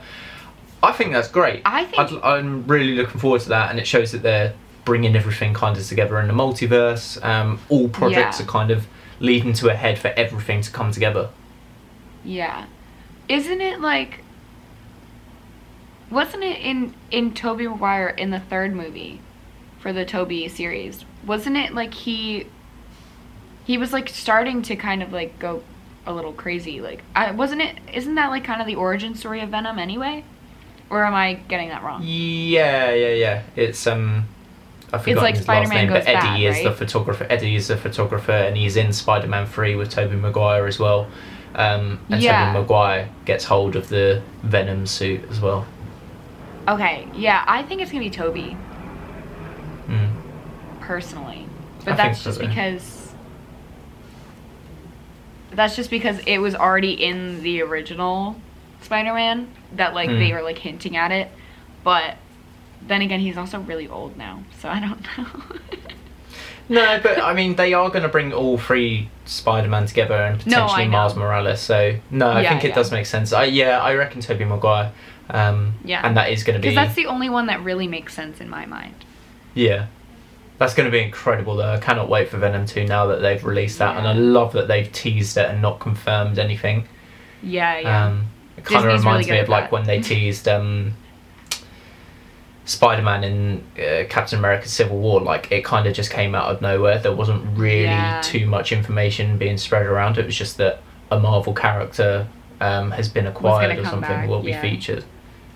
I 0.84 0.92
think 0.92 1.12
that's 1.14 1.28
great. 1.28 1.62
I 1.66 1.86
think 1.86 1.98
I'd, 2.14 2.22
I'm 2.24 2.68
really 2.68 2.94
looking 2.96 3.20
forward 3.20 3.42
to 3.42 3.50
that, 3.50 3.72
and 3.72 3.80
it 3.80 3.88
shows 3.88 4.12
that 4.12 4.22
they're 4.22 4.54
bringing 4.86 5.16
everything 5.16 5.54
kind 5.54 5.76
of 5.78 5.86
together 5.88 6.20
in 6.20 6.28
the 6.28 6.34
multiverse. 6.34 7.24
Um, 7.26 7.60
all 7.70 7.90
projects 7.90 8.40
Yeah. 8.40 8.46
are 8.46 8.50
kind 8.50 8.70
of 8.72 8.86
leading 9.20 9.54
to 9.54 9.70
a 9.70 9.76
head 9.76 9.98
for 9.98 10.10
everything 10.10 10.62
to 10.62 10.72
come 10.72 10.92
together. 10.92 11.30
Yeah. 12.24 12.66
Isn't 13.28 13.62
it 13.62 13.82
like 13.82 14.24
wasn't 16.12 16.44
it 16.44 16.60
in 16.60 16.94
in 17.12 17.34
Tobey 17.34 17.68
Maguire 17.68 18.10
in 18.10 18.30
the 18.32 18.40
third 18.40 18.74
movie 18.76 19.20
for 19.80 19.94
the 19.94 20.06
Tobey 20.06 20.48
series? 20.48 21.06
Wasn't 21.26 21.58
it 21.58 21.74
like 21.74 21.94
he 21.94 22.48
he 23.66 23.78
was 23.78 23.94
like 23.94 24.10
starting 24.10 24.62
to 24.64 24.76
kind 24.76 25.04
of 25.04 25.12
like 25.14 25.38
go 25.40 25.64
a 26.06 26.14
little 26.14 26.34
crazy 26.34 26.82
like 26.82 27.04
I 27.16 27.32
wasn't 27.32 27.62
it 27.62 27.78
isn't 27.94 28.16
that 28.16 28.30
like 28.30 28.44
kind 28.44 28.62
of 28.62 28.68
the 28.68 28.76
origin 28.76 29.16
story 29.16 29.42
of 29.42 29.50
Venom 29.50 29.78
anyway? 29.80 30.24
Or 30.90 31.06
am 31.06 31.14
I 31.14 31.34
getting 31.34 31.70
that 31.70 31.84
wrong? 31.84 32.02
Yeah, 32.04 32.92
yeah, 32.92 33.14
yeah. 33.14 33.44
It's 33.56 33.86
um, 33.86 34.26
I 34.92 34.98
forgot 34.98 35.22
like 35.22 35.36
his 35.36 35.48
last 35.48 35.68
Spider-Man 35.68 35.86
name, 35.86 35.94
but 35.94 36.08
Eddie 36.08 36.14
Bad, 36.14 36.42
is 36.42 36.64
the 36.64 36.72
photographer. 36.72 37.28
Eddie 37.30 37.56
is 37.56 37.68
the 37.68 37.78
photographer, 37.78 38.32
and 38.32 38.58
he's 38.58 38.76
in 38.76 38.92
Spider-Man 38.92 39.46
Three 39.46 39.76
with 39.76 39.92
Tobey 39.92 40.16
Maguire 40.16 40.66
as 40.66 40.80
well. 40.80 41.08
Um, 41.54 42.00
and 42.10 42.22
Yeah. 42.24 42.48
Tobey 42.54 42.60
Maguire 42.62 43.10
gets 43.26 43.46
hold 43.46 43.76
of 43.76 43.90
the 43.90 44.24
Venom 44.42 44.88
suit 44.88 45.22
as 45.30 45.40
well. 45.40 45.68
Okay, 46.68 47.08
yeah, 47.16 47.44
I 47.48 47.62
think 47.64 47.82
it's 47.82 47.92
gonna 47.92 48.04
be 48.04 48.10
Tobey. 48.10 48.58
Personally, 50.90 51.46
but 51.86 51.86
think 51.86 51.98
that's 51.98 52.20
so, 52.22 52.32
just 52.32 52.40
because 52.40 53.14
that's 55.52 55.76
just 55.76 55.92
because 55.92 56.18
it 56.26 56.40
was 56.40 56.56
already 56.56 56.94
in 56.94 57.44
the 57.44 57.62
original 57.62 58.36
Spider-Man 58.82 59.48
that 59.76 59.94
like 59.94 60.10
they 60.10 60.30
Hmm. 60.30 60.34
were 60.38 60.42
like 60.42 60.58
hinting 60.58 60.98
at 60.98 61.12
it, 61.12 61.30
but 61.84 62.16
then 62.88 63.04
again, 63.04 63.20
he's 63.20 63.38
also 63.38 63.60
really 63.60 63.88
old 63.88 64.18
now, 64.18 64.42
so 64.60 64.68
I 64.68 64.80
don't 64.80 65.02
know. 65.18 65.28
No, 66.70 67.00
but 67.04 67.20
I 67.20 67.34
mean, 67.34 67.56
they 67.56 67.74
are 67.74 67.90
going 67.90 68.02
to 68.04 68.10
bring 68.10 68.34
all 68.34 68.58
three 68.58 69.10
Spider-Man 69.26 69.86
together 69.86 70.16
and 70.16 70.40
potentially 70.40 70.86
know. 70.86 70.92
Miles 70.92 71.16
Morales. 71.16 71.60
So 71.62 71.98
no, 72.10 72.32
I 72.32 72.42
Yeah, 72.42 72.50
think 72.50 72.64
it 72.64 72.70
yeah. 72.70 72.76
does 72.76 72.92
make 72.92 73.06
sense. 73.06 73.32
I, 73.32 73.44
yeah, 73.46 73.80
I 73.80 73.94
reckon 73.94 74.22
Tobey 74.22 74.46
Maguire. 74.46 74.92
Um, 75.30 75.74
Yeah. 75.86 76.02
and 76.04 76.18
that 76.18 76.32
is 76.32 76.44
going 76.44 76.56
to 76.56 76.60
be 76.60 76.70
Because 76.70 76.86
that's 76.88 76.96
the 76.96 77.06
only 77.06 77.30
one 77.30 77.46
that 77.48 77.64
really 77.64 77.88
makes 77.88 78.14
sense 78.16 78.42
in 78.42 78.50
my 78.50 78.66
mind. 78.66 78.96
Yeah. 79.54 79.88
That's 80.60 80.74
going 80.74 80.86
to 80.86 80.92
be 80.92 81.02
incredible 81.02 81.56
though. 81.56 81.72
I 81.72 81.80
cannot 81.80 82.10
wait 82.10 82.30
for 82.30 82.38
Venom 82.38 82.66
2 82.66 82.86
now 82.86 83.08
that 83.08 83.22
they've 83.22 83.44
released 83.44 83.80
that. 83.80 83.98
And 83.98 84.06
I 84.06 84.14
love 84.14 84.52
that 84.54 84.68
they've 84.68 84.92
teased 84.92 85.38
it 85.38 85.50
and 85.50 85.62
not 85.62 85.80
confirmed 85.80 86.38
anything. 86.38 86.86
Yeah, 87.42 87.80
yeah. 87.80 88.06
Um, 88.08 88.26
it 88.58 88.66
kind 88.66 88.86
of 88.86 89.00
reminds 89.00 89.28
really 89.28 89.38
me 89.40 89.44
of 89.44 89.50
like 89.50 89.66
that. 89.66 89.72
when 89.72 89.86
they 89.86 90.02
teased 90.02 90.50
um, 90.50 90.94
Spider 92.66 93.02
Man 93.02 93.24
in 93.24 93.64
uh, 93.82 94.04
Captain 94.10 94.38
America 94.38 94.68
Civil 94.68 95.00
War. 95.00 95.22
Like 95.22 95.52
it 95.52 95.64
kind 95.64 95.88
of 95.88 95.94
just 95.96 96.12
came 96.12 96.36
out 96.36 96.52
of 96.54 96.62
nowhere. 96.62 97.00
There 97.00 97.16
wasn't 97.16 97.58
really 97.58 97.84
Yeah. 97.84 98.22
too 98.22 98.46
much 98.46 98.72
information 98.72 99.38
being 99.38 99.58
spread 99.58 99.86
around. 99.86 100.18
It 100.18 100.26
was 100.26 100.38
just 100.38 100.58
that 100.58 100.82
a 101.10 101.20
Marvel 101.20 101.54
character 101.54 102.28
um, 102.62 102.92
has 102.92 103.08
been 103.10 103.26
acquired 103.26 103.80
or 103.80 103.86
something, 103.86 104.02
back, 104.02 104.30
will 104.30 104.44
be 104.44 104.52
yeah. 104.52 104.62
featured. 104.62 105.06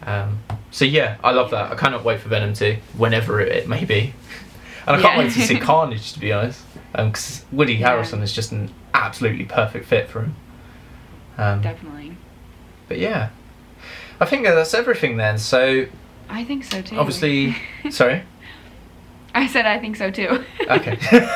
Um, 0.05 0.39
so 0.71 0.85
yeah, 0.85 1.17
I 1.23 1.31
love 1.31 1.51
that. 1.51 1.71
I 1.71 1.75
cannot 1.75 2.03
wait 2.03 2.19
for 2.21 2.29
Venom 2.29 2.53
2, 2.53 2.77
whenever 2.97 3.39
it, 3.41 3.49
it 3.51 3.67
may 3.69 3.85
be. 3.85 4.13
And 4.87 4.97
I 4.97 5.01
can't 5.01 5.13
Yeah. 5.15 5.23
wait 5.23 5.33
to 5.33 5.41
see 5.41 5.57
Carnage, 5.59 6.13
to 6.13 6.19
be 6.19 6.31
honest. 6.33 6.61
Because 6.91 7.45
Woody 7.51 7.75
Yeah. 7.75 7.91
Harrelson 7.91 8.21
is 8.21 8.33
just 8.33 8.51
an 8.51 8.71
absolutely 8.93 9.45
perfect 9.45 9.85
fit 9.85 10.09
for 10.09 10.21
him. 10.21 10.35
Um, 11.37 11.61
Definitely. 11.61 12.15
but 12.87 12.99
yeah, 12.99 13.29
I 14.19 14.25
think 14.25 14.43
that's 14.45 14.73
everything 14.73 15.17
then. 15.17 15.37
So 15.39 15.85
I 16.29 16.43
think 16.43 16.63
so 16.63 16.81
too. 16.81 16.97
obviously, 16.97 17.55
sorry. 17.89 18.21
I 19.33 19.47
said 19.47 19.65
I 19.65 19.79
think 19.79 19.95
so 19.95 20.11
too. 20.11 20.43
Okay. 20.69 20.97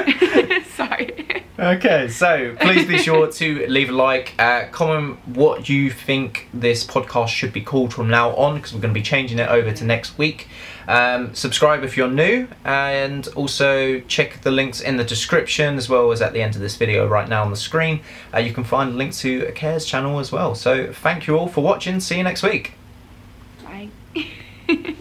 Sorry. 0.74 1.44
Okay, 1.58 2.08
so 2.08 2.56
please 2.60 2.86
be 2.86 2.96
sure 2.96 3.26
to 3.32 3.66
leave 3.66 3.90
a 3.90 3.92
like, 3.92 4.34
uh, 4.38 4.66
comment 4.70 5.18
what 5.26 5.68
you 5.68 5.90
think 5.90 6.48
this 6.54 6.86
podcast 6.86 7.28
should 7.28 7.52
be 7.52 7.60
called 7.60 7.92
from 7.92 8.08
now 8.08 8.34
on, 8.36 8.54
because 8.56 8.72
we're 8.72 8.80
going 8.80 8.94
to 8.94 8.98
be 8.98 9.04
changing 9.04 9.38
it 9.38 9.48
over 9.48 9.70
to 9.72 9.84
next 9.84 10.16
week. 10.16 10.48
Um, 10.90 11.36
subscribe 11.36 11.84
if 11.84 11.96
you're 11.96 12.10
new 12.10 12.48
and 12.64 13.28
also 13.36 14.00
check 14.00 14.42
the 14.42 14.50
links 14.50 14.80
in 14.80 14.96
the 14.96 15.04
description 15.04 15.76
as 15.76 15.88
well 15.88 16.10
as 16.10 16.20
at 16.20 16.32
the 16.32 16.42
end 16.42 16.56
of 16.56 16.60
this 16.60 16.74
video 16.74 17.06
right 17.06 17.28
now 17.28 17.44
on 17.44 17.50
the 17.50 17.56
screen. 17.56 18.00
Uh, 18.34 18.38
you 18.38 18.52
can 18.52 18.64
find 18.64 18.96
links 18.96 19.20
to 19.20 19.52
Care's 19.52 19.86
channel 19.86 20.18
as 20.18 20.32
well. 20.32 20.56
So 20.56 20.92
thank 20.92 21.28
you 21.28 21.38
all 21.38 21.46
for 21.46 21.62
watching. 21.62 22.00
See 22.00 22.16
you 22.16 22.24
next 22.24 22.42
week. 22.42 22.72
Bye. 23.62 23.90